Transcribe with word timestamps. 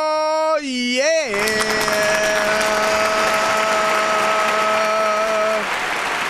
Oh, 0.00 0.58
yeah. 0.62 1.28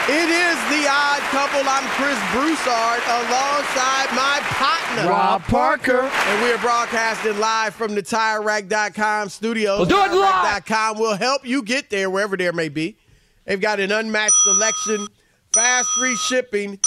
It 0.08 0.28
is 0.28 0.58
the 0.72 0.88
odd 0.90 1.20
couple. 1.30 1.68
I'm 1.68 1.86
Chris 1.94 2.18
Broussard 2.32 3.00
alongside 3.06 4.10
my 4.16 4.40
partner, 4.42 5.08
Rob 5.08 5.42
Parker. 5.44 6.00
And 6.00 6.42
we 6.42 6.50
are 6.50 6.58
broadcasting 6.58 7.38
live 7.38 7.76
from 7.76 7.94
the 7.94 8.02
TireRack.com 8.02 9.28
studios. 9.28 9.78
We'll 9.78 9.86
do 9.86 10.02
it 10.02 10.12
live. 10.18 10.64
TireRack.com 10.64 10.98
will 10.98 11.14
help 11.16 11.46
you 11.46 11.62
get 11.62 11.90
there 11.90 12.10
wherever 12.10 12.36
there 12.36 12.52
may 12.52 12.68
be. 12.70 12.96
They've 13.44 13.60
got 13.60 13.78
an 13.78 13.92
unmatched 13.92 14.34
selection, 14.42 15.06
fast 15.54 15.88
free 15.96 16.16
shipping, 16.16 16.80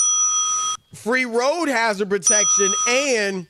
free 0.94 1.26
road 1.26 1.68
hazard 1.68 2.10
protection, 2.10 2.72
and 2.88 3.48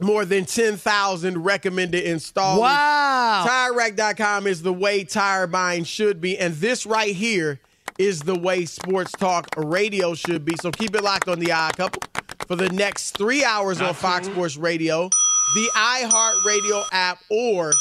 more 0.00 0.24
than 0.24 0.44
10,000 0.44 1.42
recommended 1.42 2.04
installers. 2.04 2.60
Wow. 2.60 3.46
TireRack.com 3.48 4.46
is 4.46 4.62
the 4.62 4.72
way 4.72 5.04
tire 5.04 5.46
buying 5.46 5.84
should 5.84 6.20
be. 6.20 6.38
And 6.38 6.54
this 6.54 6.86
right 6.86 7.14
here 7.14 7.60
is 7.98 8.20
the 8.20 8.38
way 8.38 8.64
sports 8.64 9.10
talk 9.12 9.48
radio 9.56 10.14
should 10.14 10.44
be. 10.44 10.54
So 10.60 10.70
keep 10.70 10.94
it 10.94 11.02
locked 11.02 11.28
on 11.28 11.40
the 11.40 11.48
Couple 11.76 12.02
for 12.46 12.56
the 12.56 12.68
next 12.70 13.16
three 13.18 13.44
hours 13.44 13.80
on 13.80 13.92
Fox 13.92 14.26
Sports 14.26 14.56
Radio, 14.56 15.10
the 15.54 15.70
iHeartRadio 15.74 16.84
app, 16.92 17.18
or 17.28 17.72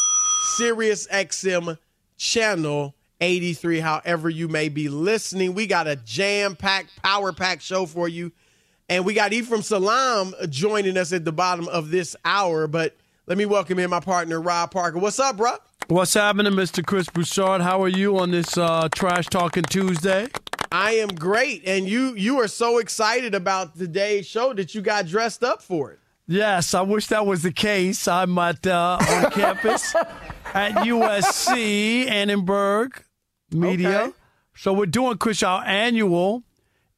SiriusXM 0.60 1.78
channel 2.18 2.96
83, 3.22 3.80
however 3.80 4.30
you 4.30 4.48
may 4.48 4.70
be 4.70 4.90
listening. 4.90 5.54
We 5.54 5.68
got 5.68 5.88
a 5.88 5.96
jam 5.96 6.56
packed, 6.56 7.02
power 7.04 7.32
packed 7.32 7.62
show 7.62 7.86
for 7.86 8.08
you. 8.08 8.32
And 8.90 9.04
we 9.04 9.14
got 9.14 9.34
Ephraim 9.34 9.62
Salaam 9.62 10.34
joining 10.50 10.98
us 10.98 11.12
at 11.12 11.26
the 11.26 11.34
bottom 11.34 11.68
of 11.68 11.90
this 11.90 12.16
hour. 12.24 12.68
But 12.68 12.96
let 13.26 13.38
me 13.38 13.46
welcome 13.46 13.80
in 13.80 13.90
my 13.90 14.00
partner, 14.00 14.40
Rob 14.40 14.72
Parker. 14.72 14.98
What's 14.98 15.20
up, 15.20 15.36
bro? 15.36 15.56
What's 15.88 16.14
happening, 16.14 16.54
Mr. 16.54 16.86
Chris 16.86 17.10
Broussard? 17.10 17.60
How 17.62 17.84
are 17.84 17.90
you 17.90 18.18
on 18.18 18.32
this 18.32 18.58
uh, 18.58 18.88
Trash 18.96 19.26
Talking 19.26 19.64
Tuesday? 19.64 20.28
I 20.72 20.92
am 20.94 21.10
great. 21.10 21.64
And 21.66 21.88
you 21.88 22.14
you 22.16 22.40
are 22.40 22.48
so 22.48 22.78
excited 22.78 23.36
about 23.36 23.78
today's 23.78 24.26
show 24.26 24.54
that 24.54 24.74
you 24.74 24.82
got 24.82 25.06
dressed 25.06 25.44
up 25.44 25.62
for 25.62 25.92
it. 25.92 26.00
Yes, 26.26 26.74
I 26.74 26.82
wish 26.82 27.08
that 27.08 27.26
was 27.26 27.44
the 27.44 27.52
case. 27.54 28.08
I'm 28.08 28.38
at 28.38 28.66
uh, 28.66 28.98
on 29.02 29.32
campus 29.32 29.96
at 30.54 30.74
USC 30.74 32.10
Annenberg 32.10 33.02
Media. 33.52 34.02
Okay. 34.02 34.14
So 34.56 34.72
we're 34.72 34.86
doing 34.88 35.18
Chris 35.18 35.44
our 35.44 35.64
annual 35.66 36.44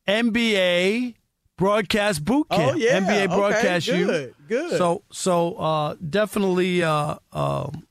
NBA 0.07 1.15
broadcast 1.59 2.25
boot 2.25 2.47
camp. 2.49 2.73
Oh, 2.73 2.77
yeah. 2.77 2.99
NBA 2.99 3.25
Okay, 3.25 3.27
broadcast 3.27 3.87
U. 3.87 4.05
good, 4.05 4.35
good. 4.47 4.77
So 4.77 5.03
so 5.11 5.55
uh, 5.55 5.95
definitely 6.09 6.81
uh, 6.81 7.15
um 7.33 7.83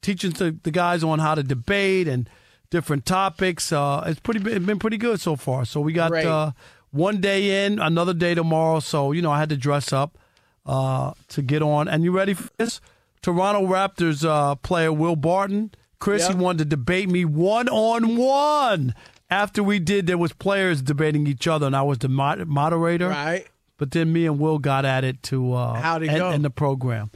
teaching 0.00 0.32
the, 0.32 0.56
the 0.64 0.70
guys 0.72 1.04
on 1.04 1.20
how 1.20 1.34
to 1.36 1.42
debate 1.44 2.08
and 2.08 2.28
different 2.70 3.06
topics. 3.06 3.70
Uh, 3.70 4.02
it's 4.06 4.18
pretty 4.18 4.40
it's 4.50 4.64
been 4.66 4.78
pretty 4.80 4.96
good 4.98 5.20
so 5.20 5.36
far. 5.36 5.64
So 5.64 5.80
we 5.80 5.92
got 5.92 6.12
uh, 6.12 6.52
one 6.90 7.20
day 7.20 7.64
in, 7.66 7.78
another 7.78 8.14
day 8.14 8.34
tomorrow. 8.34 8.80
So 8.80 9.12
you 9.12 9.22
know 9.22 9.30
I 9.30 9.38
had 9.38 9.50
to 9.50 9.56
dress 9.56 9.92
up 9.92 10.18
uh, 10.66 11.12
to 11.28 11.42
get 11.42 11.62
on. 11.62 11.86
And 11.88 12.02
you 12.02 12.10
ready 12.10 12.34
for 12.34 12.48
this? 12.56 12.80
Toronto 13.20 13.64
Raptors 13.68 14.24
uh, 14.28 14.56
player 14.56 14.92
Will 14.92 15.14
Barton, 15.14 15.70
Chris, 16.00 16.22
Yep. 16.22 16.30
he 16.32 16.36
wanted 16.42 16.58
to 16.58 16.64
debate 16.64 17.08
me 17.08 17.24
one 17.24 17.68
on 17.68 18.16
one. 18.16 18.94
After 19.32 19.62
we 19.62 19.78
did, 19.78 20.06
there 20.06 20.18
was 20.18 20.32
players 20.34 20.82
debating 20.82 21.26
each 21.26 21.48
other, 21.48 21.66
and 21.66 21.74
I 21.74 21.80
was 21.82 21.98
the 21.98 22.08
mod- 22.08 22.46
moderator. 22.46 23.08
Right. 23.08 23.46
But 23.78 23.90
then 23.92 24.12
me 24.12 24.26
and 24.26 24.38
Will 24.38 24.58
got 24.58 24.84
at 24.84 25.04
it 25.04 25.22
to 25.24 25.54
uh, 25.54 25.74
How'd 25.74 26.02
it 26.02 26.10
end, 26.10 26.18
go? 26.18 26.30
end 26.30 26.44
the 26.44 26.50
program. 26.50 27.10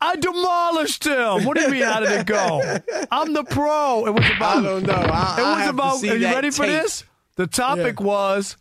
I 0.00 0.16
demolished 0.16 1.04
him. 1.06 1.44
What 1.46 1.56
do 1.56 1.62
you 1.62 1.70
mean? 1.70 1.82
How 1.82 2.00
did 2.00 2.10
it 2.12 2.26
go? 2.26 2.60
I'm 3.10 3.32
the 3.32 3.44
pro. 3.44 4.06
It 4.06 4.10
was 4.10 4.24
about. 4.36 4.58
I 4.58 4.62
don't 4.62 4.86
know. 4.86 4.92
I, 4.92 5.36
It 5.38 5.42
was 5.60 5.68
about. 5.70 6.04
Are 6.04 6.16
you 6.16 6.26
ready 6.26 6.50
for 6.50 6.66
this? 6.66 7.04
The 7.36 7.46
topic 7.46 7.98
Yeah. 7.98 8.06
was 8.06 8.56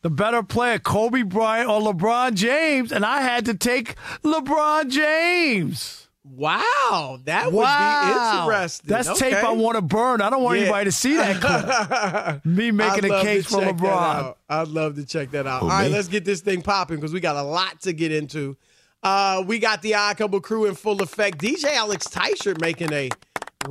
the 0.00 0.10
better 0.10 0.42
player, 0.42 0.78
Kobe 0.78 1.22
Bryant 1.22 1.68
or 1.68 1.80
LeBron 1.82 2.34
James, 2.34 2.90
and 2.90 3.04
I 3.04 3.20
had 3.20 3.44
to 3.44 3.54
take 3.54 3.94
LeBron 4.24 4.88
James. 4.88 6.01
Wow, 6.24 7.18
that 7.24 7.52
wow. 7.52 8.04
would 8.04 8.12
be 8.14 8.38
interesting. 8.38 8.88
That's 8.88 9.08
okay. 9.08 9.30
tape 9.30 9.44
I 9.44 9.50
want 9.50 9.74
to 9.74 9.82
burn. 9.82 10.20
I 10.20 10.30
don't 10.30 10.42
want 10.42 10.58
yeah. 10.58 10.64
anybody 10.66 10.84
to 10.84 10.92
see 10.92 11.16
that 11.16 11.40
clip. 11.40 12.44
me 12.44 12.70
making 12.70 13.10
a 13.10 13.22
case 13.22 13.46
for 13.46 13.60
LeBron. 13.60 14.36
I'd 14.48 14.68
love 14.68 14.94
to 14.96 15.04
check 15.04 15.32
that 15.32 15.48
out. 15.48 15.62
All 15.62 15.68
right, 15.68 15.90
let's 15.90 16.06
get 16.06 16.24
this 16.24 16.40
thing 16.40 16.62
popping 16.62 16.96
because 16.96 17.12
we 17.12 17.18
got 17.18 17.34
a 17.34 17.42
lot 17.42 17.80
to 17.82 17.92
get 17.92 18.12
into. 18.12 18.56
Uh, 19.02 19.42
we 19.44 19.58
got 19.58 19.82
the 19.82 19.96
Odd 19.96 20.16
Couple 20.16 20.40
crew 20.40 20.66
in 20.66 20.76
full 20.76 21.02
effect. 21.02 21.38
DJ 21.38 21.64
Alex 21.72 22.06
Teichert 22.06 22.60
making 22.60 22.92
a 22.92 23.08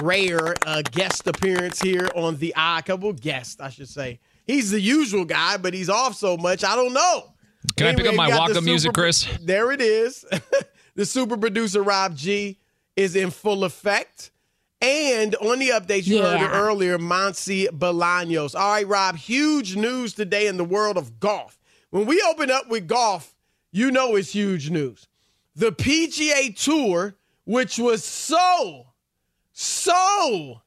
rare 0.03 0.53
uh, 0.65 0.81
guest 0.91 1.27
appearance 1.27 1.79
here 1.79 2.09
on 2.15 2.35
the 2.35 2.53
Odd 2.55 2.85
Couple. 2.85 3.13
Guest, 3.13 3.61
I 3.61 3.69
should 3.69 3.87
say. 3.87 4.19
He's 4.45 4.71
the 4.71 4.81
usual 4.81 5.23
guy, 5.23 5.55
but 5.55 5.73
he's 5.73 5.89
off 5.89 6.15
so 6.15 6.35
much. 6.35 6.65
I 6.65 6.75
don't 6.75 6.93
know. 6.93 7.33
Can 7.77 7.87
anyway, 7.87 8.01
I 8.01 8.03
pick 8.03 8.11
up 8.11 8.15
my 8.15 8.37
Waka 8.37 8.61
music, 8.61 8.93
Chris? 8.93 9.25
There 9.41 9.71
it 9.71 9.79
is. 9.79 10.25
The 11.01 11.07
super 11.07 11.35
producer 11.35 11.81
Rob 11.81 12.15
G 12.15 12.59
is 12.95 13.15
in 13.15 13.31
full 13.31 13.63
effect. 13.63 14.29
And 14.81 15.33
on 15.37 15.57
the 15.57 15.69
update 15.69 16.05
you 16.05 16.17
yeah. 16.17 16.37
heard 16.37 16.51
earlier, 16.51 16.99
Monty 16.99 17.65
Bolaños. 17.69 18.53
All 18.53 18.73
right, 18.73 18.87
Rob, 18.87 19.15
huge 19.15 19.75
news 19.75 20.13
today 20.13 20.45
in 20.45 20.57
the 20.57 20.63
world 20.63 20.97
of 20.97 21.19
golf. 21.19 21.57
When 21.89 22.05
we 22.05 22.23
open 22.29 22.51
up 22.51 22.69
with 22.69 22.87
golf, 22.87 23.35
you 23.71 23.89
know 23.89 24.15
it's 24.15 24.31
huge 24.31 24.69
news. 24.69 25.07
The 25.55 25.71
PGA 25.71 26.55
Tour, 26.55 27.15
which 27.45 27.79
was 27.79 28.03
so, 28.03 28.85
so 29.53 30.61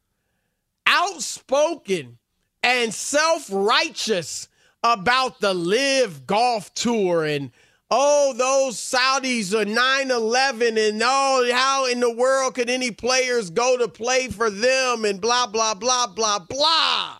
outspoken 0.84 2.18
and 2.60 2.92
self 2.92 3.46
righteous 3.52 4.48
about 4.82 5.38
the 5.38 5.54
LIV 5.54 6.26
Golf 6.26 6.74
Tour 6.74 7.24
and 7.24 7.52
oh, 7.90 8.34
those 8.36 8.76
Saudis 8.76 9.54
are 9.54 9.64
9 9.64 10.10
11, 10.10 10.78
and 10.78 11.02
oh, 11.04 11.50
how 11.52 11.86
in 11.86 12.00
the 12.00 12.12
world 12.12 12.54
could 12.54 12.70
any 12.70 12.90
players 12.90 13.50
go 13.50 13.76
to 13.78 13.88
play 13.88 14.28
for 14.28 14.50
them, 14.50 15.04
and 15.04 15.20
blah, 15.20 15.46
blah, 15.46 15.74
blah, 15.74 16.06
blah, 16.06 16.38
blah. 16.38 17.18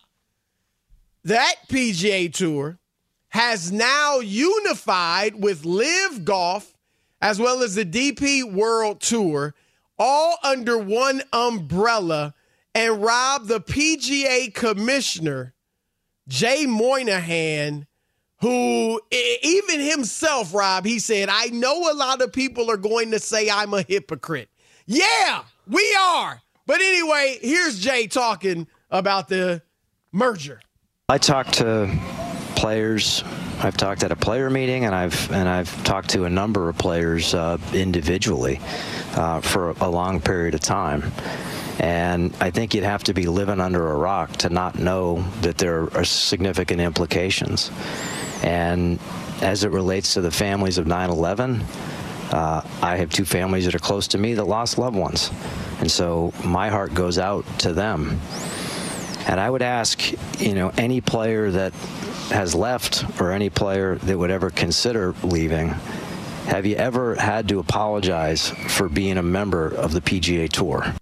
That 1.24 1.54
PGA 1.68 2.32
Tour 2.32 2.78
has 3.28 3.72
now 3.72 4.18
unified 4.18 5.42
with 5.42 5.64
LIV 5.64 6.24
Golf 6.24 6.74
as 7.24 7.40
well 7.40 7.62
as 7.62 7.74
the 7.74 7.86
DP 7.86 8.44
World 8.44 9.00
Tour, 9.00 9.54
all 9.98 10.36
under 10.42 10.76
one 10.76 11.22
umbrella. 11.32 12.34
And 12.74 13.02
Rob, 13.02 13.46
the 13.46 13.62
PGA 13.62 14.52
commissioner, 14.52 15.54
Jay 16.28 16.66
Monahan, 16.66 17.86
who 18.40 19.00
even 19.10 19.80
himself, 19.80 20.54
Rob, 20.54 20.84
he 20.84 20.98
said, 20.98 21.28
I 21.30 21.46
know 21.46 21.90
a 21.90 21.94
lot 21.94 22.20
of 22.20 22.32
people 22.32 22.70
are 22.70 22.76
going 22.76 23.10
to 23.12 23.18
say 23.18 23.48
I'm 23.48 23.72
a 23.74 23.82
hypocrite. 23.82 24.50
Yeah, 24.86 25.44
we 25.66 25.96
are. 25.98 26.42
But 26.66 26.80
anyway, 26.80 27.38
here's 27.40 27.78
Jay 27.80 28.06
talking 28.06 28.66
about 28.90 29.28
the 29.28 29.62
merger. 30.12 30.60
I 31.08 31.18
talked 31.18 31.54
to 31.54 31.94
players. 32.56 33.22
I've 33.60 33.76
talked 33.76 34.02
at 34.02 34.12
a 34.12 34.16
player 34.16 34.50
meeting, 34.50 34.84
and 34.84 34.94
I've 34.94 35.30
and 35.30 35.48
I've 35.48 35.84
talked 35.84 36.10
to 36.10 36.24
a 36.24 36.30
number 36.30 36.68
of 36.68 36.78
players 36.78 37.34
uh, 37.34 37.58
individually 37.72 38.60
uh, 39.14 39.40
for 39.40 39.70
a 39.80 39.88
long 39.88 40.20
period 40.20 40.54
of 40.54 40.60
time. 40.60 41.12
And 41.78 42.34
I 42.40 42.50
think 42.50 42.72
you'd 42.72 42.84
have 42.84 43.04
to 43.04 43.14
be 43.14 43.26
living 43.26 43.60
under 43.60 43.90
a 43.90 43.96
rock 43.96 44.32
to 44.38 44.48
not 44.48 44.78
know 44.78 45.24
that 45.40 45.58
there 45.58 45.94
are 45.96 46.04
significant 46.04 46.80
implications. 46.80 47.70
And 48.44 49.00
as 49.40 49.64
it 49.64 49.70
relates 49.70 50.14
to 50.14 50.20
the 50.20 50.30
families 50.30 50.78
of 50.78 50.86
9 50.86 51.10
11, 51.10 51.62
uh, 52.30 52.62
I 52.82 52.96
have 52.96 53.10
two 53.10 53.24
families 53.24 53.64
that 53.64 53.74
are 53.74 53.80
close 53.80 54.08
to 54.08 54.18
me 54.18 54.34
that 54.34 54.44
lost 54.44 54.78
loved 54.78 54.96
ones. 54.96 55.30
And 55.80 55.90
so 55.90 56.32
my 56.44 56.68
heart 56.68 56.94
goes 56.94 57.18
out 57.18 57.46
to 57.60 57.72
them. 57.72 58.20
And 59.26 59.40
I 59.40 59.48
would 59.48 59.62
ask, 59.62 60.12
you 60.38 60.54
know, 60.54 60.70
any 60.76 61.00
player 61.00 61.50
that 61.50 61.72
has 62.30 62.54
left 62.54 63.20
or 63.20 63.32
any 63.32 63.48
player 63.48 63.96
that 63.96 64.18
would 64.18 64.30
ever 64.30 64.50
consider 64.50 65.14
leaving, 65.22 65.68
have 66.46 66.66
you 66.66 66.76
ever 66.76 67.14
had 67.14 67.48
to 67.48 67.58
apologize 67.58 68.50
for 68.50 68.90
being 68.90 69.16
a 69.16 69.22
member 69.22 69.68
of 69.68 69.92
the 69.92 70.02
PGA 70.02 70.50
Tour? 70.50 70.94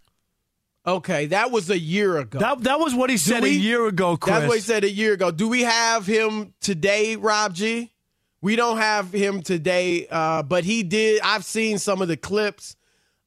Okay, 0.84 1.26
that 1.26 1.52
was 1.52 1.70
a 1.70 1.78
year 1.78 2.18
ago. 2.18 2.40
That, 2.40 2.62
that 2.64 2.80
was 2.80 2.94
what 2.94 3.08
he 3.08 3.16
said 3.16 3.42
we, 3.42 3.50
a 3.50 3.52
year 3.52 3.86
ago, 3.86 4.16
Chris. 4.16 4.34
That's 4.34 4.48
what 4.48 4.54
he 4.56 4.60
said 4.62 4.82
a 4.82 4.90
year 4.90 5.12
ago. 5.12 5.30
Do 5.30 5.48
we 5.48 5.62
have 5.62 6.06
him 6.06 6.54
today, 6.60 7.14
Rob 7.14 7.54
G? 7.54 7.92
We 8.40 8.56
don't 8.56 8.78
have 8.78 9.12
him 9.12 9.42
today, 9.42 10.08
uh, 10.10 10.42
but 10.42 10.64
he 10.64 10.82
did. 10.82 11.20
I've 11.22 11.44
seen 11.44 11.78
some 11.78 12.02
of 12.02 12.08
the 12.08 12.16
clips. 12.16 12.74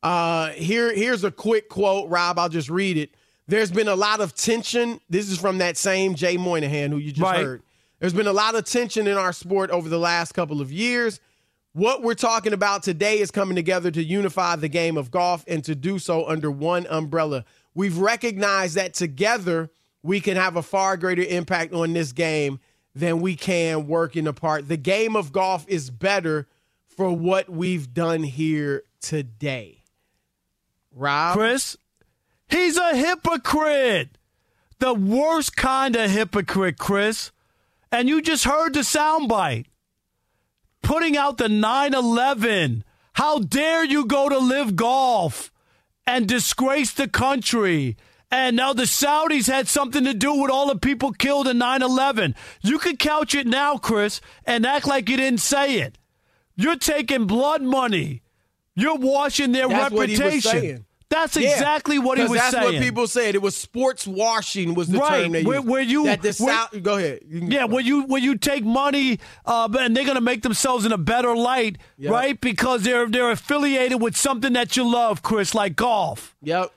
Uh, 0.04 0.50
here, 0.50 0.94
here's 0.94 1.24
a 1.24 1.32
quick 1.32 1.70
quote, 1.70 2.10
Rob. 2.10 2.38
I'll 2.38 2.50
just 2.50 2.70
read 2.70 2.98
it. 2.98 3.16
There's 3.48 3.72
been 3.72 3.88
a 3.88 3.96
lot 3.96 4.20
of 4.20 4.36
tension. 4.36 5.00
This 5.10 5.30
is 5.30 5.40
from 5.40 5.60
that 5.60 5.78
same 5.78 6.16
Jay 6.16 6.36
Monahan 6.36 6.92
who 6.92 6.98
you 6.98 7.12
just 7.12 7.22
right. 7.22 7.46
heard. 7.46 7.64
There's 8.00 8.14
been 8.14 8.28
a 8.28 8.34
lot 8.34 8.56
of 8.56 8.66
tension 8.66 9.08
in 9.08 9.18
our 9.18 9.32
sport 9.32 9.70
over 9.72 9.88
the 9.88 9.98
last 9.98 10.34
couple 10.34 10.60
of 10.60 10.72
years. 10.72 11.22
What 11.76 12.04
we're 12.04 12.14
talking 12.14 12.54
about 12.54 12.84
today 12.84 13.20
is 13.20 13.32
coming 13.32 13.58
together 13.58 13.92
to 13.92 14.02
unify 14.02 14.56
the 14.56 14.70
game 14.70 14.96
of 14.96 15.12
golf 15.12 15.44
and 15.46 15.62
to 15.66 15.76
do 15.76 16.00
so 16.00 16.26
under 16.26 16.50
one 16.50 16.88
umbrella. 16.88 17.44
We've 17.74 17.98
recognized 17.98 18.76
that 18.76 18.94
together 18.94 19.70
we 20.02 20.22
can 20.22 20.38
have 20.38 20.56
a 20.56 20.62
far 20.62 20.96
greater 20.96 21.24
impact 21.24 21.74
on 21.74 21.92
this 21.92 22.14
game 22.14 22.62
than 22.96 23.20
we 23.20 23.36
can 23.36 23.88
working 23.88 24.26
apart. 24.26 24.70
The 24.70 24.78
game 24.78 25.18
of 25.18 25.34
golf 25.34 25.68
is 25.68 25.90
better 25.90 26.48
for 26.88 27.12
what 27.12 27.50
we've 27.50 27.94
done 27.94 28.24
here 28.24 28.84
today. 29.02 29.84
Rob? 30.94 31.36
Chris, 31.36 31.76
he's 32.48 32.78
a 32.78 32.96
hypocrite. 32.96 34.18
The 34.80 34.94
worst 34.94 35.58
kind 35.58 35.98
of 35.98 36.10
hypocrite, 36.10 36.78
Chris. 36.78 37.34
And 37.92 38.08
you 38.08 38.22
just 38.22 38.46
heard 38.46 38.76
the 38.76 38.80
soundbite 38.80 39.66
putting 40.86 41.18
out 41.18 41.38
the 41.38 41.50
9 41.50 41.94
11. 41.94 42.84
How 43.14 43.40
dare 43.40 43.84
you 43.84 44.06
go 44.06 44.30
to 44.30 44.38
LIV 44.38 44.76
golf 44.76 45.52
and 46.06 46.28
disgrace 46.28 46.94
the 46.94 47.08
country? 47.08 47.98
And 48.32 48.56
now 48.56 48.74
the 48.74 48.84
Saudis 48.84 49.48
had 49.48 49.68
something 49.68 50.04
to 50.04 50.14
do 50.14 50.42
with 50.42 50.52
all 50.52 50.68
the 50.68 50.78
people 50.78 51.12
killed 51.12 51.48
in 51.48 51.58
9 51.58 51.82
11. 51.82 52.36
You 52.62 52.78
could 52.78 53.00
couch 53.00 53.34
it 53.34 53.48
now, 53.48 53.78
Chris, 53.78 54.22
and 54.46 54.66
act 54.66 54.88
like 54.88 55.10
you 55.10 55.18
didn't 55.18 55.40
say 55.40 55.80
it. 55.80 55.98
You're 56.56 56.78
taking 56.78 57.26
blood 57.26 57.62
money. 57.62 58.22
You're 58.76 58.98
washing 58.98 59.54
their 59.54 59.68
That's 59.68 59.92
reputation. 59.92 60.86
That's 61.10 61.38
yeah, 61.38 61.52
exactly 61.52 62.00
what 62.00 62.18
he 62.18 62.24
was 62.24 62.34
that's 62.34 62.52
saying. 62.52 62.64
That's 62.64 62.74
what 62.74 62.84
people 62.84 63.08
said. 63.08 63.36
It 63.36 63.42
was 63.42 63.56
sports 63.56 64.08
washing 64.08 64.74
was 64.74 64.88
the 64.88 64.98
right. 64.98 65.24
term 65.24 65.34
they 65.34 65.44
where, 65.44 65.58
used. 65.58 65.68
Where 65.68 65.82
you, 65.82 66.06
that 66.06 66.22
the 66.22 66.36
where, 66.44 66.56
South, 66.56 66.84
go 66.84 66.98
ahead. 66.98 67.20
yeah, 67.30 67.66
where 67.66 67.84
you 67.84 68.04
where 68.04 68.22
you 68.22 68.38
take 68.38 68.64
money 68.64 69.20
uh, 69.46 69.70
and 69.80 69.96
they're 69.96 70.04
going 70.04 70.16
to 70.16 70.22
make 70.22 70.42
themselves 70.42 70.84
in 70.86 70.92
a 70.92 70.98
better 70.98 71.36
light, 71.36 71.78
yep. 71.98 72.12
right? 72.12 72.42
Because 72.42 72.84
they're 72.84 73.08
they're 73.08 73.32
affiliated 73.32 74.02
with 74.02 74.18
something 74.18 74.54
that 74.54 74.76
you 74.76 74.90
love, 74.90 75.22
Chris, 75.22 75.54
like 75.54 75.76
golf. 75.76 76.36
Yep. 76.42 76.72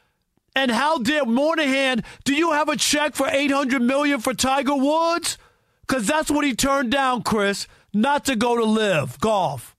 And 0.55 0.71
how 0.71 0.99
dare 0.99 1.25
Monahan? 1.25 2.05
Do 2.25 2.35
you 2.35 2.53
have 2.53 2.69
a 2.69 2.77
check 2.77 3.15
for 3.15 3.29
eight 3.31 3.51
hundred 3.51 3.81
million 3.81 4.21
for 4.21 4.35
Tiger 4.35 4.77
Woods? 4.77 5.39
Because 5.87 6.07
that's 6.07 6.31
what 6.31 6.45
he 6.45 6.55
turned 6.55 6.91
down, 6.91 7.23
Chris, 7.23 7.67
not 7.95 8.27
to 8.27 8.37
go 8.37 8.57
to 8.59 8.65
LIV 8.65 9.21
golf. 9.21 9.75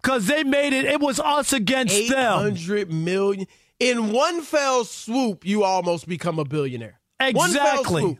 Because 0.00 0.26
they 0.26 0.42
made 0.42 0.72
it. 0.72 0.86
It 0.86 1.00
was 1.00 1.20
us 1.20 1.52
against 1.52 1.94
800 1.94 2.16
them. 2.16 2.32
Eight 2.32 2.42
hundred 2.42 2.92
million 2.92 3.46
in 3.80 4.12
one 4.12 4.42
fell 4.42 4.84
swoop, 4.84 5.44
you 5.44 5.64
almost 5.64 6.06
become 6.06 6.38
a 6.38 6.44
billionaire. 6.44 7.00
Exactly. 7.18 8.18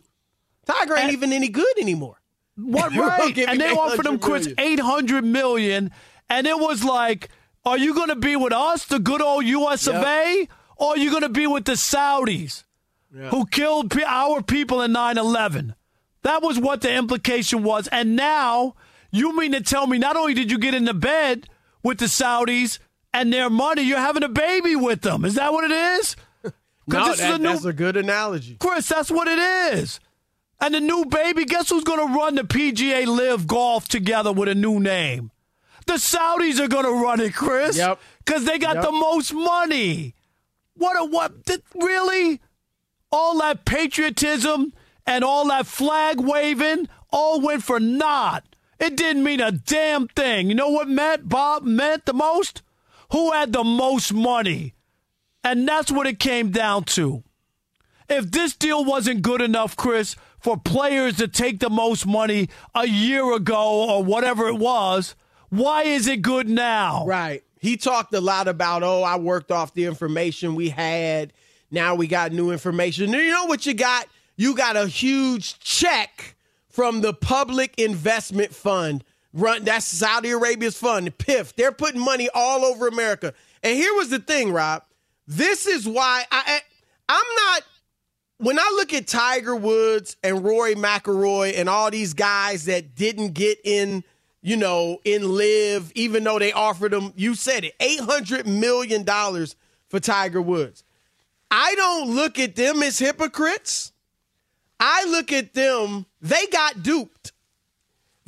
Tiger 0.66 0.94
ain't 0.94 1.04
and, 1.04 1.12
even 1.12 1.32
any 1.32 1.48
good 1.48 1.78
anymore. 1.78 2.20
What 2.56 2.92
right? 2.96 3.36
and 3.38 3.60
they 3.60 3.70
offered 3.70 4.06
him 4.06 4.18
Chris 4.18 4.48
eight 4.58 4.80
hundred 4.80 5.24
million, 5.24 5.90
and 6.28 6.46
it 6.46 6.58
was 6.58 6.82
like, 6.82 7.28
are 7.64 7.78
you 7.78 7.94
going 7.94 8.08
to 8.08 8.16
be 8.16 8.36
with 8.36 8.52
us, 8.52 8.86
the 8.86 8.98
good 8.98 9.22
old 9.22 9.44
U.S. 9.44 9.86
Yep. 9.86 9.96
of 9.96 10.04
A, 10.04 10.48
or 10.76 10.88
are 10.90 10.98
you 10.98 11.10
going 11.10 11.22
to 11.22 11.28
be 11.28 11.46
with 11.46 11.66
the 11.66 11.72
Saudis, 11.72 12.64
yep. 13.14 13.30
who 13.30 13.46
killed 13.46 13.94
our 14.06 14.42
people 14.42 14.82
in 14.82 14.92
9-11? 14.92 15.74
That 16.22 16.42
was 16.42 16.58
what 16.58 16.80
the 16.82 16.92
implication 16.92 17.62
was. 17.62 17.88
And 17.88 18.16
now 18.16 18.74
you 19.10 19.36
mean 19.36 19.52
to 19.52 19.60
tell 19.60 19.86
me 19.86 19.98
not 19.98 20.16
only 20.16 20.34
did 20.34 20.50
you 20.50 20.58
get 20.58 20.74
into 20.74 20.94
bed 20.94 21.48
with 21.82 21.98
the 21.98 22.06
Saudis, 22.06 22.78
and 23.12 23.32
their 23.32 23.50
money, 23.50 23.82
you're 23.82 23.98
having 23.98 24.22
a 24.22 24.28
baby 24.28 24.76
with 24.76 25.02
them. 25.02 25.24
Is 25.24 25.34
that 25.34 25.52
what 25.52 25.64
it 25.64 25.72
is? 25.72 26.16
no, 26.86 27.14
that, 27.14 27.34
a 27.34 27.38
new, 27.38 27.48
that's 27.48 27.64
a 27.64 27.72
good 27.72 27.96
analogy. 27.96 28.56
Chris, 28.58 28.88
that's 28.88 29.10
what 29.10 29.28
it 29.28 29.38
is. 29.38 30.00
And 30.60 30.74
the 30.74 30.80
new 30.80 31.06
baby, 31.06 31.44
guess 31.44 31.70
who's 31.70 31.84
going 31.84 32.06
to 32.06 32.14
run 32.14 32.34
the 32.34 32.42
PGA 32.42 33.06
LIV 33.06 33.46
Golf 33.46 33.88
together 33.88 34.32
with 34.32 34.48
a 34.48 34.54
new 34.54 34.78
name? 34.78 35.30
The 35.86 35.94
Saudis 35.94 36.60
are 36.60 36.68
going 36.68 36.84
to 36.84 36.92
run 36.92 37.20
it, 37.20 37.34
Chris. 37.34 37.78
Yep. 37.78 37.98
Because 38.24 38.44
they 38.44 38.58
got 38.58 38.76
yep. 38.76 38.84
the 38.84 38.92
most 38.92 39.32
money. 39.32 40.14
What 40.76 41.00
a 41.00 41.04
what? 41.04 41.46
Th- 41.46 41.62
really? 41.74 42.40
All 43.10 43.38
that 43.38 43.64
patriotism 43.64 44.72
and 45.06 45.24
all 45.24 45.48
that 45.48 45.66
flag 45.66 46.20
waving 46.20 46.88
all 47.10 47.40
went 47.40 47.62
for 47.62 47.80
naught. 47.80 48.44
It 48.78 48.96
didn't 48.96 49.24
mean 49.24 49.40
a 49.40 49.50
damn 49.50 50.08
thing. 50.08 50.48
You 50.48 50.54
know 50.54 50.68
what 50.68 50.88
meant, 50.88 51.28
Bob, 51.28 51.64
meant 51.64 52.06
the 52.06 52.14
most? 52.14 52.62
Who 53.12 53.32
had 53.32 53.52
the 53.52 53.64
most 53.64 54.12
money? 54.12 54.74
And 55.42 55.66
that's 55.66 55.90
what 55.90 56.06
it 56.06 56.18
came 56.18 56.50
down 56.50 56.84
to. 56.84 57.22
If 58.08 58.30
this 58.30 58.54
deal 58.54 58.84
wasn't 58.84 59.22
good 59.22 59.40
enough, 59.40 59.76
Chris, 59.76 60.16
for 60.40 60.56
players 60.56 61.16
to 61.18 61.28
take 61.28 61.60
the 61.60 61.70
most 61.70 62.06
money 62.06 62.48
a 62.74 62.86
year 62.86 63.32
ago 63.32 63.88
or 63.90 64.04
whatever 64.04 64.48
it 64.48 64.58
was, 64.58 65.14
why 65.48 65.84
is 65.84 66.06
it 66.06 66.22
good 66.22 66.48
now? 66.48 67.06
Right. 67.06 67.42
He 67.60 67.76
talked 67.76 68.14
a 68.14 68.20
lot 68.20 68.48
about, 68.48 68.82
oh, 68.82 69.02
I 69.02 69.16
worked 69.16 69.50
off 69.50 69.74
the 69.74 69.84
information 69.84 70.54
we 70.54 70.70
had. 70.70 71.32
Now 71.70 71.94
we 71.94 72.06
got 72.06 72.32
new 72.32 72.50
information. 72.50 73.12
You 73.12 73.30
know 73.30 73.44
what 73.44 73.66
you 73.66 73.74
got? 73.74 74.06
You 74.36 74.56
got 74.56 74.76
a 74.76 74.86
huge 74.86 75.58
check 75.58 76.36
from 76.68 77.02
the 77.02 77.12
Public 77.12 77.78
Investment 77.78 78.54
Fund. 78.54 79.04
Run 79.32 79.64
that's 79.64 79.86
Saudi 79.86 80.30
Arabia's 80.30 80.76
fund, 80.76 81.16
PIF. 81.18 81.54
They're 81.54 81.72
putting 81.72 82.00
money 82.00 82.28
all 82.34 82.64
over 82.64 82.88
America. 82.88 83.32
And 83.62 83.76
here 83.76 83.94
was 83.94 84.10
the 84.10 84.18
thing, 84.18 84.52
Rob. 84.52 84.82
This 85.26 85.66
is 85.66 85.86
why 85.86 86.24
I 86.32 86.60
I'm 87.08 87.24
not 87.36 87.62
when 88.38 88.58
I 88.58 88.72
look 88.76 88.94
at 88.94 89.06
Tiger 89.06 89.54
Woods 89.54 90.16
and 90.24 90.42
Rory 90.42 90.74
McIlroy 90.74 91.58
and 91.58 91.68
all 91.68 91.90
these 91.90 92.14
guys 92.14 92.64
that 92.64 92.94
didn't 92.94 93.34
get 93.34 93.58
in, 93.64 94.02
you 94.40 94.56
know, 94.56 94.98
in 95.04 95.28
LIV, 95.36 95.92
even 95.94 96.24
though 96.24 96.38
they 96.38 96.50
offered 96.52 96.92
them, 96.92 97.12
you 97.16 97.34
said 97.34 97.64
it, 97.64 97.78
$800 97.78 98.46
million 98.46 99.04
for 99.88 100.00
Tiger 100.00 100.40
Woods. 100.40 100.84
I 101.50 101.74
don't 101.74 102.14
look 102.14 102.38
at 102.38 102.56
them 102.56 102.82
as 102.82 102.98
hypocrites. 102.98 103.92
I 104.78 105.04
look 105.04 105.32
at 105.32 105.52
them, 105.52 106.06
they 106.22 106.46
got 106.46 106.82
duped. 106.82 107.32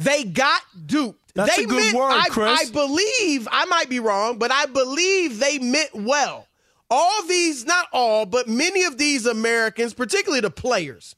They 0.04 0.25
got 0.25 0.62
duped. 0.87 1.35
That's 1.35 1.56
they 1.56 1.64
a 1.64 1.66
good 1.66 1.76
meant, 1.76 1.97
word, 1.97 2.12
I, 2.12 2.28
Chris. 2.28 2.68
I 2.68 2.71
believe, 2.71 3.49
I 3.50 3.64
might 3.64 3.88
be 3.88 4.00
wrong, 4.00 4.38
but 4.38 4.50
I 4.50 4.66
believe 4.66 5.38
they 5.38 5.59
meant 5.59 5.94
well 5.94 6.47
all 6.92 7.23
these, 7.23 7.64
not 7.64 7.88
all, 7.90 8.26
but 8.26 8.49
many 8.49 8.85
of 8.85 8.99
these 8.99 9.25
Americans, 9.25 9.94
particularly 9.94 10.42
the 10.42 10.50
players 10.50 11.16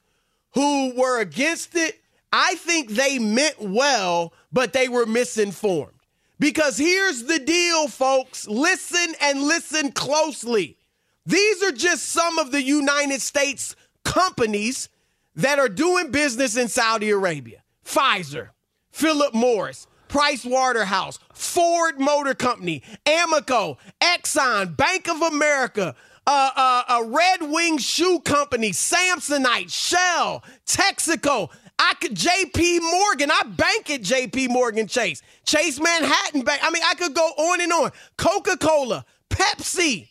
who 0.53 0.93
were 0.95 1.19
against 1.19 1.75
it, 1.75 2.01
I 2.31 2.55
think 2.55 2.91
they 2.91 3.19
meant 3.19 3.59
well, 3.59 4.31
but 4.53 4.71
they 4.71 4.87
were 4.87 5.05
misinformed. 5.05 5.91
Because 6.39 6.77
here's 6.77 7.23
the 7.23 7.39
deal, 7.39 7.89
folks. 7.89 8.47
Listen 8.47 9.15
and 9.21 9.43
listen 9.43 9.91
closely. 9.91 10.77
These 11.25 11.61
are 11.63 11.73
just 11.73 12.05
some 12.05 12.39
of 12.39 12.51
the 12.51 12.63
United 12.63 13.21
States 13.21 13.75
companies 14.05 14.87
that 15.35 15.59
are 15.59 15.67
doing 15.67 16.09
business 16.09 16.55
in 16.55 16.69
Saudi 16.69 17.09
Arabia 17.09 17.63
Pfizer, 17.85 18.49
Philip 18.95 19.33
Morris, 19.33 19.87
Price 20.07 20.45
Waterhouse, 20.45 21.19
Ford 21.33 21.99
Motor 21.99 22.33
Company, 22.33 22.81
Amoco, 23.05 23.75
Exxon, 23.99 24.77
Bank 24.77 25.09
of 25.09 25.21
America, 25.21 25.93
uh, 26.25 26.49
uh, 26.55 27.01
a 27.01 27.03
Red 27.03 27.41
Wing 27.41 27.77
Shoe 27.77 28.21
Company, 28.21 28.71
Samsonite, 28.71 29.69
Shell, 29.69 30.45
Texaco. 30.65 31.49
I 31.77 31.95
could 31.99 32.15
JP 32.15 32.89
Morgan. 32.89 33.31
I 33.31 33.43
bank 33.43 33.89
at 33.89 34.01
JP 34.01 34.47
Morgan 34.47 34.87
Chase. 34.87 35.21
Chase 35.45 35.77
Manhattan 35.77 36.43
Bank. 36.43 36.61
I 36.63 36.71
mean, 36.71 36.83
I 36.89 36.93
could 36.93 37.13
go 37.13 37.27
on 37.27 37.59
and 37.59 37.73
on. 37.73 37.91
Coca-Cola, 38.15 39.03
Pepsi. 39.29 40.07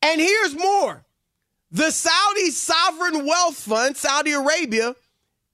And 0.00 0.20
here's 0.20 0.54
more. 0.54 1.04
The 1.72 1.90
Saudi 1.90 2.50
Sovereign 2.52 3.26
Wealth 3.26 3.56
Fund, 3.56 3.96
Saudi 3.96 4.30
Arabia, 4.30 4.94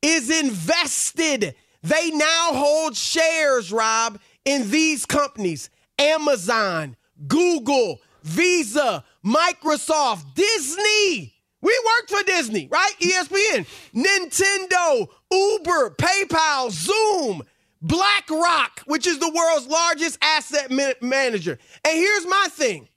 is 0.02 0.28
invested 0.28 1.54
they 1.88 2.10
now 2.10 2.50
hold 2.52 2.96
shares, 2.96 3.72
Rob, 3.72 4.18
in 4.44 4.70
these 4.70 5.06
companies 5.06 5.70
Amazon, 5.98 6.96
Google, 7.26 8.00
Visa, 8.22 9.04
Microsoft, 9.24 10.34
Disney. 10.34 11.34
We 11.60 11.84
work 11.86 12.08
for 12.08 12.22
Disney, 12.24 12.68
right? 12.70 12.92
ESPN, 13.00 13.66
Nintendo, 13.94 15.08
Uber, 15.30 15.96
PayPal, 15.98 16.70
Zoom, 16.70 17.42
BlackRock, 17.82 18.80
which 18.86 19.06
is 19.06 19.18
the 19.18 19.32
world's 19.34 19.66
largest 19.66 20.18
asset 20.22 20.70
manager. 21.02 21.58
And 21.84 21.96
here's 21.96 22.26
my 22.26 22.46
thing 22.50 22.88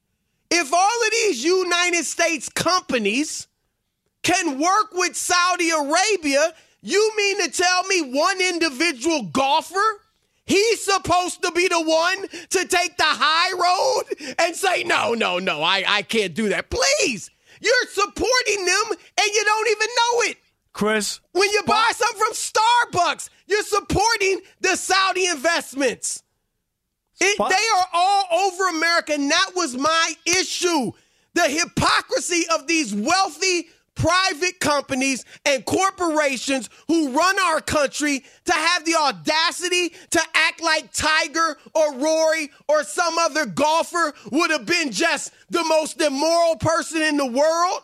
if 0.52 0.74
all 0.74 1.06
of 1.06 1.12
these 1.12 1.44
United 1.44 2.06
States 2.06 2.50
companies 2.50 3.48
can 4.22 4.60
work 4.60 4.94
with 4.94 5.16
Saudi 5.16 5.72
Arabia, 5.72 6.54
you 6.82 7.12
mean 7.16 7.44
to 7.44 7.52
tell 7.52 7.84
me 7.86 8.02
one 8.02 8.42
individual 8.42 9.24
golfer? 9.24 9.80
He's 10.46 10.84
supposed 10.84 11.44
to 11.44 11.52
be 11.52 11.68
the 11.68 11.82
one 11.82 12.28
to 12.28 12.68
take 12.68 12.98
the 12.98 13.04
high 13.06 13.54
road 13.54 14.36
and 14.40 14.56
say, 14.56 14.84
no, 14.84 15.14
no, 15.14 15.40
no, 15.40 15.62
I, 15.62 15.84
I 15.88 16.02
can't 16.02 16.34
do 16.34 16.50
that. 16.50 16.70
Please. 16.70 17.30
You're 17.62 17.88
supporting 17.90 18.66
them 18.66 18.84
and 18.90 19.32
you 19.34 19.44
don't 19.46 19.70
even 19.70 19.88
know 19.88 20.32
it. 20.32 20.38
Chris. 20.74 21.20
When 21.32 21.50
you 21.52 21.62
buy 21.66 21.92
something 21.94 22.20
from 22.20 22.34
Starbucks, 22.34 23.30
you're 23.48 23.64
supporting 23.64 24.42
the 24.62 24.76
Saudi 24.76 25.28
investments. 25.28 26.24
It, 27.20 27.38
they 27.38 27.44
are 27.78 27.88
all 27.94 28.48
over 28.48 28.70
America, 28.70 29.14
and 29.14 29.30
that 29.30 29.52
was 29.56 29.78
my 29.78 30.14
issue. 30.26 30.92
The 31.36 31.48
hypocrisy 31.48 32.46
of 32.52 32.66
these 32.66 32.96
wealthy 32.96 33.70
private 34.02 34.60
companies 34.60 35.24
and 35.46 35.64
corporations 35.64 36.72
who 36.88 37.12
run 37.12 37.36
our 37.40 37.62
country 37.62 38.24
to 38.46 38.52
have 38.52 38.84
the 38.84 38.96
audacity 38.96 39.90
to 40.10 40.20
act 40.34 40.60
like 40.60 40.92
Tiger 40.92 41.56
or 41.76 41.94
Rory 41.94 42.50
or 42.68 42.84
some 42.84 43.20
other 43.20 43.46
golfer 43.46 44.14
would 44.32 44.50
have 44.50 44.66
been 44.66 44.92
just 44.92 45.32
the 45.52 45.64
most 45.64 46.02
immoral 46.02 46.56
person 46.56 47.04
in 47.04 47.16
the 47.16 47.28
world 47.28 47.84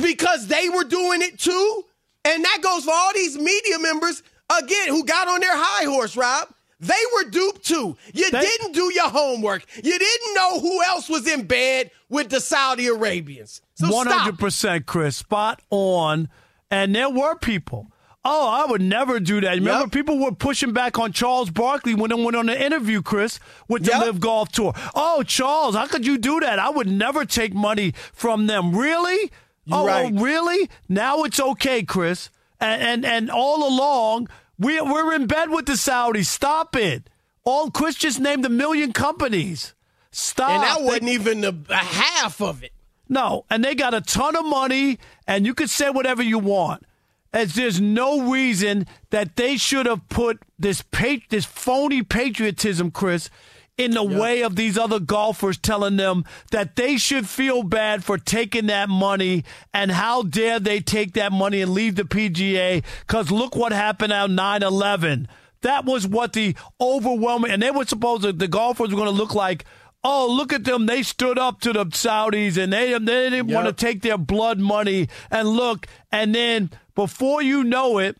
because 0.00 0.46
they 0.46 0.68
were 0.68 0.84
doing 0.84 1.22
it 1.22 1.40
too. 1.40 1.84
And 2.24 2.44
that 2.44 2.58
goes 2.62 2.84
for 2.84 2.92
all 2.94 3.12
these 3.12 3.36
media 3.36 3.80
members, 3.80 4.22
again, 4.48 4.88
who 4.88 5.04
got 5.04 5.26
on 5.26 5.40
their 5.40 5.56
high 5.56 5.86
horse, 5.86 6.16
Rob. 6.16 6.54
They 6.82 6.94
were 7.14 7.30
duped 7.30 7.64
too. 7.64 7.96
You 8.12 8.30
they, 8.32 8.40
didn't 8.40 8.72
do 8.72 8.92
your 8.92 9.08
homework. 9.08 9.64
You 9.76 9.98
didn't 9.98 10.34
know 10.34 10.58
who 10.58 10.82
else 10.82 11.08
was 11.08 11.28
in 11.28 11.46
bed 11.46 11.92
with 12.08 12.28
the 12.28 12.40
Saudi 12.40 12.88
Arabians. 12.88 13.62
So 13.74 13.86
100%, 13.86 14.52
stop. 14.52 14.86
Chris. 14.86 15.16
Spot 15.16 15.62
on. 15.70 16.28
And 16.72 16.92
there 16.92 17.08
were 17.08 17.36
people. 17.36 17.92
Oh, 18.24 18.48
I 18.48 18.68
would 18.68 18.82
never 18.82 19.20
do 19.20 19.40
that. 19.40 19.54
Remember, 19.54 19.84
yep. 19.84 19.92
people 19.92 20.18
were 20.18 20.32
pushing 20.32 20.72
back 20.72 20.98
on 20.98 21.12
Charles 21.12 21.50
Barkley 21.50 21.94
when 21.94 22.10
they 22.10 22.20
went 22.20 22.36
on 22.36 22.46
the 22.46 22.60
interview, 22.60 23.00
Chris, 23.00 23.38
with 23.68 23.84
the 23.84 23.92
yep. 23.92 24.06
LIV 24.06 24.20
Golf 24.20 24.48
Tour. 24.50 24.72
Oh, 24.94 25.22
Charles, 25.22 25.76
how 25.76 25.86
could 25.86 26.04
you 26.04 26.18
do 26.18 26.40
that? 26.40 26.58
I 26.58 26.70
would 26.70 26.88
never 26.88 27.24
take 27.24 27.54
money 27.54 27.94
from 28.12 28.48
them. 28.48 28.76
Really? 28.76 29.30
You're 29.64 29.78
oh, 29.78 29.82
oh 29.82 29.86
right. 29.86 30.12
really? 30.14 30.68
Now 30.88 31.22
it's 31.22 31.38
okay, 31.38 31.84
Chris. 31.84 32.30
And 32.60 32.82
and, 32.82 33.04
and 33.04 33.30
all 33.30 33.68
along, 33.68 34.28
we, 34.62 34.80
we're 34.80 35.14
in 35.14 35.26
bed 35.26 35.50
with 35.50 35.66
the 35.66 35.72
Saudis. 35.72 36.26
Stop 36.26 36.76
it. 36.76 37.08
All 37.44 37.70
Chris 37.70 37.96
just 37.96 38.20
named 38.20 38.44
a 38.44 38.48
million 38.48 38.92
companies. 38.92 39.74
Stop. 40.10 40.50
And 40.50 40.62
that 40.62 40.82
wasn't 40.82 41.06
they, 41.06 41.12
even 41.12 41.44
a, 41.44 41.54
a 41.70 41.76
half 41.76 42.40
of 42.40 42.62
it. 42.62 42.72
No, 43.08 43.44
and 43.50 43.64
they 43.64 43.74
got 43.74 43.94
a 43.94 44.00
ton 44.00 44.36
of 44.36 44.44
money, 44.46 44.98
and 45.26 45.44
you 45.44 45.54
can 45.54 45.68
say 45.68 45.90
whatever 45.90 46.22
you 46.22 46.38
want. 46.38 46.84
As 47.32 47.54
there's 47.54 47.80
no 47.80 48.30
reason 48.30 48.86
that 49.10 49.36
they 49.36 49.56
should 49.56 49.86
have 49.86 50.08
put 50.08 50.38
this 50.58 50.82
pa- 50.82 51.24
this 51.30 51.46
phony 51.46 52.02
patriotism, 52.02 52.90
Chris, 52.90 53.30
in 53.78 53.92
the 53.92 54.04
yep. 54.04 54.20
way 54.20 54.42
of 54.42 54.56
these 54.56 54.76
other 54.76 55.00
golfers 55.00 55.58
telling 55.58 55.96
them 55.96 56.24
that 56.50 56.76
they 56.76 56.96
should 56.96 57.28
feel 57.28 57.62
bad 57.62 58.04
for 58.04 58.18
taking 58.18 58.66
that 58.66 58.88
money 58.88 59.44
and 59.72 59.90
how 59.90 60.22
dare 60.22 60.60
they 60.60 60.80
take 60.80 61.14
that 61.14 61.32
money 61.32 61.60
and 61.60 61.72
leave 61.72 61.96
the 61.96 62.04
PGA 62.04 62.84
because 63.06 63.30
look 63.30 63.56
what 63.56 63.72
happened 63.72 64.12
on 64.12 64.34
9 64.34 64.62
11. 64.62 65.28
That 65.62 65.84
was 65.84 66.06
what 66.06 66.32
the 66.32 66.56
overwhelming, 66.80 67.52
and 67.52 67.62
they 67.62 67.70
were 67.70 67.86
supposed 67.86 68.22
to, 68.22 68.32
the 68.32 68.48
golfers 68.48 68.90
were 68.90 68.96
going 68.96 69.06
to 69.06 69.10
look 69.12 69.34
like, 69.34 69.64
oh, 70.04 70.28
look 70.28 70.52
at 70.52 70.64
them. 70.64 70.86
They 70.86 71.02
stood 71.02 71.38
up 71.38 71.60
to 71.60 71.72
the 71.72 71.86
Saudis 71.86 72.56
and 72.56 72.72
they, 72.72 72.92
they 72.92 73.30
didn't 73.30 73.48
yep. 73.48 73.54
want 73.54 73.66
to 73.68 73.72
take 73.72 74.02
their 74.02 74.18
blood 74.18 74.58
money. 74.58 75.08
And 75.30 75.48
look, 75.48 75.86
and 76.10 76.34
then 76.34 76.70
before 76.94 77.42
you 77.42 77.64
know 77.64 77.98
it, 77.98 78.16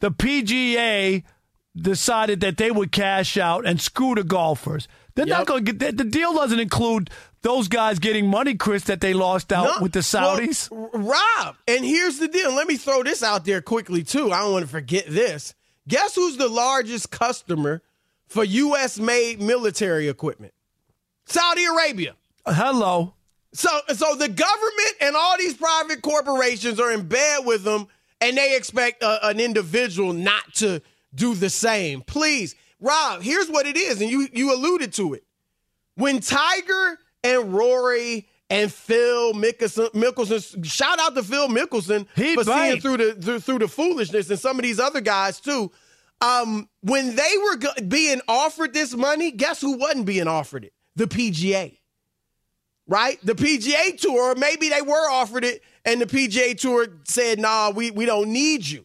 the 0.00 0.10
PGA 0.10 1.22
decided 1.76 2.40
that 2.40 2.56
they 2.56 2.70
would 2.70 2.90
cash 2.90 3.36
out 3.36 3.66
and 3.66 3.80
screw 3.80 4.14
the 4.14 4.24
golfers. 4.24 4.88
They're 5.14 5.26
yep. 5.26 5.38
not 5.38 5.46
going 5.46 5.64
to 5.64 5.72
get 5.72 5.96
the 5.96 6.04
deal. 6.04 6.34
Doesn't 6.34 6.60
include 6.60 7.10
those 7.42 7.68
guys 7.68 7.98
getting 7.98 8.28
money, 8.28 8.54
Chris, 8.54 8.84
that 8.84 9.00
they 9.00 9.14
lost 9.14 9.52
out 9.52 9.76
no, 9.76 9.82
with 9.82 9.92
the 9.92 10.00
Saudis. 10.00 10.70
Well, 10.70 10.90
Rob, 10.92 11.56
and 11.66 11.84
here's 11.84 12.18
the 12.18 12.28
deal. 12.28 12.52
Let 12.54 12.66
me 12.66 12.76
throw 12.76 13.02
this 13.02 13.22
out 13.22 13.44
there 13.44 13.62
quickly 13.62 14.02
too. 14.02 14.32
I 14.32 14.40
don't 14.40 14.52
want 14.52 14.64
to 14.64 14.70
forget 14.70 15.06
this. 15.06 15.54
Guess 15.88 16.16
who's 16.16 16.36
the 16.36 16.48
largest 16.48 17.10
customer 17.10 17.82
for 18.26 18.44
U.S. 18.44 18.98
made 18.98 19.40
military 19.40 20.08
equipment? 20.08 20.52
Saudi 21.26 21.64
Arabia. 21.64 22.14
Uh, 22.44 22.52
hello. 22.52 23.14
So, 23.52 23.70
so 23.88 24.16
the 24.16 24.28
government 24.28 24.94
and 25.00 25.16
all 25.16 25.38
these 25.38 25.54
private 25.54 26.02
corporations 26.02 26.78
are 26.78 26.92
in 26.92 27.08
bed 27.08 27.46
with 27.46 27.62
them, 27.62 27.86
and 28.20 28.36
they 28.36 28.56
expect 28.56 29.02
a, 29.02 29.28
an 29.28 29.40
individual 29.40 30.12
not 30.12 30.54
to 30.54 30.82
do 31.16 31.34
the 31.34 31.50
same. 31.50 32.02
Please. 32.02 32.54
Rob, 32.80 33.22
here's 33.22 33.48
what 33.48 33.66
it 33.66 33.76
is, 33.76 34.00
and 34.00 34.10
you 34.10 34.28
you 34.32 34.54
alluded 34.54 34.92
to 34.94 35.14
it. 35.14 35.24
When 35.96 36.20
Tiger 36.20 36.98
and 37.24 37.54
Rory 37.54 38.28
and 38.50 38.72
Phil 38.72 39.32
Mickelson, 39.32 39.90
Mickelson 39.92 40.64
shout 40.64 40.98
out 41.00 41.14
to 41.14 41.22
Phil 41.22 41.48
Mickelson 41.48 42.06
he 42.14 42.34
for 42.34 42.44
seeing 42.44 42.80
through 42.80 42.96
the 42.98 43.14
through, 43.14 43.40
through, 43.40 43.58
the 43.60 43.68
foolishness, 43.68 44.28
and 44.30 44.38
some 44.38 44.58
of 44.58 44.62
these 44.62 44.78
other 44.78 45.00
guys 45.00 45.40
too. 45.40 45.72
Um, 46.20 46.68
when 46.82 47.16
they 47.16 47.32
were 47.44 47.56
go- 47.56 47.82
being 47.88 48.20
offered 48.28 48.72
this 48.72 48.94
money, 48.94 49.30
guess 49.30 49.60
who 49.60 49.78
wasn't 49.78 50.06
being 50.06 50.28
offered 50.28 50.64
it? 50.64 50.72
The 50.96 51.06
PGA, 51.06 51.78
right? 52.86 53.18
The 53.22 53.34
PGA 53.34 53.98
Tour. 53.98 54.34
Maybe 54.34 54.68
they 54.68 54.82
were 54.82 55.10
offered 55.10 55.44
it, 55.44 55.62
and 55.84 56.00
the 56.00 56.06
PGA 56.06 56.58
Tour 56.58 56.88
said, 57.04 57.38
"Nah, 57.38 57.70
we 57.70 57.90
we 57.90 58.04
don't 58.04 58.28
need 58.28 58.66
you." 58.66 58.84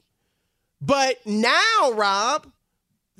But 0.81 1.17
now, 1.25 1.91
Rob, 1.93 2.47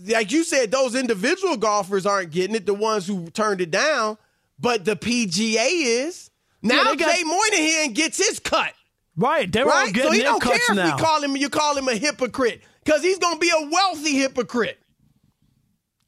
like 0.07 0.31
you 0.31 0.43
said, 0.43 0.71
those 0.71 0.95
individual 0.95 1.57
golfers 1.57 2.05
aren't 2.05 2.31
getting 2.31 2.55
it, 2.55 2.65
the 2.65 2.73
ones 2.73 3.05
who 3.05 3.29
turned 3.29 3.61
it 3.61 3.69
down, 3.69 4.17
but 4.59 4.83
the 4.83 4.95
PGA 4.95 5.67
is. 5.69 6.31
Now 6.63 6.89
yeah, 6.89 6.95
got, 6.95 7.15
Jay 7.15 7.23
Monahan 7.23 7.93
gets 7.93 8.17
his 8.17 8.39
cut. 8.39 8.73
Right. 9.15 9.51
They're 9.51 9.65
right? 9.65 9.87
all 9.87 9.91
getting 9.91 10.11
so 10.11 10.11
he 10.11 10.21
don't 10.23 10.41
cuts 10.41 10.65
care 10.65 10.75
now. 10.75 10.87
if 10.87 10.95
we 10.95 11.01
call 11.01 11.23
him 11.23 11.35
you 11.35 11.49
call 11.49 11.77
him 11.77 11.87
a 11.87 11.95
hypocrite. 11.95 12.61
Because 12.83 13.01
he's 13.01 13.19
gonna 13.19 13.39
be 13.39 13.49
a 13.49 13.69
wealthy 13.69 14.15
hypocrite. 14.15 14.79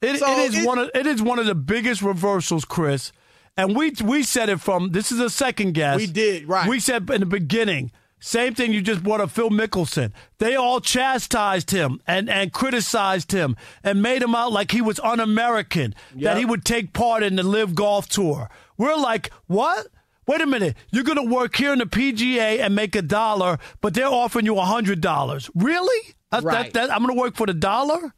It, 0.01 0.19
so 0.19 0.39
it 0.39 0.53
is 0.53 0.65
one 0.65 0.79
of 0.79 0.91
it 0.93 1.07
is 1.07 1.21
one 1.21 1.39
of 1.39 1.45
the 1.45 1.55
biggest 1.55 2.01
reversals, 2.01 2.65
Chris. 2.65 3.11
And 3.55 3.75
we 3.75 3.93
we 4.03 4.23
said 4.23 4.49
it 4.49 4.59
from 4.59 4.91
this 4.91 5.11
is 5.11 5.19
a 5.19 5.29
second 5.29 5.73
guess. 5.73 5.97
We 5.97 6.07
did, 6.07 6.47
right. 6.47 6.67
We 6.67 6.79
said 6.79 7.09
in 7.09 7.19
the 7.19 7.25
beginning 7.25 7.91
same 8.23 8.55
thing 8.55 8.71
you 8.71 8.81
just 8.81 9.03
brought 9.03 9.19
up 9.19 9.31
Phil 9.31 9.49
Mickelson. 9.49 10.13
They 10.37 10.55
all 10.55 10.79
chastised 10.79 11.71
him 11.71 11.99
and, 12.07 12.29
and 12.29 12.53
criticized 12.53 13.33
him 13.33 13.57
and 13.83 14.01
made 14.01 14.21
him 14.21 14.33
out 14.33 14.53
like 14.53 14.71
he 14.71 14.81
was 14.81 14.97
un 15.01 15.19
American, 15.19 15.93
yep. 16.15 16.23
that 16.23 16.37
he 16.37 16.45
would 16.45 16.63
take 16.63 16.93
part 16.93 17.21
in 17.21 17.35
the 17.35 17.43
LIV 17.43 17.75
golf 17.75 18.07
tour. 18.07 18.49
We're 18.77 18.95
like, 18.95 19.29
what? 19.47 19.87
Wait 20.25 20.39
a 20.39 20.45
minute. 20.45 20.77
You're 20.89 21.03
going 21.03 21.17
to 21.17 21.33
work 21.35 21.57
here 21.57 21.73
in 21.73 21.79
the 21.79 21.85
PGA 21.85 22.61
and 22.61 22.73
make 22.73 22.95
a 22.95 23.01
dollar, 23.01 23.59
but 23.81 23.93
they're 23.93 24.07
offering 24.07 24.45
you 24.45 24.57
a 24.57 24.63
$100. 24.63 25.49
Really? 25.53 26.15
That's, 26.31 26.45
right. 26.45 26.73
That, 26.73 26.87
that, 26.87 26.93
I'm 26.93 27.03
going 27.03 27.13
to 27.13 27.19
work 27.19 27.35
for 27.35 27.45
the 27.45 27.53
dollar? 27.53 28.13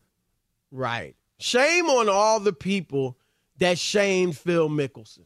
Right. 0.70 1.16
Shame 1.40 1.86
on 1.86 2.10
all 2.10 2.40
the 2.40 2.54
people 2.54 3.18
that 3.58 3.80
shamed 3.80 4.38
Phil 4.38 4.70
Mickelson 4.70 5.26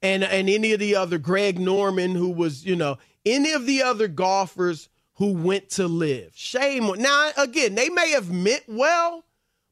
and 0.00 0.24
and 0.24 0.48
any 0.48 0.72
of 0.72 0.80
the 0.80 0.96
other 0.96 1.18
Greg 1.18 1.58
Norman 1.58 2.14
who 2.14 2.30
was, 2.30 2.64
you 2.64 2.76
know, 2.76 2.98
any 3.24 3.52
of 3.52 3.64
the 3.66 3.82
other 3.82 4.08
golfers 4.08 4.88
who 5.14 5.32
went 5.32 5.70
to 5.70 5.88
LIV. 5.88 6.32
Shame 6.34 6.84
on 6.84 7.00
now 7.00 7.30
again, 7.36 7.74
they 7.74 7.88
may 7.88 8.10
have 8.10 8.30
meant 8.30 8.62
well, 8.68 9.24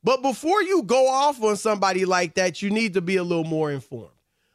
but 0.02 0.22
before 0.22 0.60
you 0.62 0.82
go 0.82 1.06
off 1.08 1.40
on 1.42 1.56
somebody 1.56 2.04
like 2.04 2.34
that, 2.34 2.62
you 2.62 2.70
need 2.70 2.94
to 2.94 3.00
be 3.00 3.14
a 3.16 3.22
little 3.22 3.44
more 3.44 3.70
informed. 3.70 4.10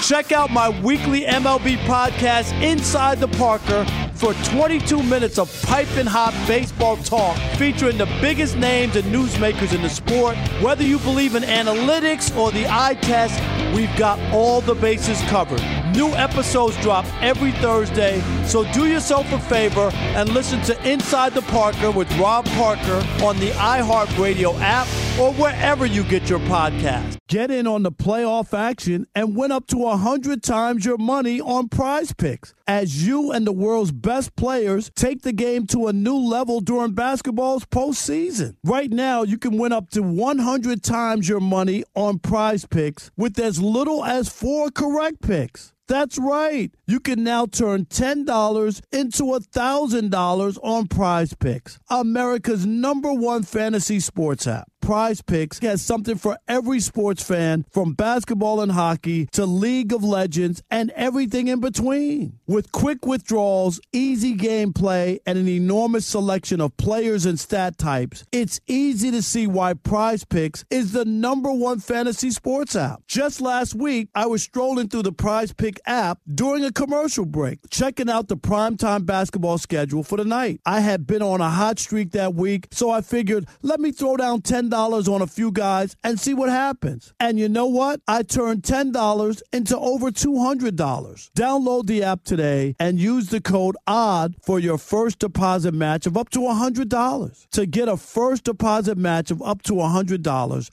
Check 0.00 0.32
out 0.32 0.50
my 0.50 0.70
weekly 0.80 1.24
MLB 1.26 1.76
podcast, 1.84 2.58
Inside 2.62 3.20
the 3.20 3.28
Parker, 3.28 3.84
for 4.24 4.32
22 4.44 5.02
minutes 5.02 5.38
of 5.38 5.52
piping 5.64 6.06
hot 6.06 6.32
baseball 6.48 6.96
talk 6.96 7.36
featuring 7.58 7.98
the 7.98 8.06
biggest 8.22 8.56
names 8.56 8.96
and 8.96 9.04
newsmakers 9.14 9.74
in 9.74 9.82
the 9.82 9.90
sport. 9.90 10.34
Whether 10.62 10.82
you 10.82 10.98
believe 11.00 11.34
in 11.34 11.42
analytics 11.42 12.34
or 12.34 12.50
the 12.50 12.66
eye 12.66 12.94
test, 13.02 13.38
we've 13.76 13.94
got 13.98 14.18
all 14.32 14.62
the 14.62 14.76
bases 14.76 15.20
covered. 15.28 15.60
New 15.94 16.08
episodes 16.14 16.74
drop 16.80 17.04
every 17.22 17.52
Thursday, 17.52 18.22
so 18.46 18.64
do 18.72 18.86
yourself 18.86 19.30
a 19.30 19.38
favor 19.38 19.90
and 19.92 20.30
listen 20.30 20.62
to 20.62 20.90
Inside 20.90 21.34
the 21.34 21.42
Parker 21.42 21.90
with 21.90 22.10
Rob 22.18 22.46
Parker 22.46 23.06
on 23.22 23.38
the 23.40 23.50
iHeartRadio 23.50 24.58
app 24.60 24.86
or 25.20 25.34
wherever 25.34 25.84
you 25.84 26.02
get 26.02 26.30
your 26.30 26.40
podcast. 26.40 27.18
Get 27.28 27.50
in 27.50 27.66
on 27.66 27.82
the 27.82 27.92
playoff 27.92 28.56
action 28.56 29.06
and 29.14 29.36
win 29.36 29.52
up 29.52 29.66
to 29.68 29.76
100 29.76 30.42
times 30.42 30.84
your 30.84 30.98
money 30.98 31.40
on 31.40 31.68
prize 31.68 32.12
picks 32.12 32.54
as 32.66 33.06
you 33.06 33.32
and 33.32 33.46
the 33.46 33.52
world's 33.52 33.92
best 33.92 34.13
players 34.36 34.90
take 34.94 35.22
the 35.22 35.32
game 35.32 35.66
to 35.66 35.88
a 35.88 35.92
new 35.92 36.16
level 36.16 36.60
during 36.60 36.92
basketball's 36.92 37.66
postseason. 37.66 38.56
Right 38.64 38.90
now, 38.90 39.22
you 39.22 39.36
can 39.36 39.58
win 39.58 39.72
up 39.72 39.90
to 39.90 40.02
100 40.02 40.82
times 40.82 41.28
your 41.28 41.40
money 41.40 41.84
on 41.94 42.18
prize 42.18 42.64
picks 42.64 43.10
with 43.16 43.38
as 43.38 43.60
little 43.60 44.04
as 44.04 44.28
four 44.28 44.70
correct 44.70 45.20
picks. 45.20 45.73
That's 45.86 46.18
right. 46.18 46.74
You 46.86 46.98
can 47.00 47.22
now 47.22 47.46
turn 47.46 47.84
$10 47.86 48.80
into 48.92 49.22
$1,000 49.24 50.58
on 50.62 50.86
prize 50.88 51.34
picks, 51.34 51.78
America's 51.90 52.64
number 52.64 53.12
one 53.12 53.42
fantasy 53.42 54.00
sports 54.00 54.46
app. 54.46 54.68
Prize 54.84 55.22
Picks 55.22 55.60
has 55.60 55.80
something 55.80 56.16
for 56.16 56.36
every 56.46 56.78
sports 56.78 57.22
fan, 57.22 57.64
from 57.70 57.94
basketball 57.94 58.60
and 58.60 58.70
hockey 58.70 59.24
to 59.32 59.46
League 59.46 59.94
of 59.94 60.04
Legends 60.04 60.62
and 60.70 60.90
everything 60.90 61.48
in 61.48 61.60
between. 61.60 62.38
With 62.46 62.70
quick 62.70 63.06
withdrawals, 63.06 63.80
easy 63.94 64.36
gameplay, 64.36 65.20
and 65.24 65.38
an 65.38 65.48
enormous 65.48 66.04
selection 66.04 66.60
of 66.60 66.76
players 66.76 67.24
and 67.24 67.40
stat 67.40 67.78
types, 67.78 68.26
it's 68.30 68.60
easy 68.66 69.10
to 69.10 69.22
see 69.22 69.46
why 69.46 69.72
Prize 69.72 70.22
Picks 70.22 70.66
is 70.68 70.92
the 70.92 71.06
number 71.06 71.50
one 71.50 71.80
fantasy 71.80 72.30
sports 72.30 72.76
app. 72.76 73.00
Just 73.08 73.40
last 73.40 73.74
week, 73.74 74.10
I 74.14 74.26
was 74.26 74.42
strolling 74.42 74.90
through 74.90 75.04
the 75.04 75.12
Prize 75.12 75.54
App 75.86 76.20
during 76.32 76.64
a 76.64 76.72
commercial 76.72 77.24
break, 77.24 77.58
checking 77.70 78.10
out 78.10 78.28
the 78.28 78.36
primetime 78.36 79.06
basketball 79.06 79.58
schedule 79.58 80.02
for 80.02 80.16
the 80.16 80.24
night. 80.24 80.60
I 80.66 80.80
had 80.80 81.06
been 81.06 81.22
on 81.22 81.40
a 81.40 81.50
hot 81.50 81.78
streak 81.78 82.12
that 82.12 82.34
week, 82.34 82.68
so 82.70 82.90
I 82.90 83.00
figured, 83.00 83.46
let 83.62 83.80
me 83.80 83.92
throw 83.92 84.16
down 84.16 84.42
$10 84.42 85.12
on 85.12 85.22
a 85.22 85.26
few 85.26 85.50
guys 85.50 85.96
and 86.04 86.18
see 86.20 86.34
what 86.34 86.50
happens. 86.50 87.12
And 87.18 87.38
you 87.38 87.48
know 87.48 87.66
what? 87.66 88.00
I 88.06 88.22
turned 88.22 88.62
$10 88.62 89.42
into 89.52 89.78
over 89.78 90.10
$200. 90.10 91.30
Download 91.32 91.86
the 91.86 92.02
app 92.02 92.24
today 92.24 92.76
and 92.78 92.98
use 92.98 93.28
the 93.28 93.40
code 93.40 93.76
ODD 93.86 94.36
for 94.42 94.58
your 94.58 94.78
first 94.78 95.18
deposit 95.18 95.74
match 95.74 96.06
of 96.06 96.16
up 96.16 96.30
to 96.30 96.40
$100. 96.40 97.48
To 97.50 97.66
get 97.66 97.88
a 97.88 97.96
first 97.96 98.44
deposit 98.44 98.98
match 98.98 99.30
of 99.30 99.42
up 99.42 99.62
to 99.62 99.72
$100, 99.74 100.22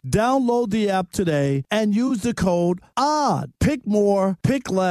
download 0.06 0.70
the 0.70 0.90
app 0.90 1.12
today 1.12 1.64
and 1.72 1.96
use 1.96 2.22
the 2.22 2.34
code 2.34 2.80
ODD. 2.98 3.52
Pick 3.60 3.86
more, 3.88 4.38
pick 4.44 4.70
less. 4.70 4.91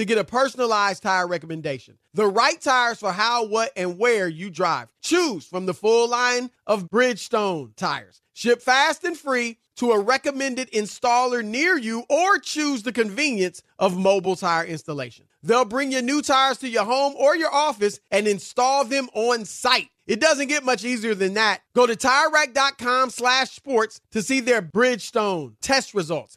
to 0.00 0.06
get 0.06 0.16
a 0.16 0.24
personalized 0.24 1.02
tire 1.02 1.26
recommendation. 1.26 1.98
The 2.14 2.26
right 2.26 2.58
tires 2.58 3.00
for 3.00 3.12
how, 3.12 3.44
what, 3.44 3.70
and 3.76 3.98
where 3.98 4.28
you 4.28 4.48
drive. 4.48 4.88
Choose 5.02 5.44
from 5.44 5.66
the 5.66 5.74
full 5.74 6.08
line 6.08 6.50
of 6.66 6.88
Bridgestone 6.88 7.76
tires. 7.76 8.22
Ship 8.32 8.62
fast 8.62 9.04
and 9.04 9.14
free 9.14 9.58
to 9.76 9.92
a 9.92 10.00
recommended 10.00 10.70
installer 10.72 11.44
near 11.44 11.76
you 11.76 12.04
or 12.08 12.38
choose 12.38 12.82
the 12.82 12.92
convenience 12.92 13.62
of 13.78 13.98
mobile 13.98 14.36
tire 14.36 14.64
installation. 14.64 15.26
They'll 15.42 15.66
bring 15.66 15.92
your 15.92 16.00
new 16.00 16.22
tires 16.22 16.56
to 16.58 16.68
your 16.68 16.86
home 16.86 17.14
or 17.18 17.36
your 17.36 17.54
office 17.54 18.00
and 18.10 18.26
install 18.26 18.86
them 18.86 19.10
on 19.12 19.44
site. 19.44 19.90
It 20.06 20.18
doesn't 20.18 20.48
get 20.48 20.64
much 20.64 20.84
easier 20.84 21.14
than 21.14 21.34
that. 21.34 21.60
Go 21.72 21.86
to 21.86 21.94
TireRack.com 21.94 23.10
slash 23.10 23.50
sports 23.50 24.00
to 24.10 24.22
see 24.22 24.40
their 24.40 24.60
Bridgestone 24.60 25.54
test 25.60 25.94
results, 25.94 26.36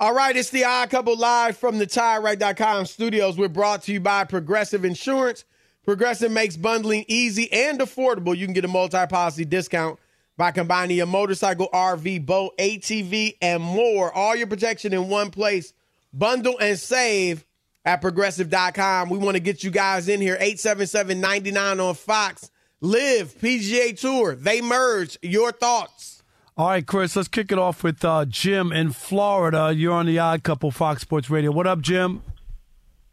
All 0.00 0.14
right, 0.14 0.34
it's 0.34 0.48
the 0.48 0.64
Odd 0.64 0.88
Couple 0.88 1.14
live 1.14 1.58
from 1.58 1.76
the 1.76 1.86
TireRack.com 1.86 2.86
studios. 2.86 3.36
We're 3.36 3.48
brought 3.50 3.82
to 3.82 3.92
you 3.92 4.00
by 4.00 4.24
Progressive 4.24 4.82
Insurance. 4.82 5.44
Progressive 5.84 6.32
makes 6.32 6.56
bundling 6.56 7.04
easy 7.06 7.52
and 7.52 7.78
affordable. 7.78 8.34
You 8.34 8.46
can 8.46 8.54
get 8.54 8.64
a 8.64 8.68
multi-policy 8.68 9.44
discount 9.44 9.98
by 10.38 10.52
combining 10.52 10.96
your 10.96 11.06
motorcycle, 11.06 11.68
RV, 11.74 12.24
boat, 12.24 12.56
ATV, 12.56 13.36
and 13.42 13.62
more. 13.62 14.10
All 14.10 14.34
your 14.34 14.46
protection 14.46 14.94
in 14.94 15.10
one 15.10 15.30
place. 15.30 15.74
Bundle 16.14 16.58
and 16.58 16.78
save 16.78 17.44
at 17.84 18.00
progressive.com. 18.00 19.10
We 19.10 19.18
want 19.18 19.34
to 19.34 19.42
get 19.42 19.62
you 19.62 19.70
guys 19.70 20.08
in 20.08 20.22
here. 20.22 20.38
877-99 20.38 21.86
on 21.86 21.94
Fox. 21.94 22.50
LIV 22.80 23.38
PGA 23.38 24.00
Tour. 24.00 24.34
They 24.34 24.62
merge. 24.62 25.18
Your 25.20 25.52
thoughts. 25.52 26.19
All 26.60 26.68
right, 26.68 26.86
Chris, 26.86 27.16
let's 27.16 27.26
kick 27.26 27.50
it 27.52 27.58
off 27.58 27.82
with 27.82 28.04
uh, 28.04 28.26
Jim 28.26 28.70
in 28.70 28.92
Florida. 28.92 29.72
You're 29.74 29.94
on 29.94 30.04
the 30.04 30.18
Odd 30.18 30.42
Couple 30.42 30.70
Fox 30.70 31.00
Sports 31.00 31.30
Radio. 31.30 31.50
What 31.50 31.66
up, 31.66 31.80
Jim? 31.80 32.22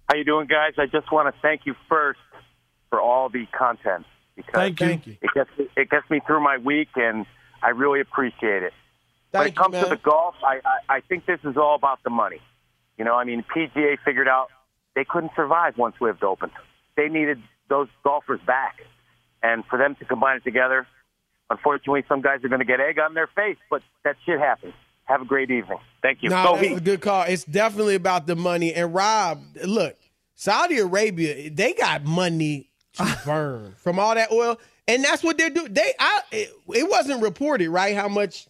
How 0.10 0.18
you 0.18 0.26
doing, 0.26 0.48
guys? 0.48 0.74
I 0.78 0.86
just 0.86 1.10
want 1.14 1.34
to 1.34 1.42
thank 1.42 1.62
you 1.64 1.74
first 1.88 2.20
for 2.90 3.00
all 3.00 3.30
the 3.30 3.46
content 3.58 4.06
because 4.36 4.52
Thank 4.54 4.82
you. 4.82 4.88
Thank 4.88 5.08
you. 5.08 5.16
it 5.22 5.30
gets 5.34 5.50
it 5.78 5.90
gets 5.90 6.10
me 6.10 6.20
through 6.28 6.44
my 6.44 6.58
week, 6.58 6.90
and 6.98 7.26
I 7.64 7.70
really 7.70 8.02
appreciate 8.02 8.64
it. 8.64 8.74
when 9.32 9.48
it 9.48 9.56
comes 9.56 9.76
you, 9.76 9.84
to 9.84 9.90
the 9.92 9.96
golf, 9.96 10.36
I, 10.44 10.60
I 10.66 10.96
I 10.98 11.00
think 11.00 11.26
this 11.26 11.40
is 11.46 11.56
all 11.56 11.76
about 11.76 12.04
the 12.04 12.10
money. 12.10 12.42
You 12.98 13.06
know, 13.06 13.16
I 13.16 13.24
mean, 13.24 13.46
PGA 13.56 13.96
figured 14.04 14.28
out 14.28 14.50
they 14.94 15.06
couldn't 15.06 15.32
survive 15.38 15.78
once 15.78 15.96
Lived 16.02 16.22
opened. 16.22 16.52
They 16.98 17.08
needed 17.08 17.42
those 17.70 17.88
golfers 18.04 18.42
back, 18.46 18.82
and 19.42 19.64
for 19.68 19.80
them 19.80 19.96
to 20.00 20.04
combine 20.04 20.36
it 20.36 20.44
together, 20.44 20.86
unfortunately, 21.50 22.04
some 22.08 22.22
guys 22.22 22.44
are 22.44 22.50
going 22.50 22.60
to 22.60 22.66
get 22.66 22.80
egg 22.80 23.00
on 23.00 23.14
their 23.14 23.28
face, 23.28 23.58
but 23.70 23.82
that 24.04 24.16
shit 24.26 24.40
happens. 24.40 24.74
Have 25.06 25.22
a 25.22 25.26
great 25.26 25.50
evening. 25.52 25.78
Thank 26.02 26.20
you. 26.22 26.30
No, 26.30 26.44
Go 26.44 26.56
that's 26.62 26.78
a 26.78 26.82
good 26.82 27.02
call. 27.02 27.24
It's 27.24 27.46
definitely 27.46 27.96
about 27.96 28.28
the 28.28 28.36
money. 28.36 28.74
And 28.74 28.94
Rob, 28.94 29.42
look, 29.66 29.96
Saudi 30.36 30.80
Arabia, 30.80 31.50
they 31.50 31.74
got 31.74 32.04
money 32.04 32.70
to 32.94 33.20
burn 33.26 33.74
from 33.78 34.00
all 34.00 34.14
that 34.16 34.32
oil, 34.32 34.60
and 34.88 35.04
that's 35.04 35.24
what 35.24 35.38
they're 35.38 35.50
doing. 35.50 35.74
They, 35.74 35.94
I, 36.00 36.22
it, 36.32 36.50
it 36.74 36.90
wasn't 36.90 37.22
reported, 37.24 37.70
right? 37.70 37.96
How 37.96 38.10
much 38.10 38.48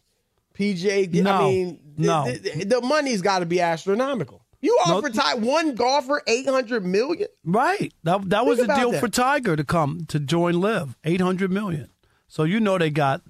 PGA? 0.58 1.12
Get, 1.12 1.28
I 1.28 1.32
No, 1.40 1.48
mean, 1.48 1.80
no. 1.98 2.26
the, 2.32 2.38
the, 2.40 2.66
the 2.66 2.82
money's 2.82 3.22
got 3.22 3.40
to 3.40 3.46
be 3.46 3.62
astronomical. 3.62 4.42
You 4.60 4.76
No. 4.88 4.96
offer 4.98 5.12
Ty 5.12 5.36
one 5.36 5.76
golfer 5.76 6.24
eight 6.26 6.50
hundred 6.50 6.84
million. 6.84 7.28
Right. 7.46 7.94
That 8.04 8.28
that 8.32 8.48
was 8.48 8.58
the 8.58 8.66
deal 8.66 8.92
that. 8.92 9.00
for 9.00 9.08
Tiger 9.08 9.56
to 9.56 9.64
come 9.64 10.06
to 10.08 10.20
join 10.20 10.60
LIV. 10.60 10.96
Eight 11.04 11.22
hundred 11.22 11.52
million. 11.52 11.90
So 12.38 12.43
you 12.43 12.60
know 12.60 12.78
they 12.78 12.91
got 12.91 13.23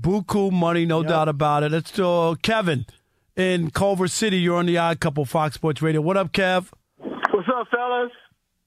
buku 0.00 0.50
money, 0.50 0.86
no 0.86 1.02
doubt 1.02 1.28
about 1.28 1.62
it. 1.62 1.72
Let's 1.72 1.90
do 1.90 2.08
uh, 2.08 2.34
Kevin 2.36 2.86
in 3.36 3.70
Culver 3.70 4.08
City. 4.08 4.38
You're 4.38 4.56
on 4.56 4.64
the 4.64 4.78
Odd 4.78 4.98
Couple 4.98 5.26
Fox 5.26 5.56
Sports 5.56 5.82
Radio. 5.82 6.00
What 6.00 6.16
up, 6.16 6.32
Kev? 6.32 6.70
What's 6.96 7.48
up, 7.54 7.68
fellas? 7.70 8.12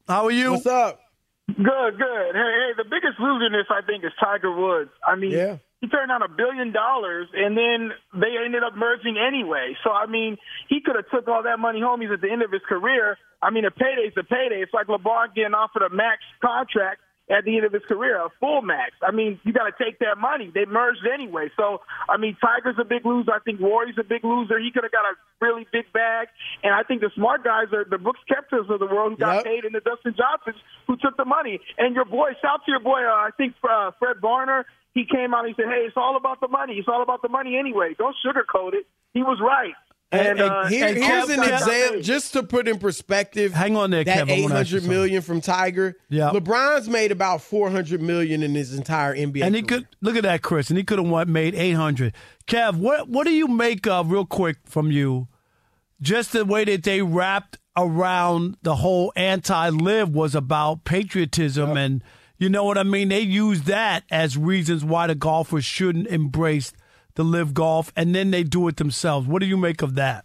How 0.08 0.25
are 0.25 0.32
you? 0.32 0.52
What's 0.52 0.67
up? 0.67 0.99
Good, 1.47 1.65
good. 1.65 2.36
Hey, 2.36 2.52
hey, 2.54 2.71
the 2.78 2.84
biggest 2.84 3.19
loser 3.19 3.47
in 3.47 3.52
this, 3.52 3.65
I 3.71 3.82
think, 3.84 4.04
is 4.06 4.12
Tiger 4.23 4.56
Woods. 4.56 4.91
I 5.08 5.15
mean, 5.15 5.32
Yeah. 5.32 5.58
he 5.82 5.88
turned 5.88 6.10
down 6.10 6.21
a 6.21 6.30
billion 6.30 6.71
dollars, 6.71 7.25
and 7.34 7.58
then 7.58 7.89
they 8.13 8.38
ended 8.45 8.62
up 8.62 8.75
merging 8.78 9.17
anyway. 9.17 9.75
So, 9.84 9.89
I 9.89 10.06
mean, 10.06 10.38
he 10.67 10.82
could 10.86 10.97
have 10.97 11.10
took 11.10 11.28
all 11.28 11.41
that 11.41 11.58
money 11.58 11.82
home. 11.82 12.02
He's 12.02 12.12
at 12.13 12.21
the 12.21 12.30
end 12.30 12.43
of 12.43 12.52
his 12.52 12.62
career. 12.69 13.17
I 13.41 13.49
mean, 13.49 13.65
a 13.65 13.71
payday's 13.71 14.13
a 14.19 14.23
payday. 14.23 14.62
It's 14.62 14.71
like 14.71 14.86
LeBron 14.86 15.34
getting 15.34 15.56
offered 15.56 15.82
a 15.82 15.89
max 15.89 16.21
contract 16.45 17.02
at 17.30 17.46
the 17.46 17.56
end 17.58 17.65
of 17.65 17.74
his 17.74 17.84
career, 17.88 18.18
a 18.18 18.30
full 18.39 18.62
max. 18.62 18.94
I 19.02 19.12
mean, 19.12 19.39
you 19.44 19.54
got 19.54 19.65
to 19.65 19.84
take 19.84 20.00
that 20.00 20.18
money. 20.18 20.52
They 20.54 20.65
merged 20.65 21.06
anyway. 21.06 21.50
So, 21.56 21.82
I 22.10 22.18
mean, 22.18 22.36
Tiger's 22.42 22.78
a 22.80 22.84
big 22.84 23.06
loser. 23.06 23.32
I 23.32 23.39
think 23.39 23.60
Rory's 23.62 23.98
a 24.00 24.04
big 24.04 24.24
loser. 24.24 24.60
He 24.60 24.72
could 24.72 24.84
have 24.84 24.92
got 24.92 25.06
a 25.06 25.13
really 25.39 25.68
big 25.72 25.92
bag. 25.94 26.28
And 26.63 26.74
I 26.74 26.84
think 26.84 27.02
the 27.02 27.12
smart 27.15 27.44
guys 27.44 27.68
are 27.72 27.86
the 27.86 27.98
Brooks 27.98 28.20
Koepkas 28.30 28.70
of 28.70 28.80
the 28.80 28.88
world 28.88 29.12
who 29.13 29.18
got 29.18 29.36
Yep. 29.36 29.44
paid 29.46 29.65
and 29.65 29.76
the 29.76 29.80
Dustin 29.82 30.15
Johnsons 30.18 30.62
who 30.88 30.98
took 30.98 31.18
the 31.18 31.26
money. 31.26 31.60
And 31.78 31.96
your 31.96 32.06
boy, 32.06 32.32
shout 32.42 32.65
to 32.65 32.72
your 32.72 32.80
boy, 32.80 33.02
uh, 33.06 33.13
I 33.13 33.30
think 33.38 33.54
uh, 33.63 33.92
Fred 34.00 34.18
Varner, 34.22 34.65
he 34.96 35.06
came 35.06 35.34
out 35.34 35.46
and 35.46 35.54
he 35.56 35.62
said, 35.62 35.70
hey, 35.70 35.86
it's 35.86 35.96
all 35.98 36.18
about 36.18 36.42
the 36.42 36.48
money. 36.48 36.74
It's 36.78 36.88
all 36.88 37.04
about 37.04 37.22
the 37.22 37.30
money 37.30 37.58
anyway. 37.58 37.94
Don't 37.98 38.15
sugarcoat 38.26 38.74
it. 38.74 38.88
He 39.13 39.22
was 39.22 39.39
right. 39.39 39.74
And, 40.12 40.39
uh, 40.41 40.65
here- 40.65 40.88
and 40.88 40.98
here's 40.98 41.26
Kev- 41.26 41.34
an 41.36 41.39
Kev- 41.41 41.54
example, 41.62 42.02
just 42.02 42.34
to 42.34 42.41
put 42.41 42.67
in 42.67 42.80
perspective. 42.80 43.54
Hang 43.54 43.76
on 43.78 43.91
there, 43.91 44.04
that 44.04 44.28
Kev. 44.28 44.30
I 44.32 44.34
eight 44.34 44.41
wanna 44.43 44.56
ask 44.56 44.72
you 44.72 44.78
hundred 44.78 44.82
something. 44.82 44.89
million 44.89 45.22
from 45.22 45.39
Tiger. 45.41 45.98
Yeah. 46.10 46.32
LeBron's 46.34 46.89
made 46.89 47.12
about 47.12 47.41
four 47.43 47.69
hundred 47.69 48.02
million 48.02 48.41
in 48.41 48.56
his 48.56 48.74
entire 48.74 49.13
NBA. 49.15 49.43
And 49.45 49.56
he 49.56 49.62
career. 49.62 49.82
could 49.82 49.88
look 50.02 50.15
at 50.15 50.24
that, 50.24 50.41
Chris, 50.41 50.69
and 50.69 50.78
he 50.78 50.84
could 50.84 50.98
have 50.98 51.28
made 51.28 51.54
eight 51.54 51.74
hundred. 51.74 52.13
Kev, 52.48 52.76
what 52.76 53.08
what 53.08 53.26
do 53.28 53.32
you 53.32 53.48
make 53.48 53.86
of 53.86 54.10
real 54.10 54.26
quick 54.26 54.58
from 54.65 54.91
you? 54.91 55.28
Just 56.02 56.32
the 56.32 56.43
way 56.43 56.63
that 56.63 56.82
they 56.84 57.02
wrapped 57.04 57.58
around 57.78 58.58
the 58.63 58.78
whole 58.78 59.13
anti-LIV 59.15 60.10
was 60.10 60.34
about 60.34 60.86
patriotism, 60.86 61.78
and 61.78 62.04
you 62.39 62.50
know 62.50 62.63
what 62.63 62.78
I 62.80 62.84
mean. 62.84 63.10
They 63.10 63.19
used 63.22 63.65
that 63.65 64.06
as 64.10 64.38
reasons 64.38 64.84
why 64.84 65.06
the 65.08 65.13
golfers 65.15 65.65
shouldn't 65.65 66.08
embrace 66.08 66.72
the 67.20 67.26
LIV 67.26 67.54
golf, 67.54 67.92
and 67.98 68.16
then 68.16 68.32
they 68.32 68.46
do 68.46 68.66
it 68.70 68.78
themselves. 68.78 69.28
What 69.28 69.42
do 69.42 69.46
you 69.46 69.58
make 69.58 69.82
of 69.82 69.96
that? 69.96 70.24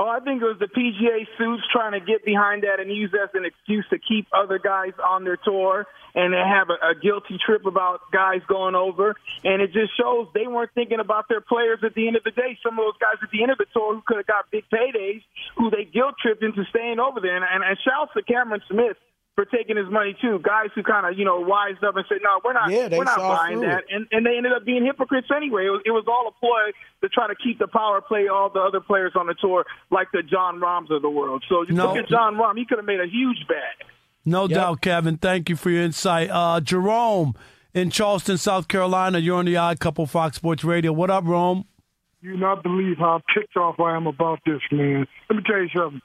Oh, 0.00 0.08
I 0.08 0.18
think 0.18 0.42
it 0.42 0.44
was 0.44 0.58
the 0.58 0.66
PGA 0.66 1.26
suits 1.38 1.62
trying 1.70 1.92
to 1.92 2.00
get 2.00 2.24
behind 2.24 2.64
that 2.64 2.80
and 2.80 2.90
use 2.90 3.12
that 3.12 3.30
as 3.30 3.34
an 3.34 3.44
excuse 3.44 3.86
to 3.90 3.98
keep 3.98 4.26
other 4.34 4.58
guys 4.58 4.94
on 4.98 5.22
their 5.22 5.36
tour 5.36 5.86
and 6.14 6.34
they 6.34 6.38
have 6.38 6.70
a, 6.70 6.78
a 6.90 6.94
guilty 6.94 7.38
trip 7.38 7.66
about 7.66 8.00
guys 8.12 8.40
going 8.48 8.74
over. 8.74 9.14
And 9.44 9.62
it 9.62 9.72
just 9.72 9.96
shows 9.96 10.26
they 10.34 10.46
weren't 10.46 10.70
thinking 10.74 10.98
about 10.98 11.28
their 11.28 11.40
players 11.40 11.78
at 11.84 11.94
the 11.94 12.06
end 12.06 12.16
of 12.16 12.24
the 12.24 12.30
day. 12.30 12.58
Some 12.62 12.78
of 12.78 12.84
those 12.84 12.98
guys 12.98 13.22
at 13.22 13.30
the 13.30 13.42
end 13.42 13.50
of 13.52 13.58
the 13.58 13.66
tour 13.72 13.94
who 13.94 14.02
could 14.06 14.18
have 14.18 14.26
got 14.26 14.50
big 14.50 14.64
paydays, 14.70 15.22
who 15.56 15.70
they 15.70 15.84
guilt 15.84 16.14
tripped 16.20 16.42
into 16.42 16.64
staying 16.70 16.98
over 16.98 17.20
there. 17.20 17.36
And, 17.36 17.44
and, 17.46 17.62
and 17.62 17.78
shouts 17.78 18.10
to 18.14 18.22
Cameron 18.22 18.62
Smith 18.70 18.98
for 19.38 19.44
taking 19.44 19.76
his 19.76 19.86
money 19.88 20.16
too. 20.20 20.40
Guys 20.42 20.66
who 20.74 20.82
kind 20.82 21.06
of 21.06 21.16
you 21.16 21.24
know 21.24 21.38
wised 21.38 21.84
up 21.84 21.94
and 21.94 22.04
said, 22.08 22.18
"No, 22.24 22.40
we're 22.44 22.54
not. 22.54 22.72
Yeah, 22.72 22.88
we're 22.90 23.04
not 23.04 23.18
buying 23.18 23.58
through 23.58 23.68
that." 23.68 23.84
And 23.88 24.08
and 24.10 24.26
they 24.26 24.36
ended 24.36 24.50
up 24.50 24.64
being 24.64 24.84
hypocrites 24.84 25.28
anyway. 25.34 25.66
It 25.66 25.70
was, 25.70 25.82
it 25.86 25.90
was 25.92 26.06
all 26.08 26.26
a 26.26 26.32
ploy 26.40 26.72
to 27.02 27.08
try 27.08 27.28
to 27.28 27.36
keep 27.36 27.60
the 27.60 27.68
power 27.68 28.00
play 28.00 28.26
all 28.26 28.50
the 28.50 28.58
other 28.58 28.80
players 28.80 29.12
on 29.14 29.28
the 29.28 29.34
tour, 29.40 29.64
like 29.92 30.08
the 30.12 30.24
Jon 30.24 30.58
Rahms 30.58 30.90
of 30.90 31.02
the 31.02 31.08
world. 31.10 31.44
So 31.48 31.62
you 31.62 31.72
No. 31.74 31.86
look 31.86 31.98
at 31.98 32.08
Jon 32.08 32.34
Rahm; 32.34 32.58
he 32.58 32.66
could 32.66 32.78
have 32.78 32.84
made 32.84 32.98
a 32.98 33.06
huge 33.06 33.46
bag. 33.46 33.86
No 34.24 34.48
yep. 34.48 34.58
doubt, 34.58 34.80
Kevin. 34.80 35.18
Thank 35.18 35.48
you 35.48 35.54
for 35.54 35.70
your 35.70 35.84
insight. 35.84 36.30
Uh, 36.30 36.60
Jerome 36.60 37.34
in 37.74 37.90
Charleston, 37.90 38.38
South 38.38 38.66
Carolina. 38.66 39.20
You're 39.20 39.36
on 39.36 39.44
the 39.44 39.56
Odd 39.56 39.78
Couple 39.78 40.04
Fox 40.06 40.34
Sports 40.34 40.64
Radio. 40.64 40.92
What 40.92 41.10
up, 41.10 41.22
Rome? 41.24 41.64
You 42.22 42.36
not 42.36 42.64
believe 42.64 42.98
how 42.98 43.20
ticked 43.32 43.56
off 43.56 43.78
I 43.78 43.94
am 43.94 44.08
about 44.08 44.40
this, 44.44 44.60
man. 44.72 45.06
Let 45.30 45.36
me 45.36 45.42
tell 45.46 45.60
you 45.62 45.68
something. 45.76 46.02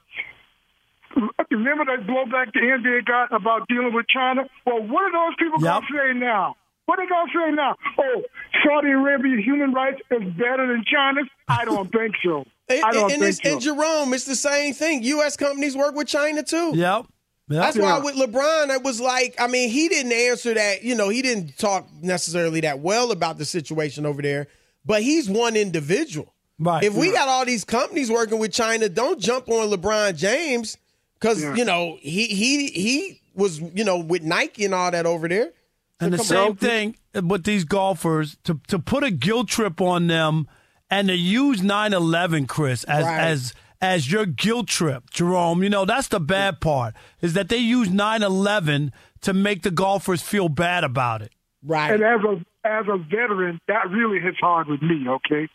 Remember 1.50 1.84
that 1.84 2.06
blowback 2.06 2.52
the 2.52 2.60
NBA 2.60 3.06
got 3.06 3.32
about 3.32 3.68
dealing 3.68 3.92
with 3.92 4.06
China? 4.08 4.42
Well, 4.66 4.82
what 4.82 5.02
are 5.04 5.12
those 5.12 5.36
people 5.38 5.62
yep. 5.62 5.82
going 5.82 5.82
to 5.82 5.88
say 5.88 6.18
now? 6.18 6.56
What 6.86 6.98
are 6.98 7.04
they 7.04 7.08
going 7.08 7.26
to 7.26 7.32
say 7.32 7.50
now? 7.52 7.76
Oh, 7.98 8.22
Saudi 8.64 8.90
Arabia 8.90 9.40
human 9.42 9.72
rights 9.72 10.00
is 10.10 10.22
better 10.34 10.66
than 10.66 10.84
China's? 10.86 11.28
I 11.48 11.64
don't 11.64 11.90
think 11.92 12.14
so. 12.22 12.44
I 12.68 12.92
don't 12.92 13.12
and, 13.12 13.22
think 13.22 13.34
so. 13.42 13.52
And 13.52 13.60
Jerome, 13.60 14.14
it's 14.14 14.24
the 14.24 14.36
same 14.36 14.74
thing. 14.74 15.02
U.S. 15.02 15.36
companies 15.36 15.76
work 15.76 15.94
with 15.94 16.08
China 16.08 16.42
too. 16.42 16.72
Yep. 16.74 17.06
Yep. 17.48 17.62
That's 17.62 17.76
why 17.76 17.98
with 17.98 18.16
LeBron, 18.16 18.74
it 18.74 18.82
was 18.82 19.02
like, 19.02 19.34
I 19.38 19.48
mean, 19.48 19.68
he 19.68 19.88
didn't 19.88 20.12
answer 20.12 20.54
that, 20.54 20.82
you 20.82 20.94
know, 20.94 21.10
he 21.10 21.20
didn't 21.20 21.58
talk 21.58 21.86
necessarily 22.00 22.60
that 22.60 22.80
well 22.80 23.12
about 23.12 23.36
the 23.36 23.44
situation 23.44 24.06
over 24.06 24.22
there, 24.22 24.46
but 24.86 25.02
he's 25.02 25.28
one 25.28 25.54
individual. 25.54 26.32
Right. 26.58 26.82
If 26.82 26.94
we 26.94 27.12
got 27.12 27.28
all 27.28 27.44
these 27.44 27.64
companies 27.64 28.10
working 28.10 28.38
with 28.38 28.52
China, 28.52 28.88
don't 28.88 29.20
jump 29.20 29.50
on 29.50 29.68
LeBron 29.68 30.16
James 30.16 30.78
because, 31.24 31.42
yeah. 31.42 31.54
you 31.54 31.64
know, 31.64 31.96
he 32.02 32.26
he 32.26 32.66
he 32.66 33.20
was, 33.34 33.58
you 33.58 33.82
know, 33.82 33.98
with 33.98 34.22
Nike 34.22 34.66
and 34.66 34.74
all 34.74 34.90
that 34.90 35.06
over 35.06 35.26
there. 35.26 35.52
And 35.98 36.12
the 36.12 36.18
same 36.18 36.50
on. 36.50 36.56
thing 36.56 36.96
with 37.14 37.44
these 37.44 37.64
golfers 37.64 38.36
to 38.44 38.60
to 38.68 38.78
put 38.78 39.04
a 39.04 39.10
guilt 39.10 39.48
trip 39.48 39.80
on 39.80 40.06
them 40.06 40.46
and 40.90 41.08
to 41.08 41.14
use 41.14 41.62
9/11, 41.62 42.46
Chris, 42.46 42.84
as 42.84 43.04
right. 43.04 43.20
as 43.20 43.54
as 43.80 44.12
your 44.12 44.26
guilt 44.26 44.68
trip, 44.68 45.08
Jerome. 45.10 45.62
You 45.62 45.70
know 45.70 45.86
that's 45.86 46.08
the 46.08 46.20
bad 46.20 46.60
part 46.60 46.94
is 47.22 47.32
that 47.32 47.48
they 47.48 47.56
use 47.56 47.88
9/11 47.88 48.92
to 49.22 49.32
make 49.32 49.62
the 49.62 49.70
golfers 49.70 50.20
feel 50.20 50.50
bad 50.50 50.84
about 50.84 51.22
it. 51.22 51.32
Right. 51.62 51.94
And 51.94 52.02
as 52.02 52.20
a 52.20 52.68
as 52.68 52.84
a 52.86 52.98
veteran, 52.98 53.60
that 53.66 53.88
really 53.90 54.20
hits 54.20 54.38
hard 54.40 54.68
with 54.68 54.82
me. 54.82 55.08
Okay. 55.08 55.48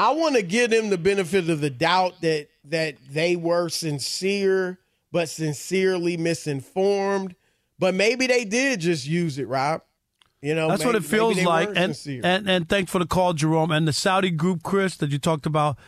I 0.00 0.10
want 0.12 0.36
to 0.36 0.42
give 0.42 0.70
them 0.70 0.90
the 0.90 0.98
benefit 0.98 1.48
of 1.50 1.60
the 1.60 1.70
doubt 1.70 2.20
that 2.22 2.48
that 2.64 2.96
they 3.10 3.36
were 3.36 3.68
sincere, 3.68 4.78
but 5.12 5.28
sincerely 5.28 6.16
misinformed 6.16 7.34
but 7.80 7.94
maybe 7.94 8.26
they 8.26 8.44
did 8.44 8.80
just 8.80 9.06
use 9.06 9.38
it, 9.38 9.48
Rob. 9.48 9.80
You 10.42 10.54
know, 10.54 10.68
that's 10.68 10.80
maybe, 10.80 10.88
what 10.88 10.96
it 10.96 11.04
feels 11.04 11.42
like. 11.42 11.70
And, 11.74 11.98
and 12.24 12.48
and 12.48 12.68
thanks 12.68 12.92
for 12.92 12.98
the 12.98 13.06
call, 13.06 13.32
Jerome. 13.32 13.70
And 13.70 13.88
the 13.88 13.92
Saudi 13.92 14.30
group, 14.30 14.62
Chris, 14.62 14.96
that 14.98 15.10
you 15.10 15.18
talked 15.18 15.46
about, 15.46 15.78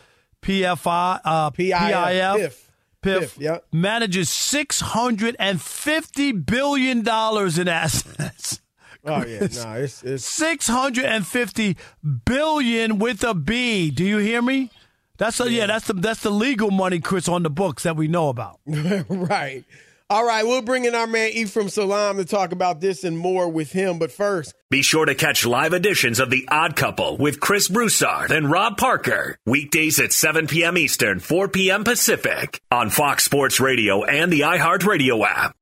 PFI, 0.41 1.21
uh, 1.23 1.51
PIF, 1.51 1.71
PIF, 1.71 2.35
PIF, 2.35 2.63
PIF 3.03 3.39
yep. 3.39 3.65
manages 3.71 4.29
six 4.29 4.81
hundred 4.81 5.35
and 5.39 5.61
fifty 5.61 6.31
billion 6.31 7.03
dollars 7.03 7.59
in 7.59 7.67
assets. 7.67 8.59
Oh 9.05 9.25
yeah, 9.25 9.39
no, 9.55 9.73
it's, 9.73 10.03
it's 10.03 10.25
six 10.25 10.67
hundred 10.67 11.05
and 11.05 11.25
fifty 11.25 11.77
billion 12.25 12.99
with 12.99 13.23
a 13.23 13.33
B. 13.33 13.91
Do 13.91 14.03
you 14.03 14.17
hear 14.17 14.41
me? 14.41 14.69
That's 15.17 15.39
a, 15.39 15.49
yeah. 15.49 15.59
yeah, 15.59 15.67
that's 15.67 15.87
the 15.87 15.93
that's 15.93 16.21
the 16.21 16.31
legal 16.31 16.71
money, 16.71 16.99
Chris, 16.99 17.27
on 17.27 17.43
the 17.43 17.49
books 17.49 17.83
that 17.83 17.95
we 17.95 18.07
know 18.07 18.29
about. 18.29 18.59
right. 18.65 19.63
All 20.09 20.25
right, 20.25 20.45
we'll 20.45 20.61
bring 20.61 20.85
in 20.85 20.93
our 20.93 21.07
man 21.07 21.31
Ephraim 21.31 21.69
Salaam 21.69 22.17
to 22.17 22.25
talk 22.25 22.51
about 22.51 22.81
this 22.81 23.03
and 23.03 23.17
more 23.17 23.49
with 23.49 23.71
him. 23.71 23.97
But 23.97 24.11
first, 24.11 24.53
be 24.69 24.83
sure 24.83 25.05
to 25.05 25.15
catch 25.15 25.45
live 25.45 25.73
editions 25.73 26.19
of 26.19 26.29
The 26.29 26.47
Odd 26.51 26.75
Couple 26.75 27.17
with 27.17 27.39
Chris 27.39 27.67
Broussard 27.67 28.29
and 28.29 28.51
Rob 28.51 28.77
Parker. 28.77 29.37
Weekdays 29.45 29.99
at 29.99 30.13
7 30.13 30.45
p.m. 30.45 30.77
Eastern, 30.77 31.19
4 31.19 31.47
p.m. 31.47 31.83
Pacific 31.83 32.61
on 32.69 32.91
Fox 32.91 33.23
Sports 33.23 33.59
Radio 33.59 34.03
and 34.03 34.31
the 34.31 34.41
iHeartRadio 34.41 35.25
app. 35.25 35.55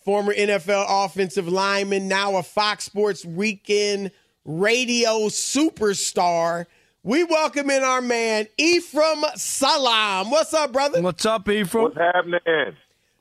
Former 0.00 0.32
NFL 0.32 0.86
offensive 0.88 1.46
lineman, 1.46 2.08
now 2.08 2.36
a 2.36 2.42
Fox 2.42 2.84
Sports 2.84 3.22
Weekend 3.22 4.10
radio 4.46 5.28
superstar. 5.28 6.64
We 7.02 7.22
welcome 7.24 7.68
in 7.68 7.82
our 7.82 8.00
man 8.00 8.46
Ephraim 8.56 9.24
Salaam. 9.34 10.30
What's 10.30 10.54
up, 10.54 10.72
brother? 10.72 11.02
What's 11.02 11.26
up, 11.26 11.46
Ephraim? 11.50 11.84
What's 11.84 11.98
happening? 11.98 12.40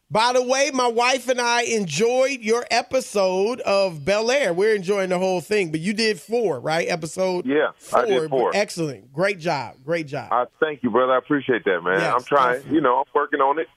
By 0.10 0.32
the 0.32 0.42
way, 0.42 0.72
my 0.74 0.88
wife 0.88 1.28
and 1.28 1.42
I 1.42 1.64
enjoyed 1.64 2.40
your 2.40 2.66
episode 2.72 3.60
of 3.62 4.06
Bel 4.06 4.32
Air. 4.32 4.54
We're 4.54 4.74
enjoying 4.74 5.10
the 5.10 5.20
whole 5.20 5.42
thing, 5.42 5.72
but 5.72 5.82
you 5.82 5.92
did 5.92 6.18
four, 6.18 6.62
right? 6.62 6.90
Episode 6.90 7.46
yeah, 7.46 7.72
four. 7.76 8.00
I 8.00 8.06
did 8.06 8.30
four. 8.30 8.52
Excellent, 8.54 9.14
great 9.14 9.40
job, 9.40 9.76
great 9.84 10.08
job. 10.08 10.30
I 10.32 10.46
thank 10.62 10.82
you, 10.82 10.90
brother. 10.90 11.12
I 11.12 11.18
appreciate 11.18 11.66
that, 11.66 11.82
man. 11.82 12.00
Yes, 12.00 12.14
I'm 12.16 12.24
trying. 12.24 12.54
Definitely. 12.54 12.76
You 12.76 12.82
know, 12.82 13.00
I'm 13.00 13.06
working 13.14 13.42
on 13.42 13.60
it. 13.60 13.68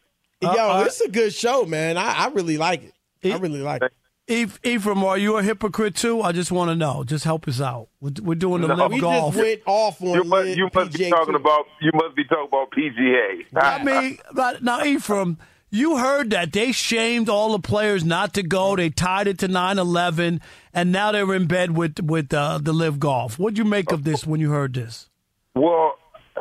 Yo, 0.43 0.51
uh, 0.51 0.85
it's 0.87 1.01
a 1.01 1.09
good 1.09 1.33
show, 1.33 1.65
man. 1.65 1.97
I, 1.97 2.25
I 2.25 2.29
really 2.29 2.59
like 2.59 2.83
it. 2.83 3.33
I 3.33 3.37
really 3.39 3.63
like 3.63 3.83
it. 3.83 3.93
Ephraim, 4.29 5.05
are 5.05 5.19
you 5.19 5.37
a 5.37 5.43
hypocrite 5.43 5.95
too? 5.95 6.23
I 6.23 6.33
just 6.33 6.51
want 6.51 6.71
to 6.71 6.75
know. 6.75 7.05
Just 7.05 7.25
help 7.25 7.47
us 7.49 7.61
out. 7.61 7.89
We're, 8.01 8.13
we're 8.23 8.35
doing 8.35 8.63
the 8.63 8.69
no, 8.69 8.75
LIV 8.75 8.93
we 8.93 9.01
golf. 9.01 9.35
We 9.35 9.41
just 9.41 9.49
went 9.49 9.63
off 9.67 10.03
on 10.03 10.09
you 10.09 10.25
must, 10.25 10.57
you 10.57 10.71
must 10.73 10.93
be 10.93 11.11
talking 11.11 11.35
too. 11.35 11.41
about. 11.41 11.67
You 11.81 11.91
must 11.95 12.17
be 12.17 12.25
talking 12.25 12.49
about 12.49 12.71
PGA. 12.71 13.45
I 13.57 13.85
mean, 13.85 14.19
now 14.63 14.83
Ephraim, 14.85 15.39
you 15.71 15.99
heard 15.99 16.31
that. 16.31 16.53
They 16.53 16.73
shamed 16.73 17.29
all 17.29 17.53
the 17.53 17.59
players 17.59 18.05
not 18.05 18.35
to 18.35 18.43
go. 18.43 18.77
They 18.77 18.91
tied 18.91 19.27
it 19.27 19.39
to 19.41 19.49
9 19.49 19.79
11, 19.79 20.41
and 20.73 20.93
now 20.93 21.13
they're 21.13 21.35
in 21.35 21.47
bed 21.47 21.77
with, 21.77 21.99
with 22.01 22.33
uh, 22.33 22.59
the 22.59 22.73
LIV 22.73 23.01
golf. 23.01 23.39
What'd 23.39 23.59
you 23.59 23.65
make 23.65 23.91
of 23.91 24.05
this 24.05 24.27
when 24.27 24.41
you 24.41 24.51
heard 24.51 24.75
this? 24.75 25.09
Well, 25.55 25.95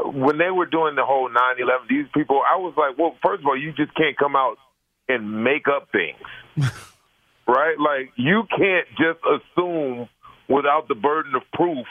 when 0.05 0.37
they 0.37 0.51
were 0.51 0.65
doing 0.65 0.95
the 0.95 1.05
whole 1.05 1.29
9 1.29 1.35
11, 1.59 1.87
these 1.89 2.05
people, 2.13 2.41
I 2.47 2.57
was 2.57 2.73
like, 2.77 2.97
well, 2.97 3.15
first 3.23 3.41
of 3.41 3.47
all, 3.47 3.57
you 3.57 3.71
just 3.73 3.93
can't 3.95 4.17
come 4.17 4.35
out 4.35 4.57
and 5.07 5.43
make 5.43 5.67
up 5.67 5.89
things. 5.91 6.21
right? 7.47 7.77
Like, 7.77 8.11
you 8.15 8.43
can't 8.49 8.87
just 8.91 9.19
assume 9.25 10.07
without 10.47 10.87
the 10.87 10.95
burden 10.95 11.35
of 11.35 11.43
proof 11.53 11.85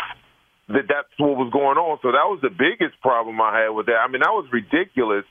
that 0.68 0.86
that's 0.88 1.08
what 1.18 1.36
was 1.36 1.50
going 1.52 1.78
on. 1.78 1.98
So 2.02 2.12
that 2.12 2.28
was 2.30 2.38
the 2.42 2.50
biggest 2.50 3.00
problem 3.00 3.40
I 3.40 3.62
had 3.62 3.70
with 3.70 3.86
that. 3.86 3.96
I 3.96 4.08
mean, 4.08 4.20
that 4.20 4.30
was 4.30 4.46
ridiculous. 4.52 5.24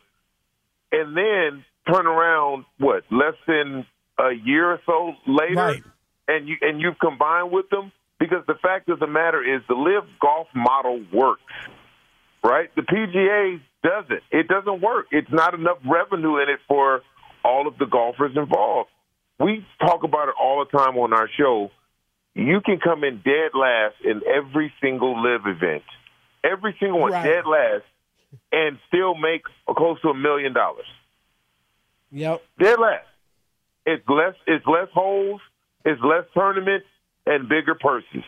And 0.92 1.16
then 1.16 1.64
turn 1.92 2.08
around 2.08 2.66
what 2.78 3.04
less 3.12 3.36
than 3.48 3.86
a 4.20 4.32
year 4.34 4.72
or 4.72 4.80
so 4.86 5.14
later, 5.28 5.56
right. 5.56 5.84
and 6.28 6.48
you 6.48 6.58
and 6.62 6.82
you've 6.82 7.00
combined 7.00 7.52
with 7.52 7.70
them 7.70 7.92
because 8.20 8.44
the 8.48 8.56
fact 8.56 8.90
of 8.90 9.00
the 9.00 9.08
matter 9.08 9.42
is 9.42 9.62
the 9.68 9.76
live 9.76 10.04
golf 10.20 10.48
model 10.54 11.04
works, 11.14 11.42
right? 12.44 12.70
The 12.76 12.82
PGA 12.82 13.62
doesn't. 13.84 14.24
It 14.32 14.48
doesn't 14.48 14.82
work. 14.82 15.08
It's 15.12 15.32
not 15.32 15.54
enough 15.54 15.78
revenue 15.86 16.38
in 16.38 16.50
it 16.50 16.60
for 16.68 17.02
all 17.44 17.68
of 17.68 17.78
the 17.78 17.86
golfers 17.86 18.36
involved. 18.36 18.90
We 19.40 19.66
talk 19.80 20.04
about 20.04 20.28
it 20.28 20.36
all 20.40 20.66
the 20.66 20.78
time 20.78 20.98
on 20.98 21.14
our 21.14 21.30
show. 21.38 21.72
You 22.36 22.62
can 22.62 22.80
come 22.80 23.04
in 23.04 23.22
dead 23.24 23.52
last 23.54 23.96
in 24.04 24.22
every 24.28 24.74
single 24.82 25.22
LIV 25.22 25.42
event, 25.46 25.84
every 26.44 26.76
single 26.80 27.00
one, 27.00 27.12
right. 27.12 27.24
dead 27.24 27.46
last, 27.46 27.86
and 28.52 28.78
still 28.88 29.16
make 29.16 29.44
close 29.68 30.00
to 30.02 30.10
a 30.10 30.14
million 30.14 30.54
dollars. 30.54 30.86
Yep. 32.12 32.44
Dead 32.60 32.80
last. 32.80 33.08
It's 33.86 34.08
less. 34.08 34.36
It's 34.46 34.66
less 34.68 34.88
holes. 34.94 35.42
It's 35.86 36.02
less 36.04 36.26
tournaments 36.34 36.86
and 37.26 37.48
bigger 37.48 37.76
purses. 37.76 38.24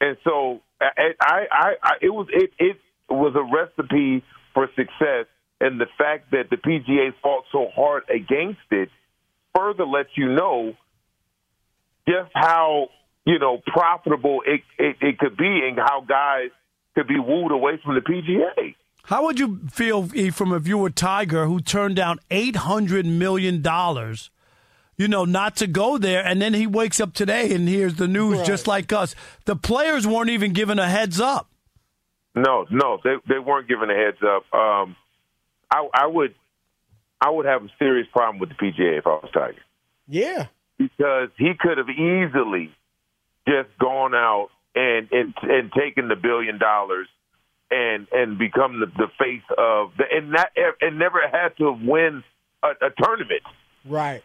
And 0.00 0.16
so 0.24 0.60
I, 0.80 1.12
I, 1.20 1.74
I, 1.82 1.92
it 2.00 2.10
was 2.10 2.26
it, 2.32 2.50
it 2.58 2.76
was 3.12 3.34
a 3.34 3.42
recipe 3.42 4.22
for 4.54 4.68
success. 4.76 5.26
And 5.60 5.80
the 5.80 5.86
fact 5.96 6.32
that 6.32 6.50
the 6.50 6.56
PGA 6.56 7.12
fought 7.22 7.44
so 7.52 7.68
hard 7.74 8.02
against 8.08 8.60
it 8.70 8.88
further 9.54 9.86
lets 9.86 10.10
you 10.16 10.28
know 10.32 10.74
just 12.08 12.30
how 12.34 12.88
you 13.24 13.38
know 13.38 13.62
profitable 13.66 14.42
it, 14.44 14.62
it, 14.78 14.96
it 15.00 15.18
could 15.18 15.36
be 15.36 15.60
and 15.68 15.78
how 15.78 16.00
guys 16.00 16.50
could 16.94 17.06
be 17.06 17.18
wooed 17.18 17.52
away 17.52 17.80
from 17.82 17.94
the 17.94 18.00
PGA. 18.00 18.74
How 19.04 19.24
would 19.24 19.38
you 19.38 19.60
feel, 19.70 20.08
Ephraim, 20.14 20.52
if 20.52 20.68
you 20.68 20.78
were 20.78 20.90
Tiger, 20.90 21.46
who 21.46 21.60
turned 21.60 21.96
down 21.96 22.18
eight 22.30 22.56
hundred 22.56 23.04
million 23.04 23.60
dollars, 23.60 24.30
you 24.96 25.08
know, 25.08 25.24
not 25.24 25.56
to 25.56 25.66
go 25.66 25.98
there, 25.98 26.24
and 26.24 26.40
then 26.40 26.54
he 26.54 26.66
wakes 26.66 27.00
up 27.00 27.12
today 27.12 27.52
and 27.52 27.68
hears 27.68 27.96
the 27.96 28.06
news 28.06 28.38
right. 28.38 28.46
just 28.46 28.66
like 28.66 28.92
us? 28.92 29.14
The 29.44 29.56
players 29.56 30.06
weren't 30.06 30.30
even 30.30 30.52
given 30.52 30.78
a 30.78 30.88
heads 30.88 31.20
up. 31.20 31.48
No, 32.34 32.66
no, 32.70 32.98
they 33.04 33.16
they 33.28 33.38
weren't 33.38 33.68
given 33.68 33.90
a 33.90 33.94
heads 33.94 34.18
up. 34.22 34.44
Um, 34.54 34.96
I, 35.70 35.86
I 35.92 36.06
would, 36.06 36.34
I 37.20 37.30
would 37.30 37.46
have 37.46 37.62
a 37.62 37.68
serious 37.78 38.06
problem 38.12 38.38
with 38.38 38.48
the 38.48 38.54
PGA 38.54 38.98
if 38.98 39.06
I 39.06 39.10
was 39.10 39.30
Tiger. 39.34 39.60
Yeah, 40.08 40.46
because 40.78 41.28
he 41.36 41.52
could 41.58 41.78
have 41.78 41.90
easily 41.90 42.74
just 43.46 43.68
gone 43.78 44.14
out 44.14 44.48
and 44.74 45.08
and, 45.12 45.34
and 45.42 45.72
taken 45.72 46.08
the 46.08 46.16
billion 46.16 46.58
dollars 46.58 47.08
and 47.70 48.06
and 48.12 48.38
become 48.38 48.80
the, 48.80 48.86
the 48.86 49.08
face 49.18 49.44
of 49.58 49.92
the 49.98 50.04
and 50.10 50.30
not 50.30 50.48
and 50.80 50.98
never 50.98 51.20
had 51.30 51.56
to 51.58 51.72
win 51.72 52.22
a, 52.62 52.68
a 52.68 52.90
tournament. 53.02 53.42
Right. 53.84 54.22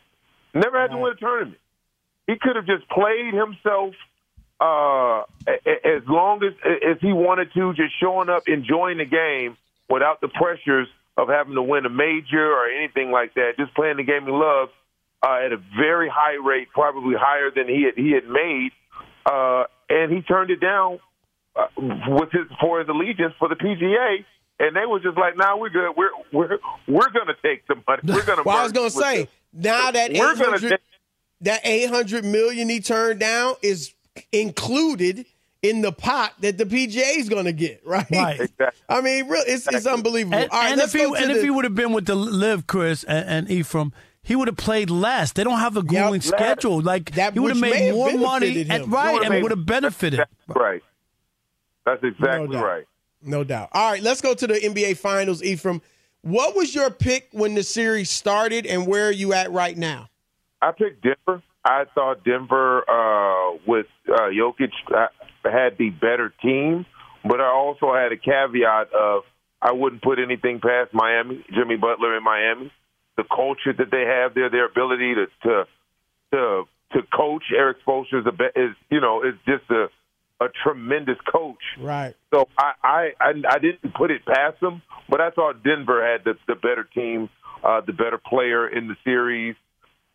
Never 0.53 0.79
had 0.79 0.91
right. 0.91 0.95
to 0.95 0.97
win 0.97 1.11
a 1.13 1.15
tournament. 1.15 1.59
He 2.27 2.35
could 2.39 2.55
have 2.55 2.65
just 2.65 2.87
played 2.89 3.33
himself 3.33 3.93
uh, 4.59 5.21
as 5.47 6.03
long 6.07 6.43
as 6.43 6.53
as 6.65 6.97
he 7.01 7.13
wanted 7.13 7.53
to, 7.53 7.73
just 7.73 7.93
showing 7.99 8.29
up, 8.29 8.47
enjoying 8.47 8.97
the 8.97 9.05
game 9.05 9.57
without 9.89 10.21
the 10.21 10.27
pressures 10.27 10.87
of 11.17 11.29
having 11.29 11.55
to 11.55 11.61
win 11.61 11.85
a 11.85 11.89
major 11.89 12.51
or 12.51 12.67
anything 12.67 13.11
like 13.11 13.33
that. 13.35 13.53
Just 13.57 13.73
playing 13.75 13.97
the 13.97 14.03
game 14.03 14.25
he 14.25 14.31
loves, 14.31 14.71
uh, 15.23 15.39
at 15.45 15.51
a 15.51 15.57
very 15.77 16.09
high 16.09 16.37
rate, 16.43 16.69
probably 16.73 17.15
higher 17.17 17.51
than 17.51 17.67
he 17.67 17.83
had, 17.83 17.95
he 17.95 18.11
had 18.11 18.27
made, 18.27 18.71
uh, 19.25 19.65
and 19.89 20.11
he 20.11 20.21
turned 20.21 20.51
it 20.51 20.59
down 20.59 20.99
uh, 21.55 21.67
with 22.07 22.31
his 22.31 22.45
for 22.59 22.79
his 22.79 22.89
allegiance 22.89 23.33
for 23.39 23.49
the 23.49 23.55
PGA. 23.55 24.25
And 24.59 24.75
they 24.75 24.87
were 24.87 24.99
just 24.99 25.17
like, 25.19 25.37
"Nah, 25.37 25.55
we're 25.55 25.69
good. 25.69 25.91
We're 25.95 26.09
we're 26.31 26.57
we're 26.87 27.09
gonna 27.09 27.35
take 27.43 27.67
the 27.67 27.75
money. 27.87 28.01
We're 28.03 28.25
gonna." 28.25 28.41
well, 28.45 28.57
I 28.57 28.63
was 28.63 28.71
gonna 28.71 28.89
say 28.89 29.27
the, 29.53 29.69
now 29.69 29.91
that 29.91 30.11
we're 30.11 30.35
gonna 30.35 30.59
take, 30.59 30.79
that 31.41 31.61
eight 31.63 31.89
hundred 31.91 32.25
million 32.25 32.67
he 32.67 32.79
turned 32.79 33.19
down 33.19 33.55
is 33.61 33.93
included 34.31 35.25
in 35.61 35.81
the 35.81 35.91
pot 35.91 36.33
that 36.41 36.57
the 36.57 36.65
PGA 36.65 37.17
is 37.17 37.29
going 37.29 37.45
to 37.45 37.51
get, 37.51 37.81
right? 37.85 38.05
Right. 38.11 38.39
Exactly. 38.39 38.81
I 38.89 39.01
mean, 39.01 39.27
really, 39.27 39.51
it's, 39.51 39.67
it's 39.67 39.85
unbelievable. 39.85 40.37
And, 40.37 40.49
All 40.51 40.59
right, 40.59 40.71
and 40.71 40.81
if 40.81 40.93
he 40.93 41.03
and 41.03 41.15
the, 41.15 41.37
if 41.37 41.41
he 41.43 41.49
would 41.49 41.63
have 41.65 41.75
been 41.75 41.93
with 41.93 42.05
the 42.05 42.15
LIV 42.15 42.67
Chris 42.67 43.03
and, 43.03 43.27
and 43.27 43.51
Ephraim, 43.51 43.91
he 44.21 44.35
would 44.35 44.47
have 44.47 44.57
played 44.57 44.89
less. 44.89 45.31
They 45.31 45.43
don't 45.43 45.59
have 45.59 45.75
a 45.77 45.83
grueling 45.83 46.21
Yep. 46.21 46.23
schedule. 46.23 46.81
Like 46.81 47.11
That- 47.15 47.33
he 47.33 47.39
would 47.39 47.51
have 47.51 47.59
made 47.61 47.91
more 47.93 48.11
money, 48.13 48.63
benefited 48.65 48.71
and, 48.71 48.91
right, 48.91 49.23
and 49.31 49.41
would 49.41 49.51
have 49.51 49.65
benefited. 49.65 50.19
That's 50.19 50.31
right. 50.59 50.83
That's 51.85 52.03
exactly 52.03 52.49
doubt. 52.55 52.63
right. 52.65 52.85
no 53.21 53.43
doubt. 53.43 53.69
All 53.71 53.91
right, 53.91 54.03
let's 54.03 54.21
go 54.21 54.33
to 54.33 54.47
the 54.47 54.53
NBA 54.55 54.97
Finals, 54.97 55.41
Ephraim. 55.41 55.81
What 56.21 56.55
was 56.55 56.75
your 56.75 56.89
pick 56.89 57.29
when 57.31 57.55
the 57.55 57.63
series 57.63 58.09
started, 58.09 58.65
and 58.65 58.85
where 58.85 59.07
are 59.07 59.11
you 59.11 59.33
at 59.33 59.51
right 59.51 59.77
now? 59.77 60.09
I 60.61 60.71
picked 60.71 61.01
Denver. 61.03 61.41
I 61.67 61.83
thought 61.93 62.23
Denver 62.23 62.83
uh, 62.89 63.57
with 63.67 63.87
uh, 64.07 64.29
Jokic 64.31 64.71
uh, 64.95 65.07
had 65.43 65.77
the 65.77 65.89
better 65.89 66.33
team, 66.41 66.85
but 67.23 67.41
I 67.41 67.51
also 67.51 67.93
had 67.93 68.13
a 68.13 68.17
caveat 68.17 68.93
of 68.93 69.23
I 69.61 69.73
wouldn't 69.73 70.01
put 70.01 70.17
anything 70.17 70.61
past 70.61 70.93
Miami, 70.93 71.43
Jimmy 71.53 71.75
Butler 71.75 72.15
in 72.15 72.23
Miami, 72.23 72.71
the 73.17 73.23
culture 73.23 73.73
that 73.77 73.91
they 73.91 74.05
have 74.07 74.33
there, 74.33 74.49
their 74.49 74.67
ability 74.67 75.15
to 75.15 75.25
to 75.43 75.63
to, 76.31 76.63
to 76.93 76.99
coach. 77.13 77.43
Erik 77.53 77.77
Spoelstra 77.85 78.21
is, 78.21 78.25
a, 78.25 78.59
is 78.59 78.75
you 78.89 79.01
know 79.01 79.23
is 79.23 79.35
just 79.45 79.69
a 79.69 79.87
a 80.39 80.47
tremendous 80.63 81.17
coach. 81.29 81.63
Right. 81.81 82.15
So 82.33 82.47
I, 82.57 82.71
I, 82.83 83.09
I, 83.19 83.29
I 83.49 83.59
didn't 83.59 83.93
put 83.95 84.11
it 84.11 84.23
past 84.25 84.59
them, 84.61 84.83
but 85.09 85.19
I 85.19 85.31
thought 85.31 85.63
Denver 85.63 86.05
had 86.05 86.23
the, 86.23 86.35
the 86.47 86.53
better 86.53 86.83
team, 86.93 87.27
uh, 87.63 87.81
the 87.81 87.91
better 87.91 88.19
player 88.19 88.67
in 88.67 88.87
the 88.87 88.95
series, 89.03 89.55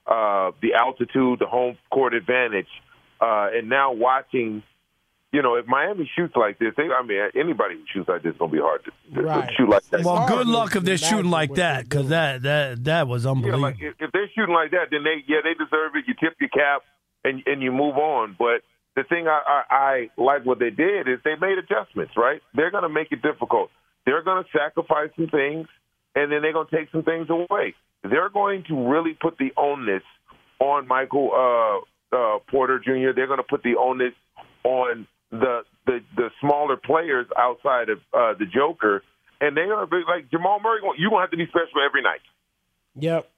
uh, 0.07 0.51
the 0.61 0.75
altitude, 0.75 1.39
the 1.41 1.47
home 1.47 1.77
court 1.93 2.15
advantage. 2.15 2.69
Uh, 3.21 3.49
and 3.55 3.69
now 3.69 3.93
watching, 3.93 4.63
you 5.33 5.43
know, 5.43 5.55
if 5.55 5.67
Miami 5.67 6.11
shoots 6.17 6.35
like 6.37 6.59
this, 6.59 6.73
they, 6.77 6.85
I 6.85 7.03
mean, 7.07 7.21
anybody 7.39 7.77
who 7.77 7.85
shoots 7.93 8.09
like 8.09 8.23
this 8.23 8.33
is 8.33 8.39
going 8.39 8.51
to 8.51 8.57
be 8.57 8.61
hard 8.63 8.83
to, 8.85 8.91
to 9.15 9.23
Right. 9.23 9.49
shoot 9.57 9.69
like 9.69 9.85
that. 9.93 10.05
Well, 10.05 10.27
good 10.27 10.47
luck 10.49 10.75
if 10.75 10.83
they're 10.83 10.97
shooting 10.99 11.31
like 11.31 11.51
what 11.51 11.57
that, 11.57 11.85
because 11.85 12.09
that 12.09 12.43
that 12.43 12.85
that 12.85 13.07
was 13.09 13.25
Yeah, 13.25 13.31
unbelievable. 13.31 13.63
like 13.63 13.77
if, 13.81 13.95
if 14.01 14.11
they're 14.13 14.29
shooting 14.35 14.55
like 14.55 14.73
that, 14.73 14.89
then 14.91 15.05
they 15.05 15.23
yeah 15.29 15.39
they 15.45 15.55
deserve 15.55 15.95
it. 15.95 16.05
You 16.09 16.15
tip 16.19 16.35
your 16.41 16.51
cap 16.51 16.83
and 17.25 17.43
and 17.47 17.63
you 17.63 17.71
move 17.71 17.97
on. 17.97 18.35
But 18.39 18.63
the 18.97 19.05
thing 19.05 19.27
I, 19.29 19.41
I, 19.47 19.63
I 19.71 20.11
like 20.21 20.45
what 20.45 20.59
they 20.59 20.71
did 20.71 21.09
is 21.09 21.19
they 21.25 21.37
made 21.41 21.57
adjustments. 21.59 22.13
Right, 22.17 22.43
they're 22.55 22.71
going 22.73 22.83
to 22.83 22.89
make 22.91 23.13
it 23.13 23.23
difficult. 23.23 23.71
They're 24.05 24.23
going 24.25 24.43
to 24.43 24.51
sacrifice 24.51 25.11
some 25.15 25.29
things, 25.29 25.69
and 26.15 26.31
then 26.31 26.43
they're 26.43 26.53
going 26.53 26.67
to 26.69 26.77
take 26.77 26.91
some 26.91 27.03
things 27.03 27.29
away. 27.31 27.75
They're 28.03 28.31
going 28.31 28.65
to 28.69 28.89
really 28.89 29.17
put 29.21 29.39
the 29.39 29.51
onus 29.57 30.03
on 30.61 30.87
Michael 30.89 31.31
uh, 32.13 32.17
uh, 32.17 32.39
Porter 32.51 32.79
Jr. 32.79 33.15
They're 33.15 33.27
going 33.27 33.39
to 33.39 33.49
put 33.49 33.63
the 33.63 33.77
onus 33.79 34.15
on 34.65 35.07
the 35.31 35.63
the, 35.87 36.01
the 36.17 36.31
smaller 36.41 36.77
players 36.77 37.27
outside 37.37 37.89
of 37.89 37.99
uh, 38.13 38.35
the 38.39 38.47
Joker, 38.47 39.03
and 39.41 39.57
they're 39.57 39.67
going 39.67 39.87
to 39.87 39.91
be 39.91 40.03
like 40.07 40.31
Jamal 40.31 40.61
Murray. 40.63 40.81
You're 40.99 41.11
going 41.11 41.21
to 41.21 41.25
have 41.25 41.31
to 41.31 41.37
be 41.37 41.47
special 41.47 41.81
every 41.85 42.03
night. 42.03 42.21
Yep. 42.97 43.29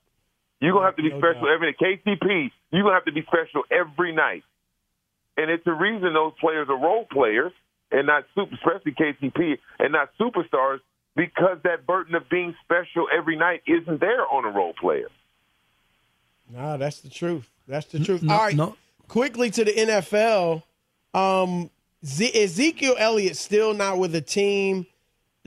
You're 0.61 0.73
gonna 0.73 0.87
have 0.87 0.97
to 0.97 1.03
be 1.03 1.11
No 1.11 1.19
special 1.19 1.43
doubt. 1.43 1.53
every 1.55 1.67
night. 1.69 2.01
KCP, 2.07 2.51
you're 2.73 2.83
gonna 2.83 2.95
have 2.95 3.05
to 3.05 3.13
be 3.13 3.23
special 3.23 3.65
every 3.71 4.15
night. 4.15 4.45
And 5.37 5.51
it's 5.51 5.65
the 5.65 5.73
reason 5.73 6.15
those 6.15 6.33
players 6.41 6.69
are 6.71 6.79
role 6.79 7.07
players 7.11 7.53
and 7.91 8.07
not 8.07 8.25
super, 8.35 8.55
especially 8.55 8.93
KCP 8.93 9.59
and 9.79 9.93
not 9.93 10.09
superstars, 10.19 10.79
because 11.17 11.59
that 11.65 11.87
burden 11.87 12.15
of 12.15 12.29
being 12.29 12.55
special 12.65 13.07
every 13.17 13.37
night 13.37 13.63
isn't 13.67 14.01
there 14.01 14.27
on 14.33 14.45
a 14.45 14.49
role 14.51 14.73
player. 14.75 15.09
Nah, 16.51 16.77
that's 16.77 17.01
the 17.01 17.09
truth. 17.09 17.49
That's 17.67 17.87
the 17.87 18.01
truth. 18.05 18.23
no, 18.23 18.35
All 18.35 18.41
right, 18.41 18.57
no. 18.57 18.77
quickly 19.09 19.51
to 19.51 19.65
the 19.65 19.73
NFL. 19.73 20.63
Um, 21.15 21.71
Z- 22.05 22.33
Ezekiel 22.43 22.97
Elliott 22.99 23.37
still 23.37 23.73
not 23.73 23.99
with 23.99 24.13
the 24.13 24.21
team. 24.21 24.87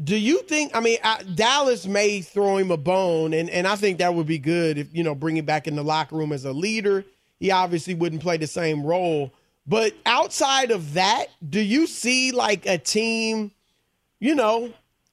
Do 0.03 0.15
you 0.15 0.41
think? 0.43 0.75
I 0.75 0.80
mean, 0.80 0.97
I, 1.03 1.23
Dallas 1.23 1.86
may 1.88 2.21
throw 2.21 2.58
him 2.58 2.71
a 2.71 2.77
bone, 2.77 3.34
and, 3.34 3.49
and 3.49 3.67
I 3.67 3.75
think 3.75 3.97
that 3.99 4.13
would 4.13 4.27
be 4.27 4.38
good 4.38 4.77
if 4.77 4.93
you 4.93 5.03
know 5.03 5.15
bring 5.15 5.38
him 5.38 5.45
back 5.45 5.67
in 5.67 5.75
the 5.75 5.84
locker 5.84 6.15
room 6.15 6.32
as 6.32 6.45
a 6.45 6.53
leader. 6.53 7.03
He 7.39 7.51
obviously 7.51 7.93
wouldn't 7.93 8.21
play 8.21 8.38
the 8.38 8.47
same 8.47 8.84
role, 8.86 9.32
but 9.67 9.93
outside 10.06 10.71
of 10.71 10.93
that, 10.93 11.27
do 11.47 11.60
you 11.60 11.86
see 11.88 12.32
like 12.32 12.65
a 12.65 12.77
team, 12.80 13.51
you 14.19 14.34
know, 14.34 14.71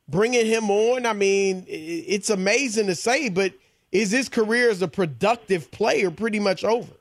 bringing 0.09 0.47
him 0.47 0.71
on? 0.71 1.07
I 1.07 1.13
mean, 1.13 1.65
it's 1.69 2.31
amazing 2.31 2.87
to 2.87 2.95
say, 2.95 3.29
but 3.29 3.53
is 3.93 4.11
his 4.11 4.29
career 4.29 4.71
as 4.71 4.83
a 4.83 4.89
productive 4.89 5.71
player 5.71 6.11
pretty 6.11 6.41
much 6.41 6.65
over? 6.65 6.93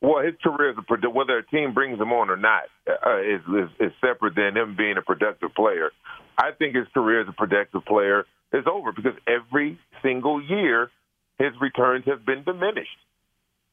Well, 0.00 0.24
his 0.24 0.34
career 0.42 0.70
as 0.70 0.76
a 0.78 1.10
whether 1.10 1.36
a 1.36 1.46
team 1.46 1.74
brings 1.74 2.00
him 2.00 2.12
on 2.12 2.30
or 2.30 2.36
not 2.36 2.62
uh, 2.88 3.20
is, 3.20 3.42
is 3.48 3.68
is 3.78 3.92
separate 4.00 4.34
than 4.34 4.56
him 4.56 4.74
being 4.74 4.96
a 4.96 5.02
productive 5.02 5.54
player. 5.54 5.90
I 6.38 6.52
think 6.52 6.74
his 6.74 6.86
career 6.94 7.20
as 7.20 7.28
a 7.28 7.32
productive 7.32 7.84
player 7.84 8.24
is 8.52 8.64
over 8.66 8.92
because 8.92 9.12
every 9.26 9.78
single 10.02 10.42
year 10.42 10.90
his 11.38 11.52
returns 11.60 12.06
have 12.06 12.24
been 12.24 12.44
diminished. 12.44 12.96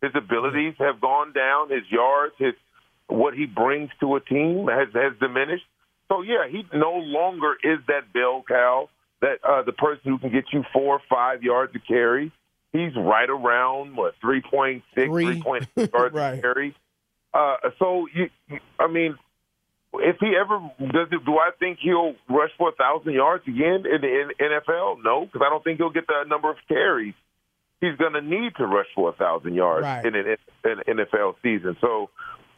His 0.01 0.11
abilities 0.15 0.75
have 0.79 0.99
gone 0.99 1.31
down. 1.31 1.69
His 1.69 1.83
yards, 1.89 2.33
his 2.37 2.53
what 3.07 3.33
he 3.33 3.45
brings 3.45 3.89
to 4.01 4.15
a 4.15 4.19
team 4.19 4.67
has 4.67 4.89
has 4.93 5.13
diminished. 5.19 5.65
So 6.10 6.22
yeah, 6.22 6.48
he 6.50 6.63
no 6.74 6.93
longer 6.93 7.54
is 7.63 7.80
that 7.88 8.13
bell 8.13 8.43
cow, 8.48 8.89
that 9.22 9.39
uh, 9.43 9.63
the 9.63 9.74
person 9.74 10.02
who 10.12 10.17
can 10.20 10.32
get 10.32 10.46
you 10.54 10.63
four 10.74 10.96
or 10.96 11.02
five 11.10 11.43
yards 11.43 11.74
to 11.74 11.80
carry. 11.80 12.32
He's 12.74 12.96
right 12.96 13.30
around 13.30 13.96
what 13.96 14.13
three 14.22 14.41
point 14.41 14.84
six, 14.93 15.08
Three. 15.08 15.26
three 15.26 15.41
point 15.41 15.67
six 15.76 15.91
yards 15.93 16.13
Right. 16.15 16.36
to 16.36 16.41
carry. 16.41 16.76
Uh, 17.34 17.56
so 17.80 18.08
you, 18.13 18.30
I 18.80 18.88
mean, 18.88 19.15
if 19.96 20.17
he 20.20 20.34
ever 20.39 20.60
does 20.80 21.08
it, 21.12 21.26
do 21.26 21.38
I 21.38 21.52
think 21.60 21.80
he'll 21.82 22.15
rush 22.30 22.52
for 22.58 22.70
a 22.70 22.74
thousand 22.74 23.13
yards 23.13 23.43
again 23.48 23.86
in 23.86 24.02
the 24.02 24.22
in 24.22 24.30
NFL? 24.52 25.04
No, 25.04 25.26
because 25.26 25.41
I 25.46 25.50
don't 25.50 25.63
think 25.63 25.78
he'll 25.78 25.89
get 25.89 26.08
that 26.08 26.26
number 26.28 26.50
of 26.50 26.58
carries. 26.67 27.13
He's 27.82 27.96
going 27.98 28.13
to 28.13 28.22
need 28.22 28.56
to 28.58 28.65
rush 28.65 28.88
for 28.96 29.10
a 29.10 29.13
thousand 29.13 29.54
yards 29.56 29.84
Right. 29.84 30.06
in 30.06 30.15
an 30.15 30.38
an 30.63 30.82
NFL 30.88 31.36
season. 31.43 31.78
So 31.82 32.10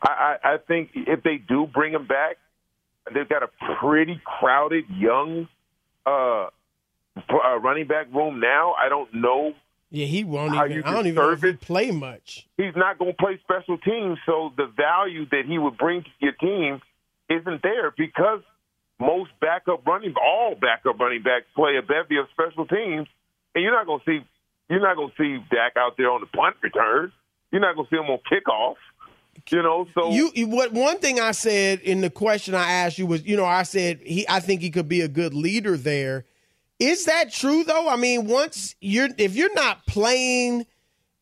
I, 0.01 0.37
I, 0.43 0.53
I 0.53 0.57
think 0.57 0.91
if 0.95 1.23
they 1.23 1.37
do 1.37 1.67
bring 1.67 1.93
him 1.93 2.07
back, 2.07 2.37
they've 3.13 3.27
got 3.29 3.43
a 3.43 3.49
pretty 3.79 4.19
crowded 4.23 4.85
young 4.89 5.47
uh, 6.05 6.47
uh, 7.17 7.59
running 7.61 7.87
back 7.87 8.07
room 8.13 8.39
now. 8.39 8.73
I 8.73 8.89
don't 8.89 9.13
know 9.13 9.53
Yeah, 9.91 10.05
he 10.05 10.23
won't 10.23 10.53
even. 10.53 10.83
I 10.83 10.91
don't 10.93 11.07
even 11.07 11.15
know 11.15 11.31
if 11.31 11.41
he 11.41 11.53
play 11.53 11.91
much. 11.91 12.47
he's 12.57 12.75
not 12.75 12.99
going 12.99 13.11
to 13.11 13.17
play 13.17 13.39
special 13.43 13.77
teams. 13.77 14.17
So 14.25 14.51
the 14.55 14.67
value 14.67 15.25
that 15.29 15.43
he 15.47 15.57
would 15.57 15.77
bring 15.77 16.03
to 16.03 16.09
your 16.19 16.33
team 16.33 16.81
isn't 17.29 17.61
there 17.61 17.93
because 17.97 18.41
most 18.99 19.31
backup 19.39 19.85
running, 19.85 20.13
all 20.21 20.55
backup 20.55 20.99
running 20.99 21.23
backs 21.23 21.45
play 21.55 21.77
a 21.77 21.81
bevy 21.81 22.17
of 22.17 22.27
special 22.33 22.65
teams, 22.65 23.07
and 23.55 23.63
you're 23.63 23.73
not 23.73 23.85
going 23.85 23.99
to 23.99 24.05
see 24.05 24.25
you're 24.69 24.81
not 24.81 24.95
going 24.95 25.09
to 25.09 25.15
see 25.17 25.43
Dak 25.49 25.73
out 25.77 25.97
there 25.97 26.11
on 26.11 26.21
the 26.21 26.27
punt 26.27 26.57
return. 26.61 27.11
You're 27.51 27.61
not 27.61 27.75
going 27.75 27.87
to 27.87 27.89
see 27.89 27.97
him 27.97 28.09
on 28.09 28.19
kickoff. 28.29 28.75
You 29.51 29.61
know, 29.63 29.87
so 29.93 30.11
You, 30.11 30.31
you 30.33 30.47
what 30.47 30.73
one 30.73 30.99
thing 30.99 31.19
I 31.19 31.31
said 31.31 31.79
in 31.81 32.01
the 32.01 32.09
question 32.09 32.55
I 32.55 32.69
asked 32.71 32.97
you 32.97 33.05
was, 33.05 33.25
you 33.25 33.35
know, 33.37 33.45
I 33.45 33.63
said 33.63 33.99
he 34.03 34.27
I 34.27 34.39
think 34.39 34.61
he 34.61 34.69
could 34.69 34.87
be 34.89 35.01
a 35.01 35.07
good 35.07 35.33
leader 35.33 35.77
there. 35.77 36.25
Is 36.79 37.05
that 37.05 37.31
true 37.31 37.63
though? 37.63 37.89
I 37.89 37.95
mean, 37.95 38.27
once 38.27 38.75
you're 38.81 39.09
if 39.17 39.35
you're 39.35 39.53
not 39.53 39.85
playing 39.85 40.65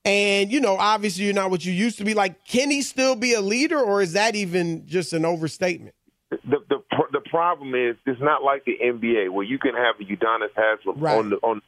and 0.05 0.51
you 0.51 0.59
know, 0.61 0.77
obviously 0.77 1.25
you're 1.25 1.33
not 1.33 1.49
what 1.51 1.65
you 1.65 1.73
used 1.73 1.97
to 1.97 2.03
be, 2.05 2.13
like 2.13 2.45
can 2.45 2.69
he 2.71 2.81
still 2.81 3.15
be 3.15 3.33
a 3.33 3.41
leader 3.41 3.79
or 3.79 4.01
is 4.01 4.13
that 4.13 4.35
even 4.35 4.85
just 4.87 5.13
an 5.13 5.25
overstatement? 5.25 5.93
the 6.29 6.57
the 6.69 6.83
the 7.13 7.21
problem 7.29 7.73
is 7.73 7.95
it's 8.05 8.19
not 8.21 8.43
like 8.43 8.65
the 8.65 8.77
NBA 8.83 9.29
where 9.31 9.45
you 9.45 9.57
can 9.59 9.73
have 9.75 9.95
a 9.99 10.03
Udonis 10.03 10.49
Haslem 10.57 10.99
Right. 10.99 11.17
on 11.17 11.29
the 11.29 11.37
on 11.37 11.61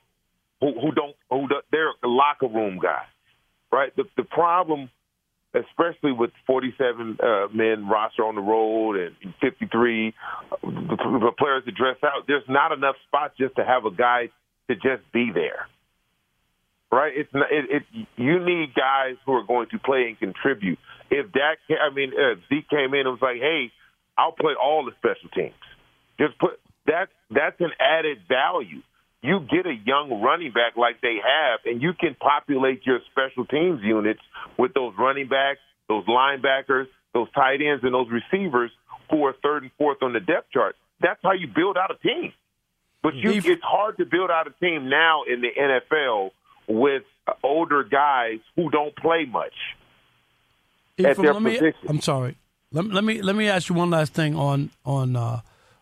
who 0.60 0.74
who 0.80 0.92
don't 0.92 1.16
who 1.30 1.48
they're 1.72 1.94
locker 2.04 2.48
room 2.48 2.80
guys, 2.80 3.06
right? 3.72 3.96
The 3.96 4.04
the 4.18 4.24
problem, 4.24 4.90
especially 5.54 6.12
with 6.12 6.32
47 6.46 7.18
uh, 7.22 7.48
men 7.54 7.88
roster 7.88 8.24
on 8.24 8.36
the 8.36 8.42
road 8.42 8.96
and 8.98 9.34
53 9.42 10.14
uh, 10.52 10.56
the, 10.62 10.96
the 10.96 11.32
players 11.38 11.64
to 11.66 11.72
dress 11.72 11.98
out, 12.04 12.28
there's 12.28 12.44
not 12.48 12.72
enough 12.72 12.96
spots 13.08 13.34
just 13.38 13.56
to 13.56 13.66
have 13.66 13.86
a 13.86 13.92
guy 13.92 14.30
to 14.68 14.76
just 14.76 15.02
be 15.12 15.32
there. 15.34 15.68
Right? 16.92 17.14
It's 17.16 17.30
not, 17.34 17.48
it, 17.52 17.84
it. 17.94 18.08
You 18.16 18.44
need 18.44 18.74
guys 18.74 19.16
who 19.26 19.34
are 19.34 19.46
going 19.46 19.68
to 19.70 19.80
play 19.80 20.08
and 20.08 20.18
contribute. 20.18 20.80
If 21.12 21.32
Dak, 21.32 21.60
I 21.70 21.94
mean, 21.94 22.14
uh, 22.14 22.36
Zeke 22.50 22.68
came 22.68 22.94
in 22.96 23.02
and 23.06 23.10
was 23.10 23.22
like, 23.22 23.38
"Hey, 23.38 23.72
I'll 24.18 24.32
play 24.32 24.54
all 24.60 24.84
the 24.86 24.92
special 24.98 25.30
teams." 25.30 25.54
Just 26.20 26.40
put 26.40 26.60
that. 26.88 27.10
That's 27.30 27.60
an 27.62 27.70
added 27.80 28.18
value. 28.28 28.82
You 29.22 29.40
get 29.42 29.66
a 29.66 29.76
young 29.86 30.22
running 30.22 30.52
back 30.52 30.78
like 30.78 31.02
they 31.02 31.16
have, 31.16 31.60
and 31.66 31.82
you 31.82 31.94
can 31.94 32.16
populate 32.16 32.86
your 32.86 33.00
special 33.12 33.46
teams 33.46 33.82
units 33.84 34.22
with 34.58 34.74
those 34.74 34.94
running 34.98 35.28
backs, 35.28 35.60
those 35.88 36.06
linebackers, 36.06 36.86
those 37.14 37.30
tight 37.34 37.62
ends, 37.62 37.84
and 37.84 37.94
those 37.94 38.08
receivers 38.10 38.72
who 39.10 39.26
are 39.26 39.36
third 39.44 39.64
and 39.64 39.72
fourth 39.78 40.02
on 40.02 40.14
the 40.14 40.20
depth 40.20 40.52
chart. 40.52 40.76
That's 41.02 41.20
how 41.24 41.34
you 41.34 41.48
build 41.48 41.78
out 41.78 41.92
a 41.92 41.98
team. 41.98 42.34
But 43.02 43.16
you, 43.16 43.32
it's 43.32 43.64
hard 43.64 43.98
to 43.98 44.06
build 44.06 44.30
out 44.30 44.48
a 44.48 44.52
team 44.64 44.90
now 44.90 45.24
in 45.24 45.42
the 45.42 45.50
NFL 45.58 46.32
with 46.68 47.04
older 47.44 47.84
guys 47.84 48.40
who 48.56 48.70
don't 48.70 48.96
play 48.96 49.26
much 49.26 49.54
at 51.00 51.18
their 51.18 51.34
let 51.34 51.42
me, 51.42 51.52
position. 51.54 51.80
I'm 51.88 52.02
sorry. 52.02 52.38
Let, 52.72 52.86
let, 52.86 53.04
me 53.04 53.22
let 53.22 53.36
me 53.36 53.48
ask 53.48 53.70
you 53.70 53.76
one 53.76 53.90
last 53.90 54.14
thing 54.14 54.36
on 54.36 54.70
on 54.86 55.16
uh, 55.16 55.42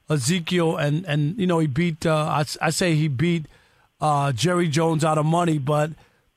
Ezekiel 0.09 0.77
and 0.77 1.05
and 1.05 1.37
you 1.37 1.47
know 1.47 1.59
he 1.59 1.67
beat 1.67 2.05
uh, 2.05 2.15
I, 2.15 2.45
I 2.61 2.69
say 2.69 2.95
he 2.95 3.07
beat 3.07 3.45
uh, 3.99 4.31
Jerry 4.31 4.67
Jones 4.67 5.03
out 5.03 5.17
of 5.17 5.25
money, 5.25 5.57
but 5.57 5.91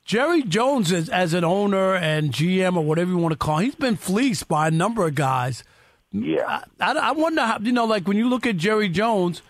Jerry 0.04 0.42
Jones 0.42 0.90
is, 0.90 1.08
as 1.08 1.34
an 1.34 1.44
owner 1.44 1.94
and 1.94 2.32
GM 2.32 2.76
or 2.76 2.82
whatever 2.82 3.10
you 3.10 3.18
want 3.18 3.32
to 3.32 3.38
call, 3.38 3.58
him, 3.58 3.66
he's 3.66 3.74
been 3.74 3.96
fleeced 3.96 4.48
by 4.48 4.68
a 4.68 4.70
number 4.70 5.06
of 5.06 5.14
guys. 5.14 5.62
Yeah, 6.10 6.62
I, 6.80 6.92
I, 6.92 6.92
I 6.92 7.12
wonder 7.12 7.42
how 7.42 7.58
you 7.60 7.72
know 7.72 7.84
like 7.84 8.08
when 8.08 8.16
you 8.16 8.28
look 8.28 8.46
at 8.46 8.56
Jerry 8.56 8.88
Jones 8.88 9.42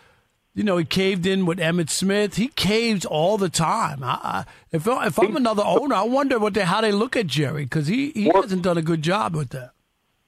you 0.54 0.64
know, 0.64 0.76
he 0.76 0.84
caved 0.84 1.26
in 1.26 1.46
with 1.46 1.58
Emmitt 1.58 1.90
Smith. 1.90 2.36
He 2.36 2.48
caves 2.48 3.04
all 3.04 3.38
the 3.38 3.48
time. 3.48 4.02
I, 4.02 4.18
I, 4.22 4.44
if 4.72 4.86
if 4.86 5.18
I'm 5.18 5.36
another 5.36 5.62
owner, 5.64 5.94
I 5.94 6.02
wonder 6.02 6.38
what 6.38 6.54
they, 6.54 6.64
how 6.64 6.80
they 6.80 6.92
look 6.92 7.16
at 7.16 7.28
Jerry 7.28 7.64
because 7.64 7.86
he, 7.86 8.10
he 8.10 8.28
well, 8.28 8.42
hasn't 8.42 8.62
done 8.62 8.76
a 8.76 8.82
good 8.82 9.02
job 9.02 9.34
with 9.36 9.50
that. 9.50 9.70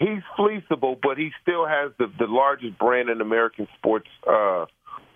He's 0.03 0.23
fleeceable, 0.37 0.99
but 1.01 1.17
he 1.17 1.31
still 1.43 1.67
has 1.67 1.93
the, 1.97 2.07
the 2.19 2.27
largest 2.27 2.77
brand 2.79 3.09
in 3.09 3.21
American 3.21 3.69
sports. 3.79 4.09
Uh, 4.29 4.67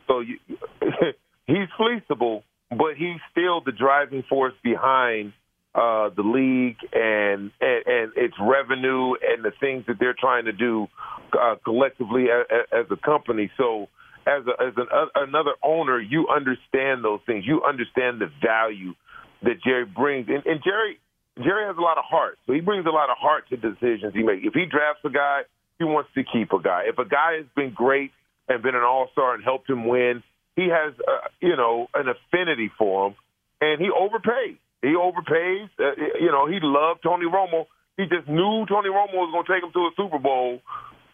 so 0.07 0.20
you, 0.20 0.39
he's 1.47 1.68
fleeceable, 1.76 2.45
but 2.70 2.95
he's 2.97 3.18
still 3.32 3.62
the 3.64 3.72
driving 3.72 4.22
force 4.28 4.55
behind 4.62 5.32
uh, 5.74 6.11
the 6.16 6.22
league 6.22 6.76
and, 6.93 7.51
and 7.61 7.87
and 7.87 8.12
its 8.16 8.34
revenue 8.41 9.14
and 9.14 9.45
the 9.45 9.53
things 9.61 9.84
that 9.89 9.97
they're 9.99 10.16
trying 10.18 10.45
to 10.45 10.53
do 10.53 10.87
uh, 11.32 11.57
collectively 11.64 12.26
as, 12.30 12.47
as 12.72 12.87
a 12.91 12.97
company. 12.97 13.51
So 13.57 13.89
as 14.26 14.43
a, 14.47 14.62
as 14.62 14.72
an, 14.76 14.87
uh, 14.93 15.07
another 15.16 15.53
owner, 15.64 16.01
you 16.01 16.28
understand 16.28 17.05
those 17.05 17.20
things. 17.26 17.45
You 17.45 17.62
understand 17.68 18.20
the 18.20 18.30
value 18.41 18.95
that 19.43 19.62
Jerry 19.64 19.84
brings, 19.84 20.28
and, 20.28 20.47
and 20.47 20.61
Jerry 20.64 20.99
Jerry 21.43 21.66
has 21.66 21.76
a 21.76 21.80
lot 21.80 21.99
of 21.99 22.05
heart, 22.05 22.39
so 22.47 22.53
he 22.53 22.61
brings 22.61 22.87
a 22.87 22.91
lot 22.91 23.11
of 23.11 23.18
heart 23.18 23.45
to 23.51 23.57
decisions 23.57 24.14
he 24.14 24.22
makes. 24.22 24.47
If 24.47 24.55
he 24.55 24.64
drafts 24.64 25.05
a 25.05 25.11
guy, 25.11 25.43
he 25.78 25.84
wants 25.84 26.11
to 26.14 26.24
keep 26.24 26.53
a 26.53 26.61
guy. 26.61 26.84
If 26.87 26.99
a 26.99 27.05
guy 27.05 27.37
has 27.37 27.47
been 27.55 27.72
great 27.74 28.12
and 28.49 28.62
been 28.62 28.74
an 28.74 28.82
all 28.82 29.09
star 29.12 29.34
and 29.34 29.45
helped 29.45 29.68
him 29.68 29.87
win, 29.87 30.22
he 30.55 30.68
has 30.68 30.95
uh, 31.07 31.28
you 31.41 31.57
know 31.57 31.89
an 31.95 32.07
affinity 32.09 32.70
for 32.78 33.09
him, 33.09 33.16
and 33.61 33.80
he 33.80 33.89
overpays. 33.91 34.57
He 34.80 34.95
overpays. 34.97 35.68
Uh, 35.78 35.93
you 36.20 36.32
know, 36.32 36.47
he 36.47 36.59
loved 36.62 37.03
Tony 37.03 37.26
Romo. 37.26 37.66
He 37.99 38.05
just 38.05 38.28
knew 38.28 38.64
Tony 38.66 38.89
Romo 38.89 39.14
was 39.14 39.30
going 39.32 39.45
to 39.45 39.53
take 39.53 39.62
him 39.62 39.72
to 39.72 39.80
a 39.80 39.91
Super 39.97 40.18
Bowl, 40.18 40.61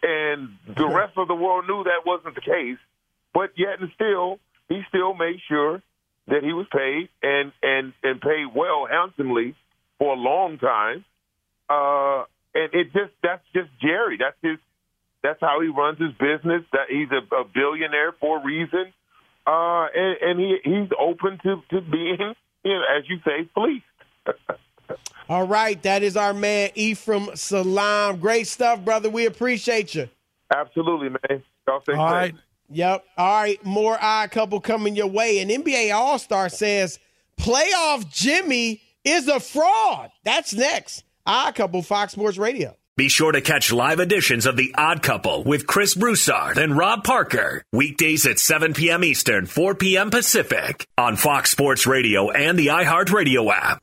and 0.03 0.51
the 0.68 0.87
rest 0.87 1.14
of 1.16 1.27
the 1.27 1.35
world 1.35 1.66
knew 1.66 1.83
that 1.85 2.07
wasn't 2.07 2.37
the 2.37 2.41
case. 2.41 2.79
But 3.35 3.51
yet 3.57 3.81
and 3.81 3.91
still, 3.95 4.39
he 4.68 4.83
still 4.89 5.14
made 5.14 5.41
sure 5.49 5.83
that 6.29 6.45
he 6.45 6.53
was 6.53 6.66
paid 6.70 7.09
and 7.23 7.51
and 7.61 7.93
and 8.05 8.20
paid 8.20 8.47
well, 8.55 8.87
handsomely 8.89 9.57
for 10.03 10.14
a 10.14 10.16
long 10.16 10.59
time. 10.59 11.05
Uh, 11.70 12.24
and 12.55 12.74
it 12.74 12.92
just 12.92 13.12
that's 13.22 13.44
just 13.55 13.70
Jerry. 13.80 14.18
That's 14.18 14.36
his. 14.42 14.59
That's 15.22 15.38
how 15.40 15.61
he 15.61 15.68
runs 15.68 16.00
his 16.00 16.11
business. 16.18 16.64
That 16.72 16.86
he's 16.90 17.09
a, 17.12 17.34
a 17.34 17.44
billionaire 17.44 18.12
for 18.20 18.38
a 18.38 18.44
reason. 18.44 18.92
Uh, 19.46 19.86
and, 19.94 20.16
and 20.20 20.40
he 20.40 20.57
he's 20.64 20.88
open 20.98 21.38
to 21.44 21.62
to 21.70 21.80
being, 21.80 22.18
you 22.64 22.72
know, 22.72 22.82
as 22.98 23.05
you 23.09 23.18
say, 23.24 23.48
fleeced. 23.55 23.84
All 25.28 25.46
right, 25.46 25.80
that 25.84 26.03
is 26.03 26.16
our 26.16 26.34
man 26.34 26.70
Ephraim 26.74 27.30
Salaam. 27.36 28.18
Great 28.18 28.48
stuff, 28.48 28.84
brother. 28.84 29.09
We 29.09 29.26
appreciate 29.26 29.94
you. 29.94 30.09
Absolutely, 30.55 31.11
man. 31.11 31.44
Y'all 31.68 31.80
stay 31.82 31.94
All 31.94 32.11
safe. 32.11 32.34
Yep. 32.70 33.05
All 33.16 33.40
right. 33.40 33.64
More 33.64 33.96
odd 34.00 34.30
couple 34.32 34.61
coming 34.61 34.96
your 34.96 35.07
way. 35.07 35.38
An 35.38 35.48
NBA 35.48 35.94
All 35.94 36.18
Star 36.18 36.48
says 36.48 36.98
playoff 37.38 38.11
Jimmy 38.12 38.82
is 39.05 39.28
a 39.28 39.40
fraud. 39.40 40.11
That's 40.24 40.55
next. 40.55 41.05
Odd 41.26 41.55
couple, 41.55 41.82
Fox 41.82 42.12
Sports 42.12 42.38
Radio. 42.38 42.76
Be 42.96 43.09
sure 43.09 43.32
to 43.32 43.40
catch 43.40 43.72
live 43.72 44.00
editions 44.00 44.44
of 44.44 44.57
The 44.59 44.74
Odd 44.76 45.03
Couple 45.03 45.44
with 45.44 45.66
Chris 45.66 45.94
Broussard 45.94 46.59
and 46.59 46.76
Rob 46.76 47.05
Parker. 47.05 47.64
Weekdays 47.72 48.26
at 48.26 48.38
7 48.38 48.74
p.m. 48.74 49.03
Eastern, 49.03 49.46
4 49.46 49.74
p.m. 49.76 50.11
Pacific 50.11 50.86
on 50.98 51.16
Fox 51.16 51.50
Sports 51.50 51.86
Radio 51.86 52.30
and 52.30 52.59
the 52.59 52.66
iHeartRadio 52.66 53.50
app. 53.50 53.82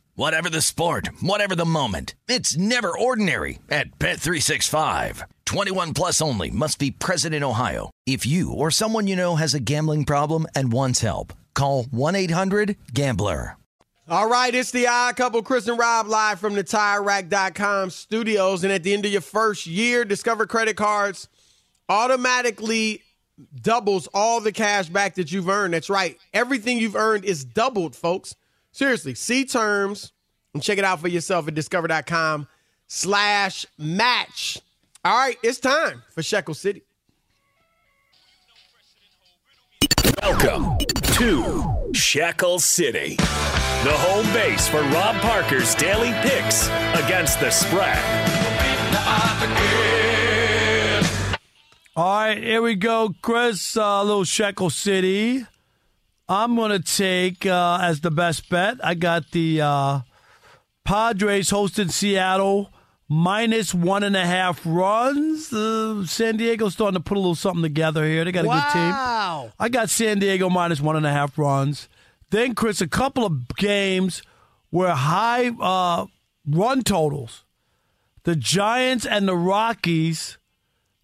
Whatever 0.15 0.49
the 0.49 0.61
sport, 0.61 1.09
whatever 1.21 1.55
the 1.55 1.63
moment. 1.63 2.15
It's 2.27 2.57
never 2.57 2.91
ordinary 2.97 3.59
at 3.69 3.97
Bet365. 3.97 5.23
21 5.45 5.93
plus 5.93 6.21
only 6.21 6.49
must 6.51 6.79
be 6.79 6.91
present 6.91 7.33
in 7.33 7.45
Ohio. 7.45 7.91
If 8.05 8.25
you 8.25 8.51
or 8.51 8.71
someone 8.71 9.07
you 9.07 9.15
know 9.15 9.37
has 9.37 9.53
a 9.53 9.61
gambling 9.61 10.03
problem 10.03 10.47
and 10.53 10.69
wants 10.73 10.99
help, 10.99 11.31
call 11.53 11.85
1-800-GAMBLER. 11.85 13.55
All 14.09 14.29
right, 14.29 14.53
it's 14.53 14.71
the 14.71 14.87
odd 14.87 15.15
couple, 15.15 15.41
Chris 15.41 15.69
and 15.69 15.79
Rob, 15.79 16.07
live 16.07 16.41
from 16.41 16.55
the 16.55 16.63
TireRack.com 16.65 17.91
studios. 17.91 18.65
And 18.65 18.73
at 18.73 18.83
the 18.83 18.93
end 18.93 19.05
of 19.05 19.11
your 19.13 19.21
first 19.21 19.65
year, 19.65 20.03
Discover 20.03 20.47
credit 20.47 20.75
cards 20.75 21.29
automatically 21.87 23.03
doubles 23.61 24.07
all 24.13 24.41
the 24.41 24.51
cash 24.51 24.89
back 24.89 25.15
that 25.15 25.31
you've 25.31 25.47
earned. 25.47 25.73
That's 25.73 25.89
right. 25.89 26.17
Everything 26.33 26.79
you've 26.79 26.97
earned 26.97 27.23
is 27.23 27.45
doubled, 27.45 27.95
folks. 27.95 28.35
Seriously, 28.71 29.15
see 29.15 29.45
terms 29.45 30.13
and 30.53 30.63
check 30.63 30.77
it 30.77 30.83
out 30.83 30.99
for 30.99 31.07
yourself 31.07 31.47
at 31.47 31.55
discover.com 31.55 32.47
slash 32.87 33.65
match. 33.77 34.59
All 35.03 35.17
right, 35.17 35.37
it's 35.43 35.59
time 35.59 36.03
for 36.09 36.23
Shekel 36.23 36.53
City. 36.53 36.83
Welcome 40.21 40.77
to 41.15 41.91
Shekel 41.93 42.59
City, 42.59 43.15
the 43.15 43.93
home 43.93 44.31
base 44.33 44.67
for 44.67 44.81
Rob 44.81 45.15
Parker's 45.17 45.73
daily 45.75 46.11
picks 46.21 46.67
against 46.93 47.39
the 47.39 47.49
spread. 47.49 47.97
All 51.95 52.19
right, 52.19 52.37
here 52.37 52.61
we 52.61 52.75
go, 52.75 53.13
Chris. 53.21 53.75
A 53.75 53.83
uh, 53.83 54.03
little 54.03 54.23
Shekel 54.23 54.69
City. 54.69 55.45
I'm 56.31 56.55
going 56.55 56.71
to 56.71 56.79
take 56.79 57.45
uh, 57.45 57.79
as 57.81 57.99
the 57.99 58.09
best 58.09 58.49
bet. 58.49 58.77
I 58.81 58.93
got 58.93 59.31
the 59.31 59.59
uh, 59.59 59.99
Padres 60.85 61.49
hosting 61.49 61.89
Seattle 61.89 62.71
minus 63.09 63.73
one 63.73 64.01
and 64.01 64.15
a 64.15 64.25
half 64.25 64.61
runs. 64.63 65.51
Uh, 65.51 66.05
San 66.05 66.37
Diego's 66.37 66.71
starting 66.71 66.93
to 66.93 67.03
put 67.03 67.17
a 67.17 67.19
little 67.19 67.35
something 67.35 67.63
together 67.63 68.05
here. 68.05 68.23
They 68.23 68.31
got 68.31 68.45
a 68.45 68.47
wow. 68.47 68.61
good 68.61 69.49
team. 69.49 69.53
I 69.59 69.67
got 69.67 69.89
San 69.89 70.19
Diego 70.19 70.49
minus 70.49 70.79
one 70.79 70.95
and 70.95 71.05
a 71.05 71.11
half 71.11 71.37
runs. 71.37 71.89
Then, 72.29 72.55
Chris, 72.55 72.79
a 72.79 72.87
couple 72.87 73.25
of 73.25 73.49
games 73.57 74.23
where 74.69 74.95
high 74.95 75.49
uh, 75.49 76.05
run 76.47 76.83
totals. 76.83 77.43
The 78.23 78.37
Giants 78.37 79.05
and 79.05 79.27
the 79.27 79.35
Rockies, 79.35 80.37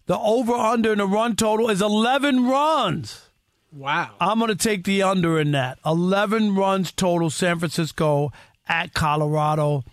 the 0.06 0.18
over 0.18 0.54
under 0.54 0.92
in 0.92 0.98
the 0.98 1.06
run 1.06 1.36
total 1.36 1.68
is 1.68 1.82
11 1.82 2.46
runs. 2.46 3.27
Wow. 3.72 4.14
I'm 4.20 4.38
going 4.38 4.48
to 4.48 4.56
take 4.56 4.84
the 4.84 5.02
under 5.02 5.38
in 5.38 5.52
that. 5.52 5.78
11 5.84 6.54
runs 6.54 6.92
total, 6.92 7.30
San 7.30 7.58
Francisco 7.58 8.32
at 8.66 8.94
Colorado. 8.94 9.84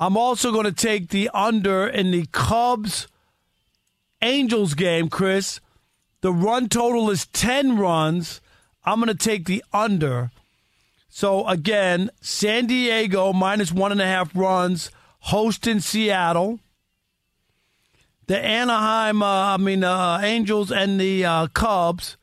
I'm 0.00 0.16
also 0.16 0.50
going 0.50 0.64
to 0.64 0.72
take 0.72 1.08
the 1.08 1.30
under 1.32 1.86
in 1.86 2.10
the 2.10 2.26
Cubs 2.32 3.06
Angels 4.20 4.74
game, 4.74 5.08
Chris. 5.08 5.60
The 6.22 6.32
run 6.32 6.68
total 6.68 7.10
is 7.10 7.26
10 7.26 7.76
runs. 7.76 8.40
I'm 8.84 8.98
going 8.98 9.08
to 9.08 9.14
take 9.14 9.44
the 9.44 9.62
under. 9.72 10.30
So, 11.08 11.46
again, 11.46 12.10
San 12.20 12.66
Diego 12.66 13.32
minus 13.32 13.70
one 13.70 13.92
and 13.92 14.00
a 14.00 14.06
half 14.06 14.34
runs, 14.34 14.90
hosting 15.20 15.80
Seattle. 15.80 16.58
The 18.26 18.38
Anaheim, 18.38 19.22
uh, 19.22 19.54
I 19.54 19.56
mean, 19.58 19.84
uh, 19.84 20.18
Angels 20.22 20.72
and 20.72 20.98
the 20.98 21.24
uh, 21.24 21.46
Cubs 21.48 22.16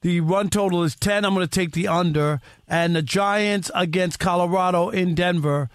the 0.00 0.20
run 0.20 0.48
total 0.48 0.82
is 0.82 0.94
10. 0.94 1.24
I'm 1.24 1.34
going 1.34 1.46
to 1.46 1.50
take 1.50 1.72
the 1.72 1.88
under. 1.88 2.40
And 2.66 2.94
the 2.94 3.02
Giants 3.02 3.70
against 3.74 4.18
Colorado 4.18 4.90
in 4.90 5.14
Denver, 5.14 5.68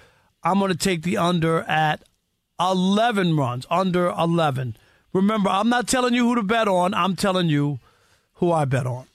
I'm 0.43 0.59
going 0.59 0.71
to 0.71 0.78
take 0.78 1.03
the 1.03 1.17
under 1.17 1.61
at 1.63 2.03
11 2.59 3.36
runs, 3.36 3.65
under 3.69 4.07
11. 4.09 4.78
Remember, 5.11 5.49
I'm 5.49 5.69
not 5.69 5.88
telling 5.88 6.13
you 6.13 6.28
who 6.28 6.36
to 6.36 6.43
bet 6.43 6.67
on. 6.67 6.93
I'm 6.93 7.15
telling 7.15 7.49
you 7.49 7.80
who 8.36 8.51
I 8.51 8.65
bet 8.65 8.88
on. 8.88 9.05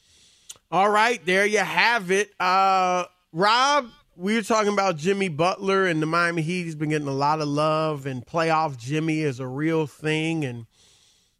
All 0.70 0.90
right, 0.90 1.24
there 1.24 1.46
you 1.46 1.58
have 1.58 2.10
it. 2.10 2.30
Uh, 2.38 3.04
Rob, 3.32 3.88
we 4.16 4.34
were 4.34 4.42
talking 4.42 4.72
about 4.72 4.96
Jimmy 4.96 5.28
Butler 5.28 5.86
and 5.86 6.02
the 6.02 6.06
Miami 6.06 6.42
Heat. 6.42 6.64
He's 6.64 6.74
been 6.74 6.90
getting 6.90 7.08
a 7.08 7.12
lot 7.12 7.40
of 7.40 7.48
love, 7.48 8.04
and 8.04 8.24
playoff 8.26 8.76
Jimmy 8.76 9.20
is 9.20 9.40
a 9.40 9.46
real 9.46 9.86
thing. 9.86 10.44
And 10.44 10.66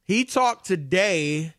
he 0.03 0.25
talked 0.25 0.64
today 0.64 1.55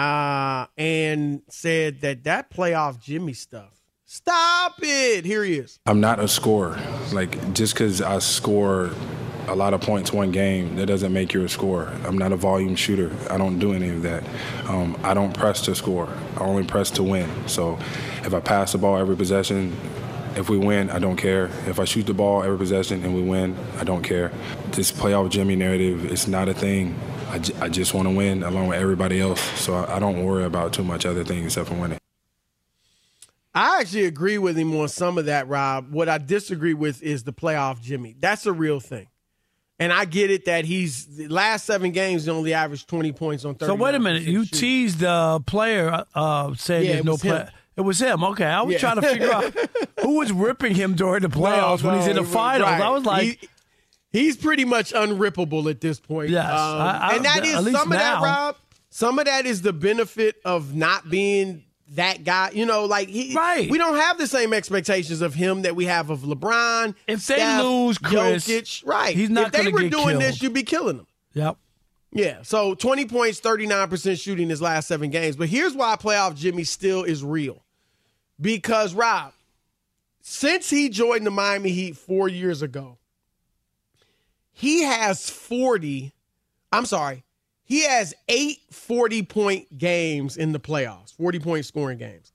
uh, 0.00 0.66
and 0.78 1.42
said 1.48 2.00
that 2.00 2.24
that 2.24 2.50
playoff 2.50 3.00
Jimmy 3.00 3.34
stuff. 3.34 3.82
Stop 4.06 4.78
it! 4.82 5.24
Here 5.24 5.44
he 5.44 5.58
is. 5.58 5.78
I'm 5.86 6.00
not 6.00 6.18
a 6.18 6.26
scorer. 6.26 6.80
Like 7.12 7.52
just 7.52 7.74
because 7.74 8.00
I 8.00 8.18
score 8.18 8.90
a 9.46 9.54
lot 9.54 9.74
of 9.74 9.82
points 9.82 10.12
one 10.12 10.32
game, 10.32 10.76
that 10.76 10.86
doesn't 10.86 11.12
make 11.12 11.34
you 11.34 11.44
a 11.44 11.48
scorer. 11.48 11.92
I'm 12.04 12.16
not 12.16 12.32
a 12.32 12.36
volume 12.36 12.76
shooter. 12.76 13.14
I 13.28 13.36
don't 13.36 13.58
do 13.58 13.72
any 13.72 13.90
of 13.90 14.02
that. 14.02 14.24
Um, 14.66 14.98
I 15.02 15.12
don't 15.12 15.32
press 15.32 15.60
to 15.62 15.74
score. 15.74 16.08
I 16.36 16.40
only 16.40 16.64
press 16.64 16.90
to 16.92 17.02
win. 17.02 17.28
So 17.46 17.78
if 18.24 18.32
I 18.32 18.40
pass 18.40 18.72
the 18.72 18.78
ball 18.78 18.96
every 18.96 19.16
possession, 19.16 19.76
if 20.34 20.48
we 20.48 20.56
win, 20.56 20.90
I 20.90 20.98
don't 20.98 21.16
care. 21.16 21.50
If 21.66 21.78
I 21.78 21.84
shoot 21.84 22.06
the 22.06 22.14
ball 22.14 22.42
every 22.42 22.58
possession 22.58 23.04
and 23.04 23.14
we 23.14 23.22
win, 23.22 23.56
I 23.78 23.84
don't 23.84 24.02
care. 24.02 24.32
This 24.72 24.90
playoff 24.90 25.30
Jimmy 25.30 25.56
narrative 25.56 26.06
is 26.06 26.26
not 26.26 26.48
a 26.48 26.54
thing. 26.54 26.98
I, 27.30 27.38
j- 27.38 27.54
I 27.60 27.68
just 27.68 27.94
want 27.94 28.08
to 28.08 28.14
win 28.14 28.42
along 28.42 28.68
with 28.68 28.78
everybody 28.78 29.20
else. 29.20 29.40
So 29.60 29.74
I, 29.74 29.96
I 29.96 29.98
don't 29.98 30.24
worry 30.24 30.44
about 30.44 30.72
too 30.72 30.84
much 30.84 31.06
other 31.06 31.24
things 31.24 31.46
except 31.46 31.68
for 31.68 31.74
winning. 31.74 31.98
I 33.54 33.80
actually 33.80 34.04
agree 34.04 34.38
with 34.38 34.56
him 34.56 34.74
on 34.76 34.88
some 34.88 35.18
of 35.18 35.26
that, 35.26 35.48
Rob. 35.48 35.92
What 35.92 36.08
I 36.08 36.18
disagree 36.18 36.74
with 36.74 37.02
is 37.02 37.24
the 37.24 37.32
playoff 37.32 37.80
Jimmy. 37.80 38.14
That's 38.18 38.46
a 38.46 38.52
real 38.52 38.78
thing. 38.80 39.08
And 39.78 39.92
I 39.92 40.04
get 40.04 40.30
it 40.30 40.44
that 40.44 40.66
he's 40.66 41.06
the 41.16 41.28
last 41.28 41.64
seven 41.64 41.90
games 41.90 42.24
he 42.24 42.30
only 42.30 42.52
averaged 42.52 42.86
twenty 42.86 43.12
points 43.12 43.46
on 43.46 43.54
thirty. 43.54 43.70
So 43.70 43.74
wait 43.74 43.94
a 43.94 43.98
minute, 43.98 44.22
you 44.22 44.44
shoot. 44.44 44.58
teased 44.58 44.98
the 44.98 45.42
player 45.46 46.04
uh, 46.14 46.54
saying 46.54 46.84
yeah, 46.84 46.92
there's 46.92 47.04
no 47.04 47.16
play. 47.16 47.48
It 47.76 47.80
was 47.80 47.98
him. 47.98 48.22
Okay, 48.22 48.44
I 48.44 48.60
was 48.60 48.74
yeah. 48.74 48.78
trying 48.78 48.96
to 48.96 49.02
figure 49.02 49.32
out 49.32 49.54
who 50.02 50.18
was 50.18 50.32
ripping 50.32 50.74
him 50.74 50.94
during 50.94 51.22
the 51.22 51.28
playoffs 51.28 51.82
no, 51.82 51.88
no, 51.90 51.96
when 51.96 51.98
he's 51.98 52.08
in 52.08 52.16
the 52.16 52.24
finals. 52.24 52.70
Right. 52.70 52.82
I 52.82 52.90
was 52.90 53.04
like, 53.06 53.22
he, 53.22 53.48
he's 54.10 54.36
pretty 54.36 54.64
much 54.64 54.92
unrippable 54.92 55.70
at 55.70 55.80
this 55.80 55.98
point. 55.98 56.30
Yes, 56.30 56.44
um, 56.46 56.52
I, 56.52 56.98
I, 56.98 57.16
and 57.16 57.24
that 57.24 57.44
is 57.44 57.54
some 57.72 57.92
of 57.92 57.98
that, 57.98 58.22
Rob. 58.22 58.56
Some 58.90 59.18
of 59.18 59.26
that 59.26 59.46
is 59.46 59.62
the 59.62 59.72
benefit 59.72 60.36
of 60.44 60.74
not 60.74 61.08
being 61.08 61.64
that 61.92 62.24
guy. 62.24 62.50
You 62.52 62.66
know, 62.66 62.84
like 62.84 63.08
he. 63.08 63.34
Right. 63.34 63.70
We 63.70 63.78
don't 63.78 63.96
have 63.96 64.18
the 64.18 64.26
same 64.26 64.52
expectations 64.52 65.22
of 65.22 65.34
him 65.34 65.62
that 65.62 65.76
we 65.76 65.86
have 65.86 66.10
of 66.10 66.20
LeBron. 66.20 66.94
If 67.06 67.20
Steph, 67.20 67.38
they 67.38 67.62
lose, 67.62 67.98
Chris, 67.98 68.46
Jokic, 68.46 68.86
right? 68.86 69.16
He's 69.16 69.30
not. 69.30 69.54
If 69.54 69.64
they 69.64 69.70
were 69.70 69.80
doing 69.80 69.90
killed. 69.90 70.22
this, 70.22 70.42
you'd 70.42 70.52
be 70.52 70.62
killing 70.62 70.96
them. 70.98 71.06
Yep. 71.34 71.56
Yeah. 72.12 72.42
So 72.42 72.74
twenty 72.74 73.06
points, 73.06 73.38
thirty 73.38 73.66
nine 73.66 73.88
percent 73.88 74.18
shooting 74.18 74.48
his 74.48 74.60
last 74.60 74.88
seven 74.88 75.10
games. 75.10 75.36
But 75.36 75.48
here's 75.48 75.74
why 75.74 75.94
playoff 75.96 76.34
Jimmy 76.34 76.64
still 76.64 77.04
is 77.04 77.22
real, 77.22 77.62
because 78.40 78.94
Rob, 78.94 79.32
since 80.20 80.68
he 80.68 80.88
joined 80.88 81.24
the 81.24 81.30
Miami 81.30 81.70
Heat 81.70 81.96
four 81.96 82.28
years 82.28 82.62
ago, 82.62 82.98
he 84.60 84.82
has 84.82 85.28
40. 85.30 86.12
I'm 86.70 86.84
sorry. 86.84 87.24
He 87.64 87.84
has 87.84 88.14
eight 88.28 88.58
40 88.70 89.22
point 89.22 89.78
games 89.78 90.36
in 90.36 90.52
the 90.52 90.60
playoffs, 90.60 91.14
40 91.14 91.38
point 91.38 91.64
scoring 91.64 91.98
games. 91.98 92.32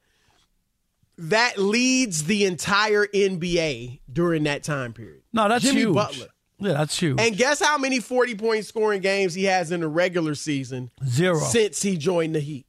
That 1.18 1.58
leads 1.58 2.24
the 2.26 2.46
entire 2.46 3.06
NBA 3.06 4.00
during 4.12 4.44
that 4.44 4.64
time 4.64 4.92
period. 4.92 5.22
No, 5.32 5.48
that's 5.48 5.64
Jimmy 5.64 5.82
huge. 5.82 5.94
Butler. 5.94 6.28
Yeah, 6.60 6.74
that's 6.74 6.98
huge. 6.98 7.20
And 7.20 7.38
guess 7.38 7.62
how 7.62 7.78
many 7.78 8.00
40 8.00 8.36
point 8.36 8.66
scoring 8.66 9.02
games 9.02 9.34
he 9.34 9.44
has 9.44 9.72
in 9.72 9.82
the 9.82 9.88
regular 9.88 10.36
season? 10.36 10.90
Zero. 11.06 11.38
Since 11.38 11.82
he 11.82 11.98
joined 11.98 12.34
the 12.36 12.40
Heat. 12.40 12.66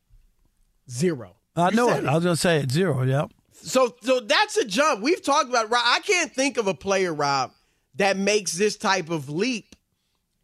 Zero. 0.91 1.37
I 1.57 1.71
know 1.71 1.89
it. 1.91 2.05
it. 2.05 2.07
I 2.07 2.15
was 2.15 2.25
going 2.25 2.37
to 2.37 2.41
say 2.41 2.59
it. 2.59 2.71
Zero, 2.71 3.03
yep. 3.05 3.31
So 3.53 3.97
so 4.03 4.21
that's 4.21 4.57
a 4.59 4.65
jump. 4.67 5.03
We've 5.03 5.23
talked 5.23 5.49
about 5.49 5.71
Rob. 5.71 5.83
I 5.85 6.01
can't 6.01 6.33
think 6.33 6.59
of 6.59 6.67
a 6.67 6.75
player, 6.75 7.15
Rob, 7.15 7.53
that 7.97 8.17
makes 8.17 8.53
this 8.53 8.77
type 8.77 9.11
of 9.11 9.29
leap 9.29 9.77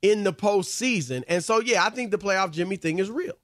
in 0.01 0.25
the 0.25 0.33
postseason. 0.33 1.23
And 1.29 1.43
so, 1.45 1.61
yeah, 1.61 1.85
I 1.85 1.91
think 1.91 2.11
the 2.11 2.19
playoff 2.19 2.51
Jimmy 2.51 2.77
thing 2.77 2.99
is 2.99 3.11
real. 3.11 3.35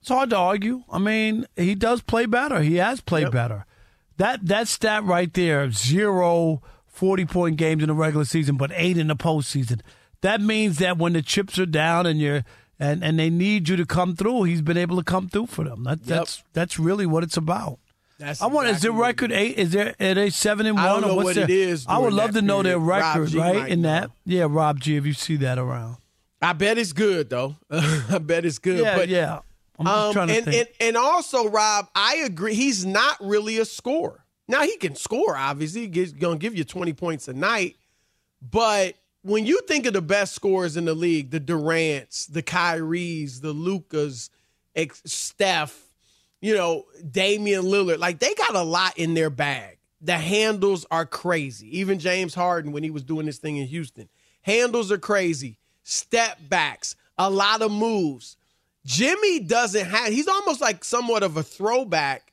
It's 0.00 0.08
hard 0.08 0.30
to 0.30 0.36
argue. 0.36 0.84
I 0.90 0.98
mean, 0.98 1.46
he 1.56 1.74
does 1.74 2.02
play 2.02 2.26
better. 2.26 2.60
He 2.62 2.76
has 2.76 3.00
played 3.00 3.24
yep. 3.24 3.32
better. 3.32 3.66
That 4.16 4.46
that 4.46 4.68
stat 4.68 5.04
right 5.04 5.32
there, 5.32 5.70
zero 5.70 6.62
40 6.86 7.24
point 7.26 7.56
games 7.56 7.82
in 7.82 7.88
the 7.88 7.94
regular 7.94 8.24
season, 8.24 8.56
but 8.56 8.72
eight 8.74 8.96
in 8.96 9.08
the 9.08 9.16
postseason. 9.16 9.80
That 10.20 10.40
means 10.40 10.78
that 10.78 10.98
when 10.98 11.12
the 11.12 11.22
chips 11.22 11.58
are 11.58 11.66
down 11.66 12.06
and 12.06 12.20
you're 12.20 12.44
and 12.78 13.02
and 13.02 13.18
they 13.18 13.30
need 13.30 13.68
you 13.68 13.76
to 13.76 13.86
come 13.86 14.14
through. 14.14 14.44
He's 14.44 14.62
been 14.62 14.76
able 14.76 14.96
to 14.96 15.04
come 15.04 15.28
through 15.28 15.46
for 15.46 15.64
them. 15.64 15.84
That, 15.84 16.04
That's 16.04 16.42
that's 16.52 16.78
really 16.78 17.06
what 17.06 17.24
it's 17.24 17.36
about. 17.36 17.78
That's 18.18 18.42
I 18.42 18.46
want. 18.46 18.68
Is 18.68 18.82
their 18.82 18.92
record 18.92 19.30
eight? 19.30 19.58
Is 19.58 19.70
there 19.70 19.94
are 20.00 20.14
they 20.14 20.30
seven 20.30 20.66
and 20.66 20.76
one? 20.76 20.84
I 20.84 20.88
don't 20.88 21.02
know 21.02 21.14
what 21.14 21.36
their, 21.36 21.44
it 21.44 21.50
is 21.50 21.86
I 21.86 21.98
would 21.98 22.12
love 22.12 22.32
to 22.32 22.42
know 22.42 22.62
their 22.62 22.78
period. 22.78 23.04
Record, 23.04 23.34
right? 23.34 23.68
In 23.68 23.82
that, 23.82 24.10
yeah, 24.24 24.46
Rob 24.48 24.80
G. 24.80 24.96
If 24.96 25.06
you 25.06 25.12
see 25.12 25.36
that 25.36 25.58
around, 25.58 25.98
I 26.42 26.52
bet 26.52 26.78
it's 26.78 26.92
good 26.92 27.30
though. 27.30 27.56
I 27.70 28.18
bet 28.18 28.44
it's 28.44 28.58
good. 28.58 28.80
Yeah, 28.80 28.96
but, 28.96 29.08
yeah. 29.08 29.40
I'm 29.78 29.86
just 29.86 29.96
um, 29.96 30.12
trying 30.12 30.28
to 30.28 30.34
and, 30.34 30.44
think. 30.44 30.56
and 30.80 30.88
and 30.88 30.96
also, 30.96 31.48
Rob, 31.48 31.88
I 31.94 32.16
agree. 32.26 32.54
He's 32.54 32.84
not 32.84 33.16
really 33.20 33.58
a 33.58 33.64
scorer. 33.64 34.24
Now 34.48 34.62
he 34.62 34.76
can 34.78 34.96
score. 34.96 35.36
Obviously, 35.36 35.88
he's 35.88 36.12
gonna 36.12 36.38
give 36.38 36.56
you 36.56 36.64
twenty 36.64 36.92
points 36.92 37.28
a 37.28 37.32
night. 37.32 37.76
But 38.42 38.96
when 39.22 39.46
you 39.46 39.60
think 39.68 39.86
of 39.86 39.92
the 39.92 40.02
best 40.02 40.34
scorers 40.34 40.76
in 40.76 40.84
the 40.84 40.94
league, 40.94 41.30
the 41.30 41.40
Durant's, 41.40 42.26
the 42.26 42.42
Kyries, 42.42 43.40
the 43.40 43.52
Lucas, 43.52 44.30
Steph, 45.04 45.87
you 46.40 46.54
know, 46.54 46.84
Damian 47.10 47.64
Lillard, 47.64 47.98
like 47.98 48.18
they 48.18 48.34
got 48.34 48.54
a 48.54 48.62
lot 48.62 48.96
in 48.98 49.14
their 49.14 49.30
bag. 49.30 49.78
The 50.00 50.16
handles 50.16 50.86
are 50.90 51.06
crazy. 51.06 51.78
Even 51.78 51.98
James 51.98 52.34
Harden, 52.34 52.72
when 52.72 52.84
he 52.84 52.90
was 52.90 53.02
doing 53.02 53.26
this 53.26 53.38
thing 53.38 53.56
in 53.56 53.66
Houston, 53.66 54.08
handles 54.42 54.92
are 54.92 54.98
crazy. 54.98 55.58
Step 55.82 56.38
backs, 56.48 56.94
a 57.16 57.28
lot 57.28 57.62
of 57.62 57.72
moves. 57.72 58.36
Jimmy 58.84 59.40
doesn't 59.40 59.86
have, 59.86 60.12
he's 60.12 60.28
almost 60.28 60.60
like 60.60 60.84
somewhat 60.84 61.22
of 61.22 61.36
a 61.36 61.42
throwback 61.42 62.32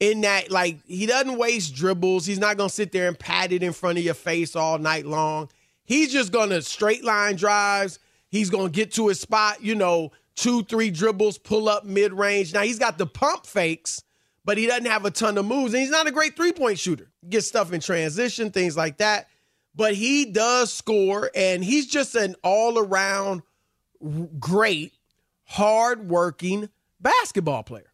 in 0.00 0.22
that, 0.22 0.50
like, 0.50 0.84
he 0.86 1.06
doesn't 1.06 1.38
waste 1.38 1.74
dribbles. 1.74 2.26
He's 2.26 2.40
not 2.40 2.56
going 2.56 2.68
to 2.68 2.74
sit 2.74 2.90
there 2.90 3.06
and 3.06 3.18
pat 3.18 3.52
it 3.52 3.62
in 3.62 3.72
front 3.72 3.96
of 3.96 4.04
your 4.04 4.14
face 4.14 4.56
all 4.56 4.78
night 4.78 5.06
long. 5.06 5.48
He's 5.84 6.12
just 6.12 6.32
going 6.32 6.50
to 6.50 6.60
straight 6.62 7.04
line 7.04 7.36
drives. 7.36 8.00
He's 8.28 8.50
going 8.50 8.66
to 8.66 8.72
get 8.72 8.92
to 8.94 9.08
his 9.08 9.20
spot, 9.20 9.62
you 9.62 9.76
know, 9.76 10.10
two, 10.36 10.62
three 10.64 10.90
dribbles, 10.90 11.38
pull 11.38 11.68
up 11.68 11.84
mid 11.84 12.12
range. 12.12 12.52
Now, 12.52 12.62
he's 12.62 12.78
got 12.78 12.98
the 12.98 13.06
pump 13.06 13.46
fakes, 13.46 14.02
but 14.44 14.58
he 14.58 14.66
doesn't 14.66 14.86
have 14.86 15.04
a 15.04 15.10
ton 15.10 15.38
of 15.38 15.44
moves. 15.44 15.72
And 15.74 15.80
he's 15.80 15.90
not 15.90 16.06
a 16.06 16.12
great 16.12 16.36
three 16.36 16.52
point 16.52 16.78
shooter. 16.78 17.10
Gets 17.28 17.46
stuff 17.46 17.72
in 17.72 17.80
transition, 17.80 18.50
things 18.50 18.76
like 18.76 18.98
that. 18.98 19.28
But 19.74 19.94
he 19.94 20.26
does 20.26 20.72
score, 20.72 21.30
and 21.34 21.64
he's 21.64 21.86
just 21.86 22.14
an 22.14 22.36
all 22.44 22.78
around 22.78 23.42
great, 24.38 24.92
hard 25.44 26.08
working 26.08 26.68
basketball 27.00 27.62
player. 27.62 27.92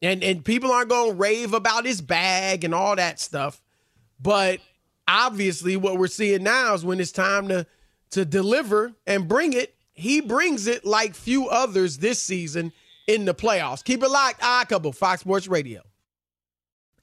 And 0.00 0.22
and 0.22 0.44
people 0.44 0.70
aren't 0.70 0.90
going 0.90 1.12
to 1.12 1.16
rave 1.16 1.54
about 1.54 1.84
his 1.84 2.00
bag 2.00 2.64
and 2.64 2.74
all 2.74 2.96
that 2.96 3.20
stuff. 3.20 3.62
But 4.20 4.60
obviously 5.06 5.76
what 5.76 5.98
we're 5.98 6.06
seeing 6.06 6.42
now 6.42 6.74
is 6.74 6.84
when 6.84 7.00
it's 7.00 7.12
time 7.12 7.48
to 7.48 7.66
to 8.10 8.24
deliver 8.24 8.92
and 9.06 9.26
bring 9.26 9.52
it, 9.52 9.73
he 9.94 10.20
brings 10.20 10.66
it 10.66 10.84
like 10.84 11.14
few 11.14 11.48
others 11.48 11.98
this 11.98 12.20
season 12.20 12.72
in 13.06 13.24
the 13.24 13.34
playoffs. 13.34 13.82
Keep 13.82 14.02
it 14.02 14.08
locked, 14.10 14.40
I 14.42 14.64
couple 14.64 14.92
Fox 14.92 15.22
Sports 15.22 15.48
Radio. 15.48 15.82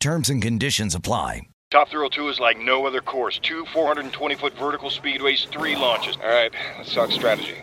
Terms 0.00 0.30
and 0.30 0.40
conditions 0.40 0.94
apply. 0.94 1.42
Top 1.70 1.90
Thrill 1.90 2.08
2 2.08 2.30
is 2.30 2.40
like 2.40 2.58
no 2.58 2.86
other 2.86 3.02
course. 3.02 3.38
Two 3.38 3.66
420 3.66 4.34
foot 4.34 4.54
vertical 4.56 4.88
speedways, 4.88 5.46
three 5.50 5.76
launches. 5.76 6.16
All 6.16 6.28
right, 6.30 6.50
let's 6.78 6.94
talk 6.94 7.12
strategy. 7.12 7.62